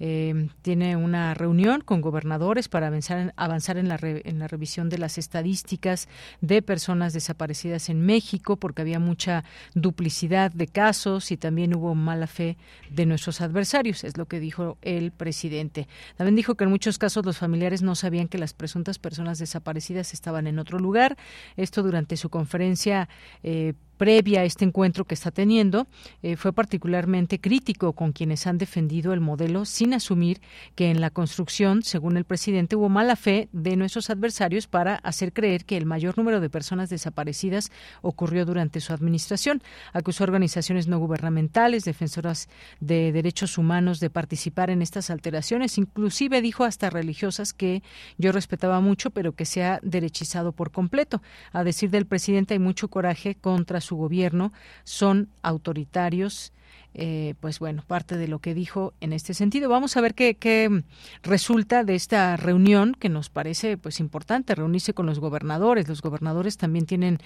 [0.00, 4.98] Eh, tiene una reunión con gobernadores para avanzar, avanzar en, la en la revisión de
[4.98, 6.08] las estadísticas
[6.40, 9.44] de personas desaparecidas en México, porque había mucha
[9.74, 12.56] duplicidad de casos y también hubo mala fe
[12.90, 15.88] de nuestros adversarios, es lo que dijo el presidente.
[16.16, 20.12] También dijo que en muchos casos los familiares no sabían que las presuntas personas desaparecidas
[20.12, 21.16] estaban en otro lugar.
[21.56, 23.08] Esto durante su conferencia
[23.42, 25.86] eh, previa a este encuentro que está teniendo,
[26.22, 30.40] eh, fue particularmente crítico con quienes han defendido el modelo sin asumir
[30.74, 35.32] que en la construcción, según el presidente, hubo mala fe de nuestros adversarios para hacer
[35.32, 37.70] creer que el mayor número de personas desaparecidas
[38.00, 39.62] ocurrió durante su administración.
[39.92, 42.48] Acusó a organizaciones no gubernamentales, defensoras
[42.80, 47.82] de derechos humanos de participar en estas alteraciones, inclusive dijo hasta religiosas que
[48.16, 51.20] yo respetaba mucho, pero que se ha derechizado por completo.
[51.52, 54.52] A decir del presidente, hay mucho coraje contra su gobierno
[54.84, 56.52] son autoritarios
[56.94, 59.68] eh, pues bueno, parte de lo que dijo en este sentido.
[59.68, 60.82] Vamos a ver qué, qué,
[61.22, 65.86] resulta de esta reunión que nos parece pues importante, reunirse con los gobernadores.
[65.86, 67.18] Los gobernadores también tienen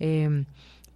[0.00, 0.44] eh,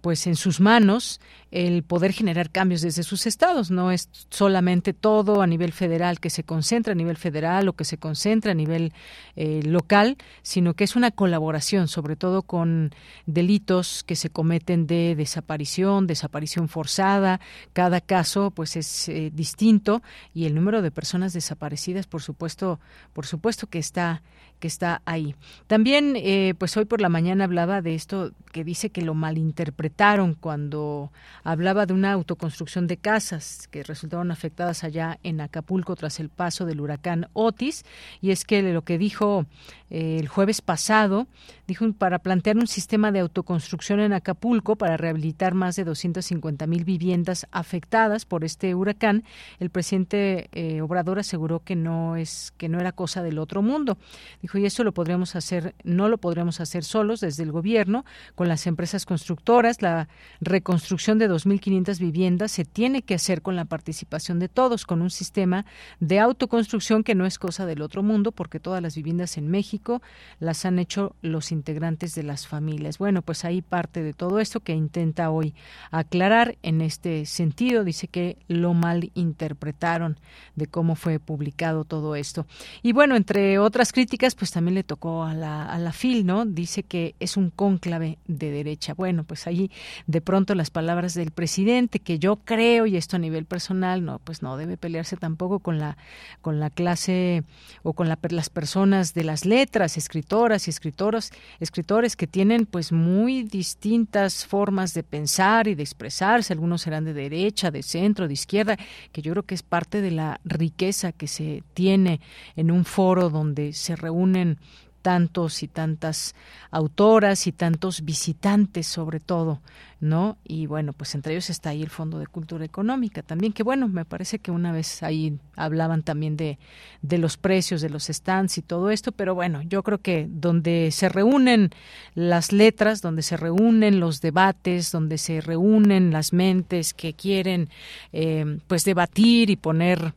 [0.01, 1.19] pues en sus manos
[1.55, 3.71] el poder generar cambios desde sus estados.
[3.71, 7.85] No es solamente todo a nivel federal que se concentra a nivel federal o que
[7.85, 8.91] se concentra a nivel
[9.37, 12.93] eh, local, sino que es una colaboración, sobre todo con
[13.25, 17.39] delitos que se cometen de desaparición, desaparición forzada.
[17.71, 20.03] Cada caso, pues, es eh, distinto
[20.33, 22.81] y el número de personas desaparecidas, por supuesto,
[23.13, 24.21] por supuesto que está
[24.59, 25.35] que está ahí.
[25.67, 30.33] También, eh, pues hoy por la mañana hablaba de esto que dice que lo malinterpretaron
[30.33, 31.11] cuando
[31.45, 36.65] hablaba de una autoconstrucción de casas que resultaron afectadas allá en Acapulco tras el paso
[36.65, 37.85] del huracán Otis.
[38.19, 39.45] Y es que lo que dijo
[39.91, 41.27] eh, el jueves pasado,
[41.67, 46.85] dijo para plantear un sistema de autoconstrucción en Acapulco para rehabilitar más de 250 mil
[46.85, 49.23] viviendas afectadas por este huracán,
[49.59, 53.97] el presidente eh, Obrador aseguró que no es que no era cosa del otro mundo.
[54.41, 58.05] Dijo y eso lo podríamos hacer, no lo podremos hacer solos desde el gobierno
[58.35, 59.81] con las empresas constructoras.
[59.81, 60.07] La
[60.41, 65.09] reconstrucción de 2.500 viviendas se tiene que hacer con la participación de todos, con un
[65.09, 65.65] sistema
[65.99, 70.01] de autoconstrucción que no es cosa del otro mundo, porque todas las viviendas en México
[70.39, 72.97] las han hecho los integrantes de las familias.
[72.97, 75.55] Bueno, pues ahí parte de todo esto que intenta hoy
[75.91, 77.83] aclarar en este sentido.
[77.83, 80.19] Dice que lo mal interpretaron
[80.55, 82.45] de cómo fue publicado todo esto.
[82.83, 86.45] Y bueno, entre otras críticas, pues también le tocó a la, a la FIL, ¿no?
[86.45, 88.93] Dice que es un cónclave de derecha.
[88.93, 89.71] Bueno, pues ahí
[90.07, 94.19] de pronto las palabras del presidente, que yo creo, y esto a nivel personal, no,
[94.19, 95.97] pues no debe pelearse tampoco con la,
[96.41, 97.43] con la clase
[97.83, 102.91] o con la, las personas de las letras escritoras y escritoros, escritores que tienen pues
[102.91, 108.33] muy distintas formas de pensar y de expresarse, algunos serán de derecha, de centro, de
[108.33, 108.77] izquierda,
[109.11, 112.21] que yo creo que es parte de la riqueza que se tiene
[112.55, 114.57] en un foro donde se reúnen
[115.05, 116.33] tantos y tantas
[116.71, 119.61] autoras y tantos visitantes sobre todo,
[119.99, 120.39] ¿no?
[120.43, 123.87] Y bueno, pues entre ellos está ahí el Fondo de Cultura Económica también, que bueno,
[123.87, 126.57] me parece que una vez ahí hablaban también de,
[127.03, 130.89] de los precios de los stands y todo esto, pero bueno, yo creo que donde
[130.89, 131.69] se reúnen
[132.15, 137.69] las letras, donde se reúnen los debates, donde se reúnen las mentes que quieren
[138.11, 140.15] eh, pues debatir y poner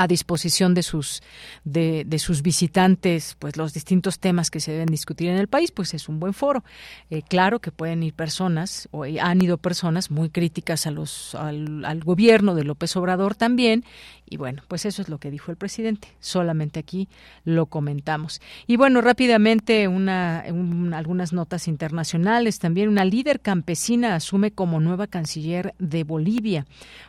[0.00, 1.22] a disposición de sus
[1.64, 5.72] de, de, sus visitantes pues los distintos temas que se deben discutir en el país
[5.72, 6.64] pues es un buen foro.
[7.10, 11.84] Eh, claro que pueden ir personas o han ido personas muy críticas a los al,
[11.84, 13.84] al, gobierno de López Obrador también
[14.24, 16.08] y bueno pues eso es lo que dijo el presidente.
[16.18, 17.10] Solamente aquí
[17.44, 18.40] lo comentamos.
[18.66, 22.88] Y bueno rápidamente una un, algunas notas internacionales también.
[22.88, 26.64] Una líder campesina asume como nueva canciller de Bolivia.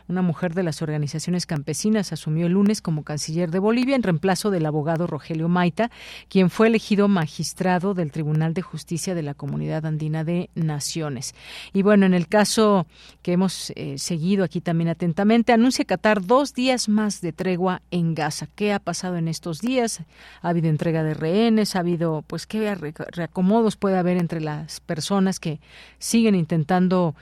[0.08, 4.50] Una mujer de las organizaciones campesinas asumió el lunes como canciller de Bolivia en reemplazo
[4.50, 5.90] del abogado Rogelio Maita,
[6.28, 11.34] quien fue elegido magistrado del Tribunal de Justicia de la Comunidad Andina de Naciones.
[11.72, 12.86] Y bueno, en el caso
[13.22, 18.14] que hemos eh, seguido aquí también atentamente, anuncia Qatar dos días más de tregua en
[18.14, 18.48] Gaza.
[18.54, 20.02] ¿Qué ha pasado en estos días?
[20.42, 25.38] Ha habido entrega de rehenes, ha habido, pues, qué reacomodos puede haber entre las personas
[25.40, 25.60] que
[25.98, 27.14] siguen intentando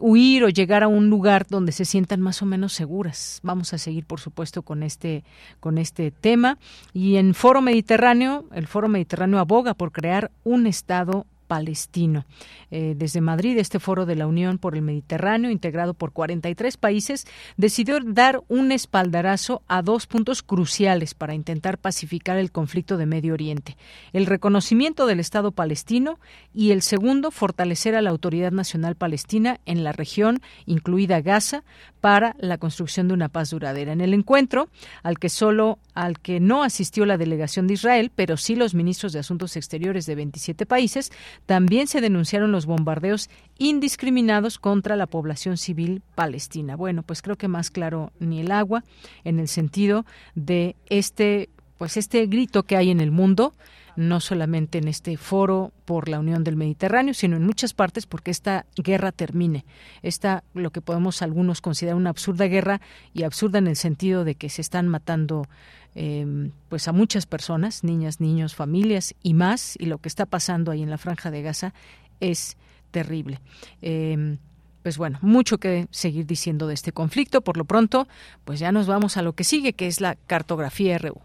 [0.00, 3.40] huir o llegar a un lugar donde se sientan más o menos seguras.
[3.42, 5.24] Vamos a seguir, por supuesto, con este,
[5.60, 6.58] con este tema.
[6.92, 12.24] Y en Foro Mediterráneo, el Foro Mediterráneo aboga por crear un Estado palestino.
[12.70, 17.26] Eh, desde Madrid, este foro de la Unión por el Mediterráneo, integrado por 43 países,
[17.56, 23.34] decidió dar un espaldarazo a dos puntos cruciales para intentar pacificar el conflicto de Medio
[23.34, 23.76] Oriente.
[24.12, 26.18] El reconocimiento del Estado palestino
[26.52, 31.64] y el segundo, fortalecer a la Autoridad Nacional Palestina en la región, incluida Gaza,
[32.00, 33.92] para la construcción de una paz duradera.
[33.92, 34.68] En el encuentro,
[35.02, 39.12] al que solo al que no asistió la delegación de Israel, pero sí los ministros
[39.12, 41.12] de Asuntos Exteriores de 27 países,
[41.46, 46.76] también se denunciaron los bombardeos indiscriminados contra la población civil palestina.
[46.76, 48.84] Bueno, pues creo que más claro ni el agua
[49.24, 50.04] en el sentido
[50.34, 53.52] de este pues este grito que hay en el mundo
[53.96, 58.30] no solamente en este foro por la Unión del Mediterráneo, sino en muchas partes porque
[58.30, 59.64] esta guerra termine.
[60.02, 62.80] Esta, lo que podemos algunos considerar una absurda guerra,
[63.12, 65.46] y absurda en el sentido de que se están matando
[65.94, 70.72] Em, pues a muchas personas, niñas, niños, familias y más, y lo que está pasando
[70.72, 71.72] ahí en la franja de Gaza
[72.20, 72.56] es
[72.90, 73.40] terrible.
[73.80, 74.38] Em,
[74.82, 77.40] pues bueno, mucho que seguir diciendo de este conflicto.
[77.40, 78.06] Por lo pronto,
[78.44, 81.20] pues ya nos vamos a lo que sigue, que es la cartografía RU.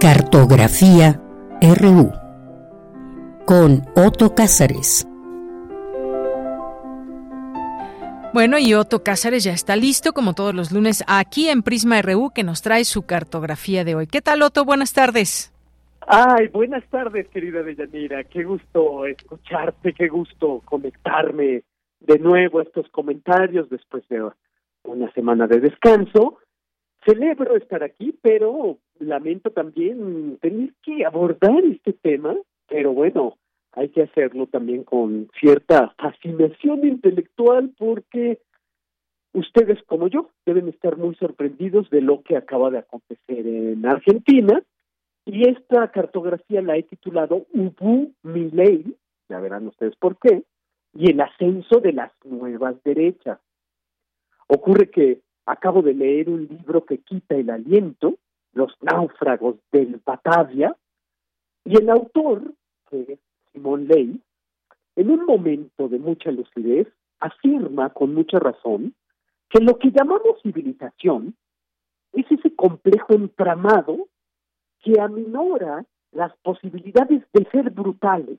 [0.00, 1.20] Cartografía
[1.60, 2.23] RU
[3.46, 5.06] con Otto Cázares.
[8.32, 12.30] Bueno, y Otto Cázares ya está listo, como todos los lunes, aquí en Prisma RU,
[12.34, 14.06] que nos trae su cartografía de hoy.
[14.06, 14.64] ¿Qué tal, Otto?
[14.64, 15.52] Buenas tardes.
[16.06, 18.24] Ay, buenas tardes, querida Deyanira.
[18.24, 21.62] Qué gusto escucharte, qué gusto conectarme
[22.00, 24.28] de nuevo a estos comentarios después de
[24.82, 26.38] una semana de descanso.
[27.06, 32.34] Celebro estar aquí, pero lamento también tener que abordar este tema,
[32.68, 33.36] pero bueno,
[33.72, 38.40] hay que hacerlo también con cierta fascinación intelectual porque
[39.32, 44.62] ustedes como yo deben estar muy sorprendidos de lo que acaba de acontecer en Argentina
[45.24, 48.96] y esta cartografía la he titulado Ubu Milei,
[49.28, 50.44] ya verán ustedes por qué,
[50.92, 53.40] y el ascenso de las nuevas derechas.
[54.46, 58.18] Ocurre que acabo de leer un libro que quita el aliento,
[58.52, 60.76] Los náufragos del Batavia,
[61.64, 62.52] y el autor,
[62.90, 63.18] que
[63.52, 64.20] Simón Ley,
[64.96, 66.88] en un momento de mucha lucidez,
[67.20, 68.94] afirma con mucha razón
[69.48, 71.34] que lo que llamamos civilización
[72.12, 74.08] es ese complejo entramado
[74.80, 78.38] que aminora las posibilidades de ser brutales,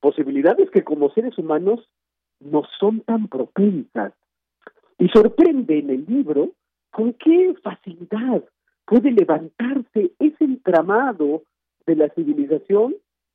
[0.00, 1.88] posibilidades que como seres humanos
[2.40, 4.12] no son tan propensas.
[4.98, 6.50] Y sorprende en el libro
[6.90, 8.44] con qué facilidad
[8.84, 11.42] puede levantarse ese entramado
[11.86, 12.94] de la civilización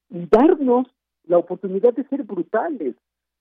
[0.10, 0.88] y darnos
[1.26, 2.96] la oportunidad de ser brutales.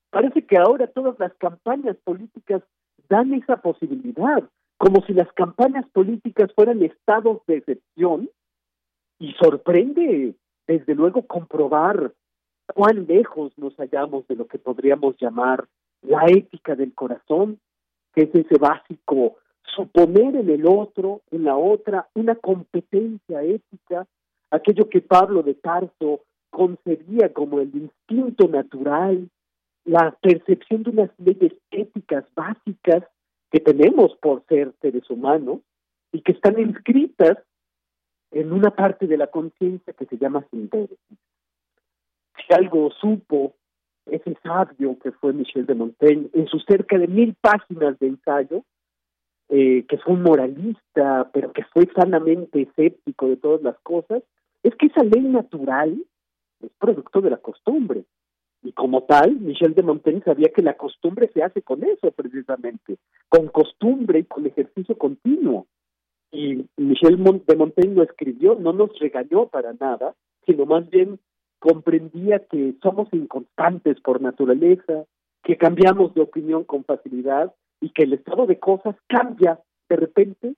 [0.09, 2.61] Parece que ahora todas las campañas políticas
[3.09, 4.43] dan esa posibilidad,
[4.77, 8.29] como si las campañas políticas fueran estados de excepción,
[9.19, 10.33] y sorprende,
[10.65, 12.13] desde luego, comprobar
[12.73, 15.67] cuán lejos nos hallamos de lo que podríamos llamar
[16.01, 17.59] la ética del corazón,
[18.13, 19.35] que es ese básico
[19.75, 24.07] suponer en el otro, en la otra, una competencia ética,
[24.51, 29.29] aquello que Pablo de Tarso concebía como el instinto natural,
[29.85, 33.03] la percepción de unas leyes éticas básicas
[33.51, 35.59] que tenemos por ser seres humanos
[36.11, 37.37] y que están inscritas
[38.31, 40.97] en una parte de la conciencia que se llama síntesis.
[41.09, 43.53] Si algo supo
[44.05, 48.63] ese sabio que fue Michel de Montaigne en sus cerca de mil páginas de ensayo,
[49.49, 54.23] eh, que fue un moralista, pero que fue sanamente escéptico de todas las cosas,
[54.63, 56.03] es que esa ley natural
[56.61, 58.03] es producto de la costumbre.
[58.61, 62.97] Y como tal, Michel de Montaigne sabía que la costumbre se hace con eso precisamente,
[63.29, 65.67] con costumbre y con ejercicio continuo.
[66.31, 70.13] Y Michel de Montaigne lo escribió, no nos regañó para nada,
[70.45, 71.19] sino más bien
[71.59, 75.05] comprendía que somos inconstantes por naturaleza,
[75.43, 80.55] que cambiamos de opinión con facilidad y que el estado de cosas cambia de repente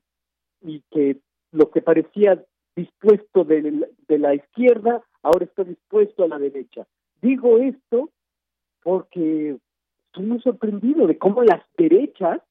[0.62, 1.18] y que
[1.52, 2.44] lo que parecía
[2.76, 6.88] dispuesto de, la izquierda, ahora está dispuesto a la derecha.
[7.22, 8.10] Digo esto
[8.84, 9.58] porque
[10.08, 12.42] estoy muy sorprendido de cómo las derechas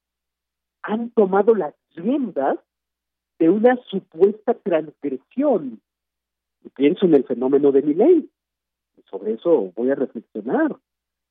[0.83, 2.59] han tomado las riendas
[3.39, 5.81] de una supuesta transgresión.
[6.63, 8.31] Y pienso en el fenómeno de mi ley.
[9.11, 10.77] Sobre eso voy a reflexionar.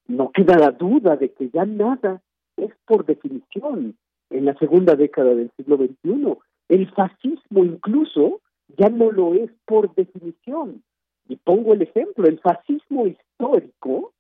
[0.08, 2.22] No queda la duda de que ya nada
[2.58, 3.96] es por definición
[4.30, 6.38] en la segunda década del siglo XXI.
[6.68, 8.42] El fascismo incluso
[8.78, 10.84] ya no lo es por definición.
[11.28, 14.14] Y pongo el ejemplo, el fascismo histórico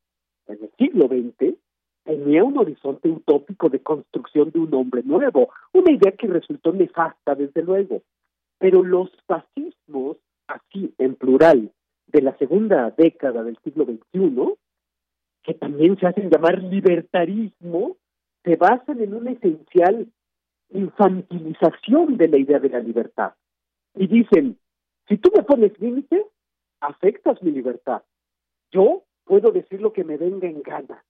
[0.48, 1.56] en el siglo XX
[2.04, 7.36] tenía un horizonte utópico de construcción de un hombre nuevo, una idea que resultó nefasta
[7.36, 8.02] desde luego.
[8.58, 10.18] Pero los fascismos,
[10.48, 11.72] así en plural,
[12.08, 14.56] de la segunda década del siglo XXI,
[15.44, 17.98] que también se hacen llamar libertarismo,
[18.44, 20.08] se basan en una esencial
[20.72, 23.34] infantilización de la idea de la libertad
[23.96, 24.58] y dicen,
[25.08, 26.26] si tú me pones límites,
[26.82, 28.04] afectas mi libertad.
[28.72, 31.04] Yo puedo decir lo que me venga en gana.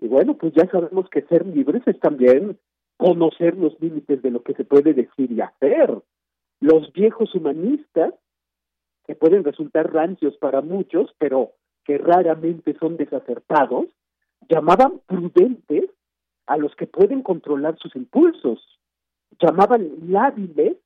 [0.00, 2.58] Y bueno, pues ya sabemos que ser libres es también
[2.96, 6.02] conocer los límites de lo que se puede decir y hacer.
[6.60, 8.14] Los viejos humanistas,
[9.06, 11.52] que pueden resultar rancios para muchos, pero
[11.84, 13.86] que raramente son desacertados,
[14.48, 15.90] llamaban prudentes
[16.46, 18.60] a los que pueden controlar sus impulsos,
[19.40, 20.76] llamaban lábiles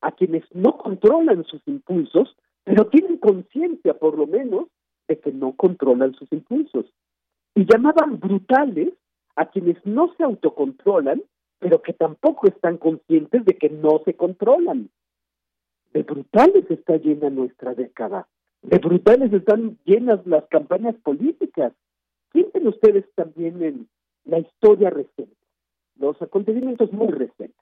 [0.00, 4.66] a quienes no controlan sus impulsos, pero tienen conciencia por lo menos
[5.08, 6.86] de que no controlan sus impulsos.
[7.54, 8.92] Y llamaban brutales
[9.36, 11.22] a quienes no se autocontrolan,
[11.58, 14.90] pero que tampoco están conscientes de que no se controlan.
[15.92, 18.28] De brutales está llena nuestra década.
[18.62, 21.72] De brutales están llenas las campañas políticas.
[22.32, 23.88] Piensen ustedes también en
[24.24, 25.36] la historia reciente,
[25.98, 27.56] los acontecimientos muy recientes.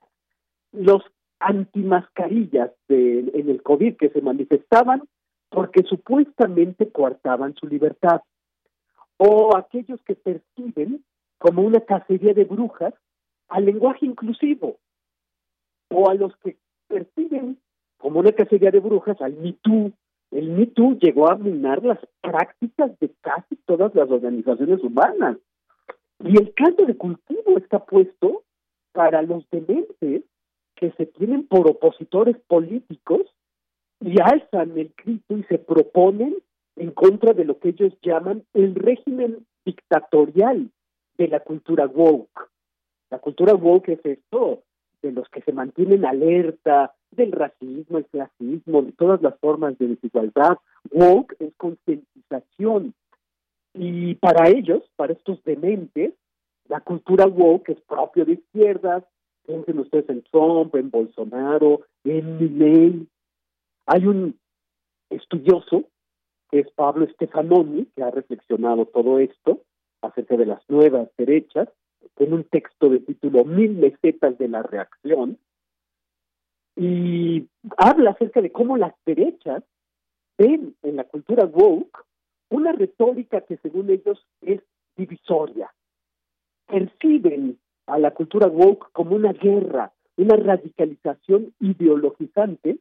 [0.71, 1.03] Los
[1.45, 5.03] antimascarillas de, en el COVID que se manifestaban
[5.49, 8.21] porque supuestamente coartaban su libertad,
[9.17, 11.05] o aquellos que perciben
[11.37, 12.93] como una cacería de brujas
[13.47, 14.77] al lenguaje inclusivo,
[15.89, 16.57] o a los que
[16.87, 17.59] perciben
[17.97, 19.91] como una cacería de brujas al Me Too.
[20.31, 25.37] El Me Too llegó a minar las prácticas de casi todas las organizaciones humanas.
[26.19, 28.43] Y el caldo de cultivo está puesto
[28.93, 30.23] para los dementes
[30.75, 33.21] que se tienen por opositores políticos
[34.01, 36.35] y alzan el grito y se proponen
[36.75, 40.69] en contra de lo que ellos llaman el régimen dictatorial
[41.17, 42.49] de la cultura woke.
[43.09, 44.63] La cultura woke es esto,
[45.01, 49.87] de los que se mantienen alerta del racismo, el clasismo, de todas las formas de
[49.87, 50.57] desigualdad.
[50.91, 52.93] Woke es concientización.
[53.73, 56.13] Y para ellos, para estos dementes,
[56.67, 59.03] la cultura woke es propio de izquierdas.
[59.45, 63.07] Piensen ustedes en Trump, en Bolsonaro, en Milley.
[63.85, 64.39] Hay un
[65.09, 65.85] estudioso,
[66.49, 69.61] que es Pablo Stefanoni, que ha reflexionado todo esto
[70.01, 71.69] acerca de las nuevas derechas,
[72.17, 75.37] en un texto de título Mil mesetas de la reacción,
[76.75, 77.47] y
[77.77, 79.63] habla acerca de cómo las derechas
[80.37, 82.05] ven en la cultura woke
[82.49, 84.61] una retórica que según ellos es
[84.95, 85.73] divisoria.
[86.67, 92.79] Perciben a la cultura woke como una guerra, una radicalización ideologizante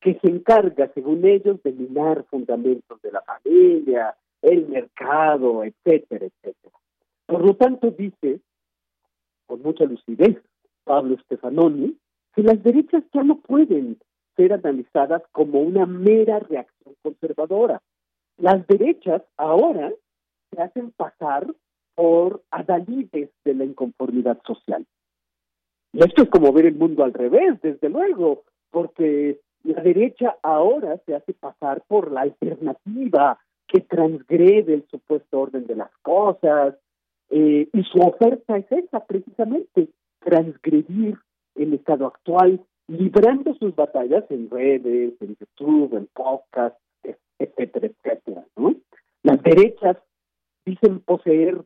[0.00, 6.74] que se encarga, según ellos, de minar fundamentos de la familia, el mercado, etcétera, etcétera.
[7.26, 8.40] Por lo tanto, dice,
[9.46, 10.38] con mucha lucidez,
[10.84, 11.96] Pablo Stefanoni,
[12.34, 13.98] que las derechas ya no pueden
[14.36, 17.80] ser analizadas como una mera reacción conservadora.
[18.38, 19.92] Las derechas ahora
[20.50, 21.46] se hacen pasar
[21.94, 24.86] por adalides de la inconformidad social.
[25.92, 30.98] Y esto es como ver el mundo al revés, desde luego, porque la derecha ahora
[31.04, 36.76] se hace pasar por la alternativa que transgrede el supuesto orden de las cosas,
[37.30, 39.88] eh, y su oferta es esa, precisamente,
[40.20, 41.18] transgredir
[41.54, 46.76] el estado actual, librando sus batallas en redes, en YouTube, en podcast,
[47.38, 48.44] etcétera, etcétera.
[48.56, 48.74] ¿no?
[49.22, 49.96] Las derechas
[50.64, 51.62] dicen poseer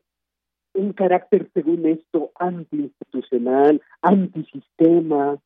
[0.77, 5.39] un carácter, según esto, antiinstitucional, antisistema,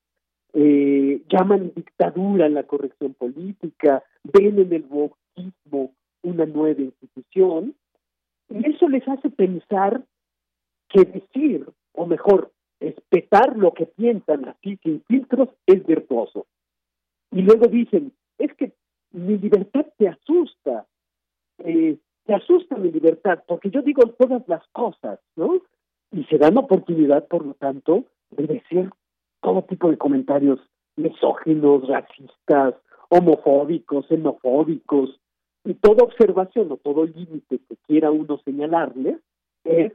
[0.54, 5.94] eh, llaman dictadura la corrección política, ven en el wokismo
[6.24, 7.74] una nueva institución,
[8.50, 10.04] y eso les hace pensar
[10.90, 12.52] que decir, o mejor,
[12.82, 16.48] espetar lo que piensan así sin filtros es virtuoso.
[17.32, 18.74] Y luego dicen, es que
[19.12, 20.86] mi libertad te asusta,
[21.60, 21.98] eh,
[22.34, 25.62] asusta mi libertad, porque yo digo todas las cosas, ¿no?
[26.12, 28.90] Y se dan oportunidad, por lo tanto, de decir
[29.42, 30.60] todo tipo de comentarios
[30.96, 32.76] misóginos, racistas,
[33.10, 35.20] homofóbicos, xenofóbicos,
[35.64, 39.20] y toda observación o todo límite que quiera uno señalarle
[39.64, 39.94] es,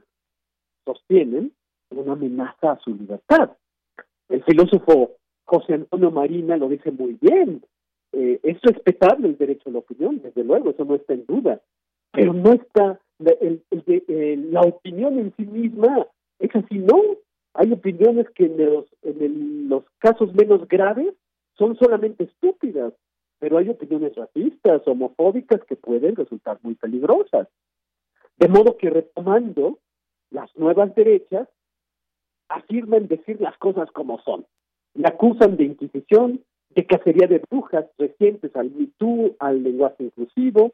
[0.85, 1.51] sostienen,
[1.89, 3.51] una amenaza a su libertad.
[4.29, 7.63] El filósofo José Antonio Marina lo dice muy bien.
[8.13, 11.61] Eh, es respetable el derecho a la opinión, desde luego, eso no está en duda,
[12.11, 16.07] pero no está, la opinión en sí misma
[16.39, 17.01] es así, no.
[17.53, 21.13] Hay opiniones que en los, en los casos menos graves
[21.57, 22.93] son solamente estúpidas,
[23.39, 27.47] pero hay opiniones racistas, homofóbicas que pueden resultar muy peligrosas.
[28.37, 29.79] De modo que retomando,
[30.29, 31.47] las nuevas derechas
[32.49, 34.45] afirman decir las cosas como son.
[34.93, 40.73] Le acusan de inquisición, de cacería de brujas recientes al MeToo, al lenguaje inclusivo,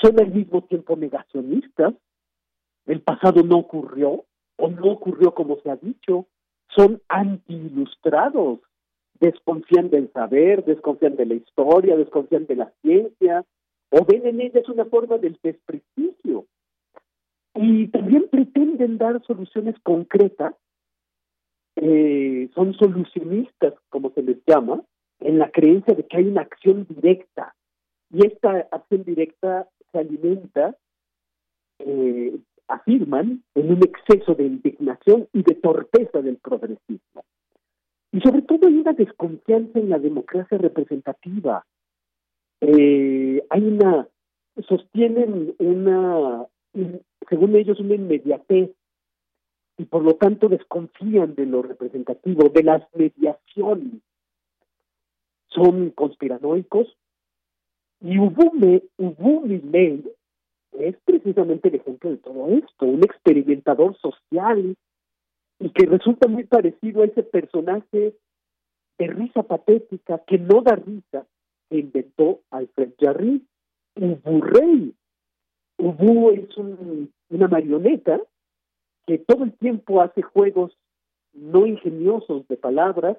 [0.00, 1.94] son al mismo tiempo negacionistas,
[2.86, 4.24] el pasado no ocurrió
[4.56, 6.26] o no ocurrió como se ha dicho,
[6.74, 8.60] son anti-ilustrados,
[9.18, 13.44] desconfían del saber, desconfían de la historia, desconfían de la ciencia,
[13.90, 16.46] o ven en ellas una forma del desprestigio.
[17.54, 20.54] Y también pretenden dar soluciones concretas
[21.76, 24.82] eh, son solucionistas, como se les llama,
[25.20, 27.54] en la creencia de que hay una acción directa.
[28.10, 30.76] Y esta acción directa se alimenta,
[31.78, 32.38] eh,
[32.68, 37.24] afirman, en un exceso de indignación y de torpeza del progresismo.
[38.12, 41.64] Y sobre todo hay una desconfianza en la democracia representativa.
[42.60, 44.08] Eh, hay una,
[44.68, 46.46] sostienen una,
[47.28, 48.70] según ellos, una inmediatez
[49.78, 54.02] y por lo tanto desconfían de lo representativo, de las mediaciones.
[55.48, 56.96] Son conspiranoicos
[58.00, 60.04] y Ubume, Ubumi
[60.78, 64.76] es precisamente el ejemplo de todo esto, un experimentador social
[65.58, 68.14] y que resulta muy parecido a ese personaje
[68.98, 71.26] de risa patética que no da risa
[71.68, 73.44] que inventó Alfred Jarry,
[73.96, 74.94] Ubu Rey.
[75.78, 78.20] Ubu es una marioneta
[79.06, 80.76] que todo el tiempo hace juegos
[81.32, 83.18] no ingeniosos de palabras,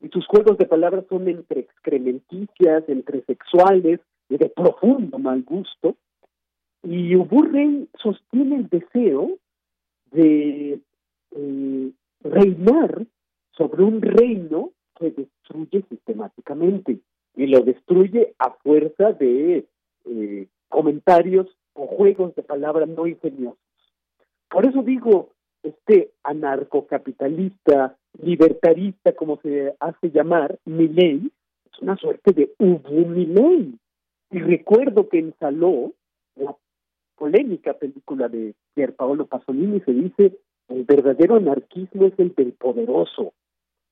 [0.00, 4.00] y sus juegos de palabras son entre excrementicias, entre sexuales,
[4.38, 5.96] de profundo mal gusto.
[6.82, 9.38] Y Ubu Rey sostiene el deseo
[10.12, 10.80] de
[11.32, 11.90] eh,
[12.22, 13.06] reinar
[13.52, 16.98] sobre un reino que destruye sistemáticamente
[17.36, 19.66] y lo destruye a fuerza de
[20.06, 23.58] eh, comentarios o juegos de palabras no ingeniosos.
[24.48, 25.30] Por eso digo,
[25.62, 31.30] este anarcocapitalista, libertarista, como se hace llamar, Milley,
[31.72, 33.78] es una suerte de Ubu Milley.
[34.30, 35.92] Y recuerdo que en Saló,
[36.36, 36.54] la
[37.16, 40.38] polémica película de Pier Paolo Pasolini, se dice,
[40.68, 43.32] el verdadero anarquismo es el del poderoso.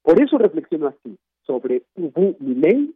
[0.03, 2.95] Por eso reflexiono así, sobre Ubu Milley,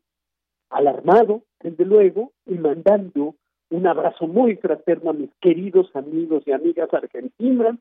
[0.70, 3.34] alarmado, desde luego, y mandando
[3.70, 7.76] un abrazo muy fraterno a mis queridos amigos y amigas argentinas,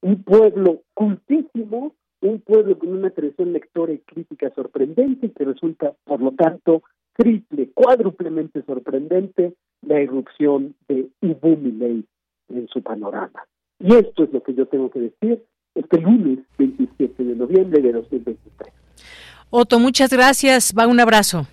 [0.00, 6.20] un pueblo cultísimo, un pueblo con una tradición lectora y crítica sorprendente, que resulta, por
[6.20, 6.82] lo tanto,
[7.16, 12.04] triple, cuádruplemente sorprendente la irrupción de Ibu Milei
[12.48, 13.44] en su panorama.
[13.78, 17.92] Y esto es lo que yo tengo que decir este lunes 27 de noviembre de
[17.92, 18.72] 2023.
[19.50, 20.74] Otto, muchas gracias.
[20.76, 21.46] Va un abrazo.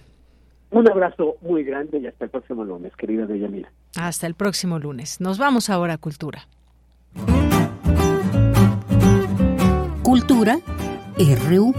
[0.71, 3.71] Un abrazo muy grande y hasta el próximo lunes, querida Deyanira.
[3.99, 5.19] Hasta el próximo lunes.
[5.19, 6.47] Nos vamos ahora a Cultura.
[10.03, 10.57] Cultura
[11.49, 11.73] RU.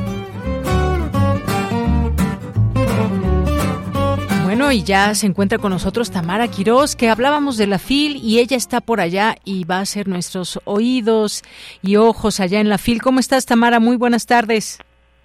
[4.70, 8.56] Y ya se encuentra con nosotros Tamara Quirós, que hablábamos de la FIL y ella
[8.56, 11.42] está por allá y va a ser nuestros oídos
[11.82, 13.02] y ojos allá en la FIL.
[13.02, 13.80] ¿Cómo estás, Tamara?
[13.80, 14.78] Muy buenas tardes.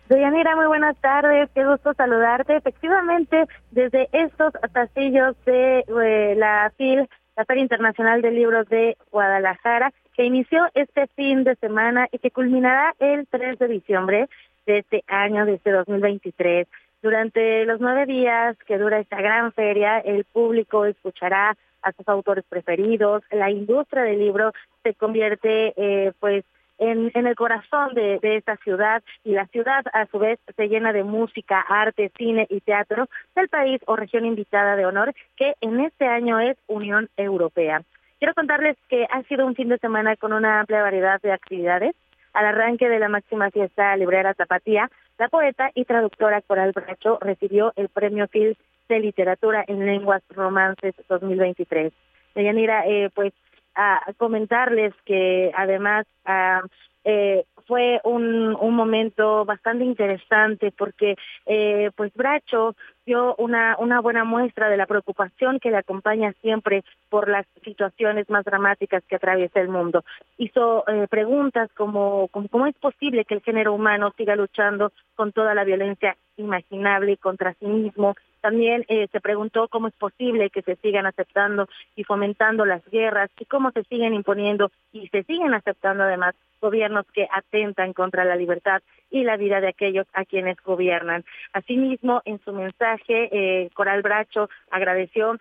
[0.09, 2.57] Deyanira, muy buenas tardes, qué gusto saludarte.
[2.57, 7.07] Efectivamente, desde estos pasillos de eh, la FIL,
[7.37, 12.31] la Feria Internacional de Libros de Guadalajara, que inició este fin de semana y que
[12.31, 14.29] culminará el 3 de diciembre
[14.65, 16.67] de este año, de este 2023.
[17.01, 22.43] Durante los nueve días que dura esta gran feria, el público escuchará a sus autores
[22.49, 24.51] preferidos, la industria del libro
[24.83, 26.43] se convierte eh, pues
[26.79, 31.03] en, el corazón de, esta ciudad y la ciudad a su vez se llena de
[31.03, 36.07] música, arte, cine y teatro del país o región invitada de honor que en este
[36.07, 37.81] año es Unión Europea.
[38.19, 41.95] Quiero contarles que ha sido un fin de semana con una amplia variedad de actividades.
[42.33, 47.73] Al arranque de la máxima fiesta librera Zapatía, la poeta y traductora Coral Bracho recibió
[47.75, 48.57] el Premio Phil
[48.87, 51.91] de Literatura en Lenguas Romances 2023.
[52.35, 53.33] Deyanira, eh, pues
[53.75, 56.61] a comentarles que además ah,
[57.09, 61.15] eh, fue un, un momento bastante interesante porque
[61.45, 62.75] eh, pues Bracho
[63.05, 68.29] dio una, una buena muestra de la preocupación que le acompaña siempre por las situaciones
[68.29, 70.03] más dramáticas que atraviesa el mundo.
[70.37, 75.31] Hizo eh, preguntas como, como cómo es posible que el género humano siga luchando con
[75.31, 80.61] toda la violencia imaginable contra sí mismo, también eh, se preguntó cómo es posible que
[80.61, 85.53] se sigan aceptando y fomentando las guerras y cómo se siguen imponiendo y se siguen
[85.53, 90.57] aceptando además gobiernos que atentan contra la libertad y la vida de aquellos a quienes
[90.63, 91.23] gobiernan.
[91.53, 95.37] Asimismo, en su mensaje, eh, Coral Bracho agradeció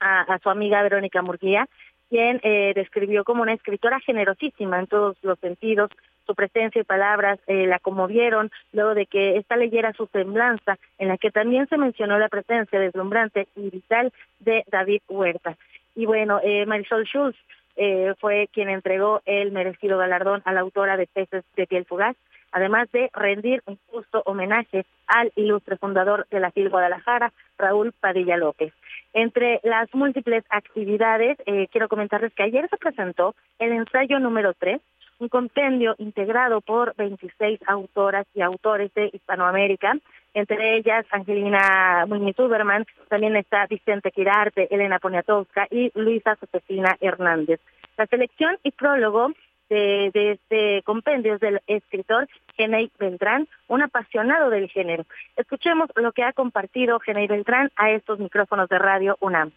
[0.00, 1.68] a, su amiga Verónica Murguía,
[2.08, 5.90] quien eh, describió como una escritora generosísima en todos los sentidos,
[6.28, 11.08] su presencia y palabras eh, la conmovieron luego de que esta leyera su semblanza, en
[11.08, 15.56] la que también se mencionó la presencia deslumbrante y vital de David Huerta.
[15.96, 17.36] Y bueno, eh, Marisol Schulz
[17.76, 22.14] eh, fue quien entregó el merecido galardón a la autora de Peces de Piel Fugaz,
[22.52, 28.36] además de rendir un justo homenaje al ilustre fundador de la FIL Guadalajara, Raúl Padilla
[28.36, 28.74] López.
[29.14, 31.38] Entre las múltiples actividades,
[31.70, 34.80] quiero comentarles que ayer se presentó el ensayo número 3
[35.18, 39.96] un compendio integrado por 26 autoras y autores de Hispanoamérica,
[40.34, 47.60] entre ellas Angelina Muñiz Uberman, también está Vicente Quirarte, Elena Poniatowska y Luisa Josefina Hernández.
[47.96, 49.32] La selección y prólogo
[49.68, 55.04] de, este compendio es del escritor Genei Beltrán, un apasionado del género.
[55.36, 59.52] Escuchemos lo que ha compartido Genei Beltrán a estos micrófonos de radio UNAM.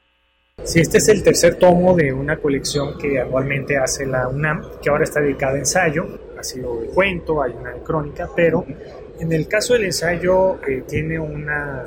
[0.64, 4.90] Sí, este es el tercer tomo de una colección que anualmente hace la UNAM, que
[4.90, 6.08] ahora está dedicada a ensayo.
[6.38, 8.66] Ha sido de cuento, hay una de crónica, pero
[9.20, 11.86] en el caso del ensayo eh, tiene una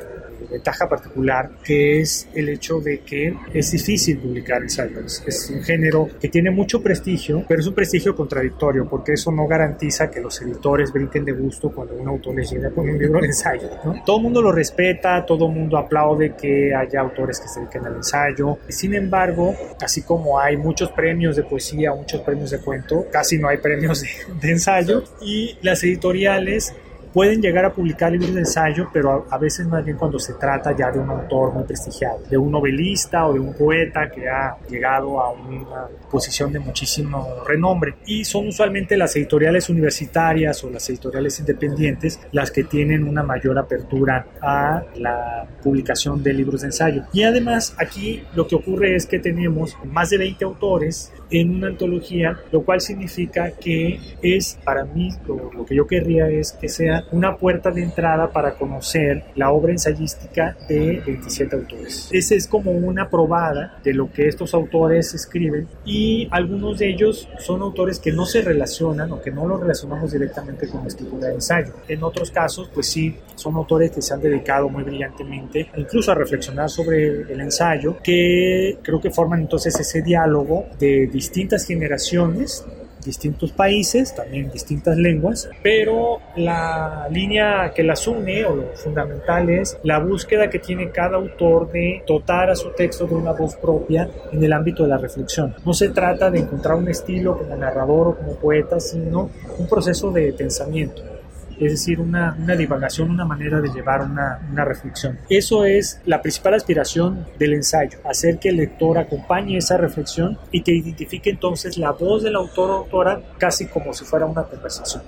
[0.51, 5.23] ventaja particular que es el hecho de que es difícil publicar ensayos.
[5.27, 9.47] Es un género que tiene mucho prestigio, pero es un prestigio contradictorio porque eso no
[9.47, 13.21] garantiza que los editores brinquen de gusto cuando un autor les llega con un libro
[13.21, 13.69] de ensayo.
[14.05, 17.87] Todo el mundo lo respeta, todo el mundo aplaude que haya autores que se dediquen
[17.87, 18.59] al ensayo.
[18.69, 23.49] Sin embargo, así como hay muchos premios de poesía, muchos premios de cuento, casi no
[23.49, 24.09] hay premios de,
[24.41, 26.75] de ensayo y las editoriales
[27.15, 30.77] pueden llegar a publicar libros de ensayo, pero a, veces más bien cuando se trata
[30.77, 34.57] ya de un autor muy prestigiado, de un novelista o de un poeta que ha
[34.69, 37.95] llegado a una posición de muchísimo renombre.
[38.07, 43.59] Y son usualmente las editoriales universitarias o las editoriales independientes las que tienen una mayor
[43.61, 47.05] apertura a la publicación de libros de ensayo.
[47.13, 51.69] Y además aquí lo que ocurre es que tenemos más de 20 autores en una
[51.69, 56.69] antología, lo cual significa que es para mí lo, lo que yo querría es que
[56.69, 62.09] sea una puerta de entrada para conocer la obra ensayística de 27 autores.
[62.13, 67.29] Esa es como una probada de lo que estos autores escriben y algunos de ellos
[67.39, 71.29] son autores que no se relacionan o que no los relacionamos directamente con la escritura
[71.29, 71.73] de ensayo.
[71.89, 76.15] En otros casos, pues sí, son autores que se han dedicado muy brillantemente incluso a
[76.15, 82.65] reflexionar sobre el ensayo, que creo que forman entonces ese diálogo de distintas generaciones
[83.05, 89.79] distintos países, también distintas lenguas, pero la línea que las une o lo fundamental es
[89.83, 94.09] la búsqueda que tiene cada autor de dotar a su texto de una voz propia
[94.33, 95.55] en el ámbito de la reflexión.
[95.65, 100.11] No se trata de encontrar un estilo como narrador o como poeta, sino un proceso
[100.11, 101.14] de pensamiento
[101.61, 105.19] es decir, una, una divagación, una manera de llevar una, una, reflexión.
[105.29, 110.63] Eso es la principal aspiración del ensayo, hacer que el lector acompañe esa reflexión y
[110.63, 115.03] que identifique entonces la voz del autor o autora casi como si fuera una conversación.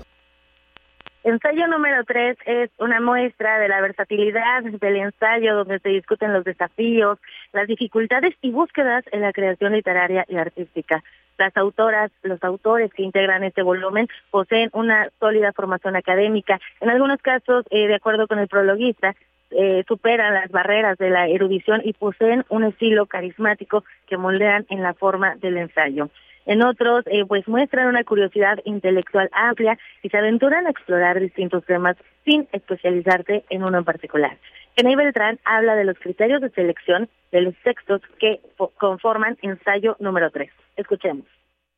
[1.27, 6.45] Ensayo número tres es una muestra de la versatilidad del ensayo donde se discuten los
[6.45, 7.19] desafíos,
[7.53, 11.03] las dificultades y búsquedas en la creación literaria y artística.
[11.39, 16.61] Las autoras, los autores que integran este volumen poseen una sólida formación académica.
[16.81, 19.15] En algunos casos, eh, de acuerdo con el prologuista,
[19.51, 24.83] eh, superan las barreras de la erudición y poseen un estilo carismático que moldean en
[24.83, 26.11] la forma del ensayo.
[26.47, 31.65] En otros, eh, pues muestran una curiosidad intelectual amplia y se aventuran a explorar distintos
[31.65, 34.37] temas sin especializarse en uno en particular.
[34.77, 38.41] Kenny Beltrán habla de los criterios de selección de los textos que
[38.79, 40.51] conforman ensayo número 3.
[40.77, 41.25] Escuchemos.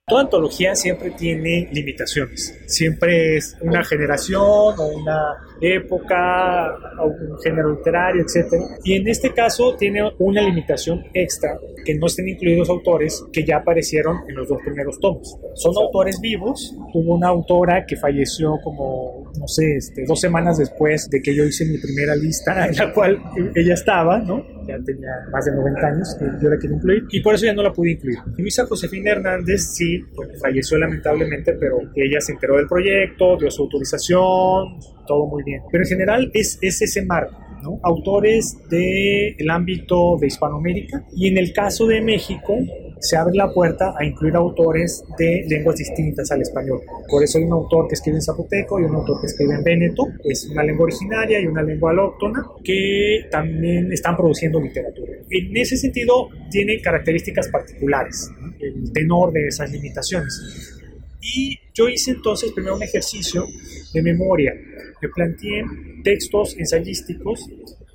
[0.08, 2.58] Toda antología siempre tiene limitaciones.
[2.66, 8.54] Siempre es una generación o una época o un género literario, etc.
[8.84, 13.58] Y en este caso tiene una limitación extra que no estén incluidos autores que ya
[13.58, 15.38] aparecieron en los dos primeros tomos.
[15.54, 16.74] Son autores vivos.
[16.94, 21.44] Hubo una autora que falleció como, no sé, este, dos semanas después de que yo
[21.44, 23.20] hice mi primera lista en la cual
[23.55, 24.44] ella estaba, ¿no?
[24.66, 27.55] Ya tenía más de 90 años que yo la quería incluir y por eso ya
[27.55, 28.19] no la pude incluir.
[28.36, 30.05] Luisa Josefina Hernández sí
[30.40, 35.62] falleció lamentablemente, pero ella se enteró del proyecto, dio su autorización, todo muy bien.
[35.70, 37.48] Pero en general es, es ese marco.
[37.62, 37.81] ¿no?
[37.82, 42.56] autores del ámbito de Hispanoamérica y en el caso de México
[43.00, 46.80] se abre la puerta a incluir autores de lenguas distintas al español.
[47.08, 49.62] Por eso hay un autor que escribe en zapoteco y un autor que escribe en
[49.62, 55.12] véneto, es una lengua originaria y una lengua alóctona que también están produciendo literatura.
[55.30, 58.30] En ese sentido tiene características particulares,
[58.60, 60.74] el tenor de esas limitaciones.
[61.20, 63.44] Y yo hice entonces primero un ejercicio
[63.92, 64.52] de memoria.
[65.00, 65.62] Me planteé
[66.02, 67.48] textos ensayísticos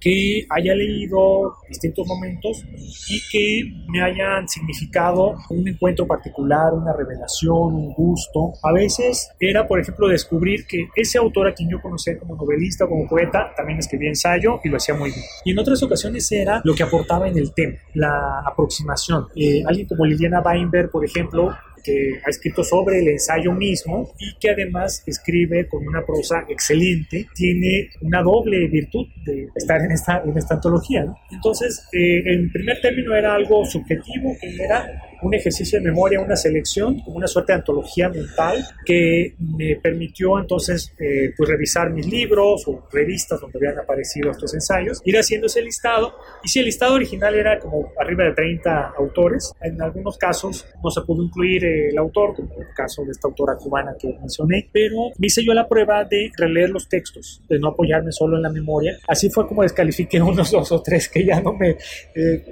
[0.04, 2.66] que haya leído distintos momentos
[3.10, 8.54] y que me hayan significado un encuentro particular, una revelación, un gusto.
[8.64, 12.86] A veces era, por ejemplo, descubrir que ese autor a quien yo conocía como novelista,
[12.86, 15.24] como poeta, también escribía ensayo y lo hacía muy bien.
[15.46, 19.28] Y en otras ocasiones era lo que aportaba en el tema, la aproximación.
[19.36, 24.36] Eh, alguien como Liliana Weinberg, por ejemplo, que ha escrito sobre el ensayo mismo y
[24.40, 30.24] que además escribe con una prosa excelente, tiene una doble virtud de estar en esta,
[30.26, 31.06] en esta antología.
[31.32, 34.88] Entonces, eh, en primer término era algo subjetivo, que era
[35.28, 40.40] un ejercicio de memoria, una selección, como una suerte de antología mental que me permitió
[40.40, 45.48] entonces eh, pues revisar mis libros o revistas donde habían aparecido estos ensayos, ir haciendo
[45.48, 46.14] ese listado
[46.44, 50.90] y si el listado original era como arriba de 30 autores, en algunos casos no
[50.90, 55.10] se pudo incluir el autor, como el caso de esta autora cubana que mencioné, pero
[55.18, 58.50] me hice yo la prueba de releer los textos, de no apoyarme solo en la
[58.50, 61.72] memoria, así fue como descalifiqué unos dos o tres que ya no me
[62.16, 62.44] eh,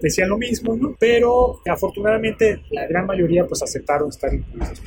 [0.00, 0.96] decían lo mismo, ¿no?
[0.98, 2.07] pero afortunadamente
[2.70, 4.82] la gran mayoría pues aceptaron estar incluidos.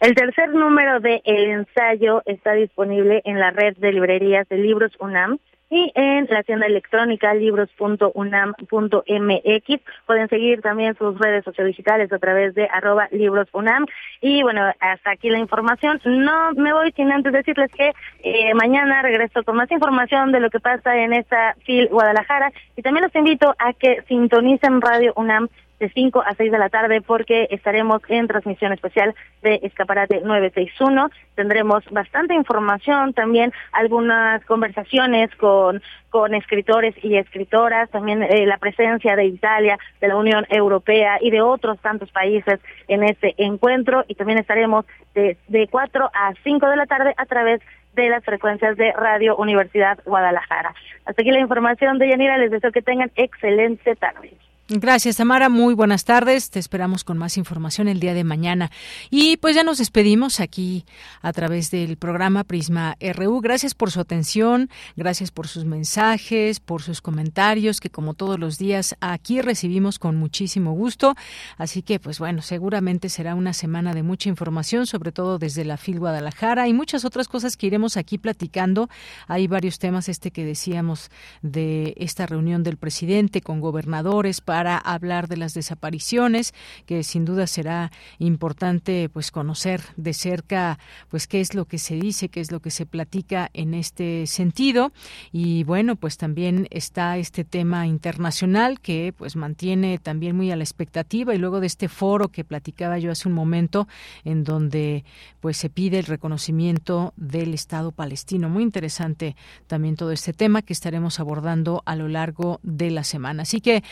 [0.00, 4.92] El tercer número de El Ensayo está disponible en la red de librerías de libros
[5.00, 5.38] UNAM
[5.70, 9.80] y en la tienda electrónica libros.unam.mx.
[10.06, 13.86] Pueden seguir también sus redes sociodigitales a través de arroba librosunam.
[14.20, 16.00] Y bueno, hasta aquí la información.
[16.04, 20.50] No me voy sin antes decirles que eh, mañana regreso con más información de lo
[20.50, 25.48] que pasa en esta FIL Guadalajara y también los invito a que sintonicen Radio UNAM
[25.80, 31.10] de 5 a 6 de la tarde porque estaremos en transmisión especial de Escaparate 961.
[31.34, 39.16] Tendremos bastante información, también algunas conversaciones con, con escritores y escritoras, también eh, la presencia
[39.16, 44.14] de Italia, de la Unión Europea y de otros tantos países en este encuentro y
[44.14, 44.84] también estaremos
[45.14, 47.60] de, de 4 a 5 de la tarde a través
[47.94, 50.74] de las frecuencias de Radio Universidad Guadalajara.
[51.04, 54.32] Hasta aquí la información de Yanira, les deseo que tengan excelente tarde.
[54.70, 55.50] Gracias, Tamara.
[55.50, 56.48] Muy buenas tardes.
[56.48, 58.70] Te esperamos con más información el día de mañana.
[59.10, 60.86] Y pues ya nos despedimos aquí
[61.20, 63.42] a través del programa Prisma RU.
[63.42, 68.56] Gracias por su atención, gracias por sus mensajes, por sus comentarios, que como todos los
[68.56, 71.14] días aquí recibimos con muchísimo gusto.
[71.58, 75.76] Así que, pues bueno, seguramente será una semana de mucha información, sobre todo desde la
[75.76, 78.88] FIL Guadalajara y muchas otras cosas que iremos aquí platicando.
[79.28, 81.10] Hay varios temas, este que decíamos
[81.42, 86.54] de esta reunión del presidente con gobernadores para hablar de las desapariciones,
[86.86, 90.78] que sin duda será importante pues conocer de cerca
[91.08, 94.26] pues qué es lo que se dice, qué es lo que se platica en este
[94.26, 94.92] sentido
[95.32, 100.64] y bueno, pues también está este tema internacional que pues mantiene también muy a la
[100.64, 103.88] expectativa y luego de este foro que platicaba yo hace un momento
[104.24, 105.04] en donde
[105.40, 108.48] pues se pide el reconocimiento del Estado palestino.
[108.48, 109.36] Muy interesante
[109.66, 113.42] también todo este tema que estaremos abordando a lo largo de la semana.
[113.42, 113.82] Así que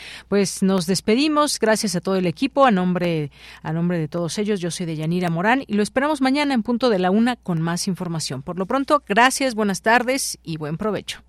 [0.53, 1.57] pues nos despedimos.
[1.59, 2.65] Gracias a todo el equipo.
[2.65, 3.31] A nombre,
[3.63, 6.61] a nombre de todos ellos, yo soy de Yanira Morán y lo esperamos mañana en
[6.61, 8.43] punto de la una con más información.
[8.43, 11.21] Por lo pronto, gracias, buenas tardes y buen provecho.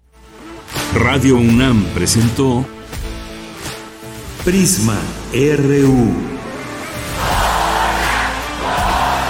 [0.94, 2.66] Radio UNAM presentó
[4.44, 4.98] Prisma
[5.32, 6.12] RU.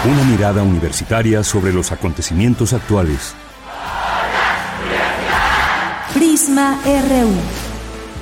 [0.07, 3.35] Una mirada universitaria sobre los acontecimientos actuales.
[6.15, 7.33] Prisma RU.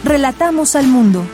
[0.04, 1.24] Relatamos al mundo.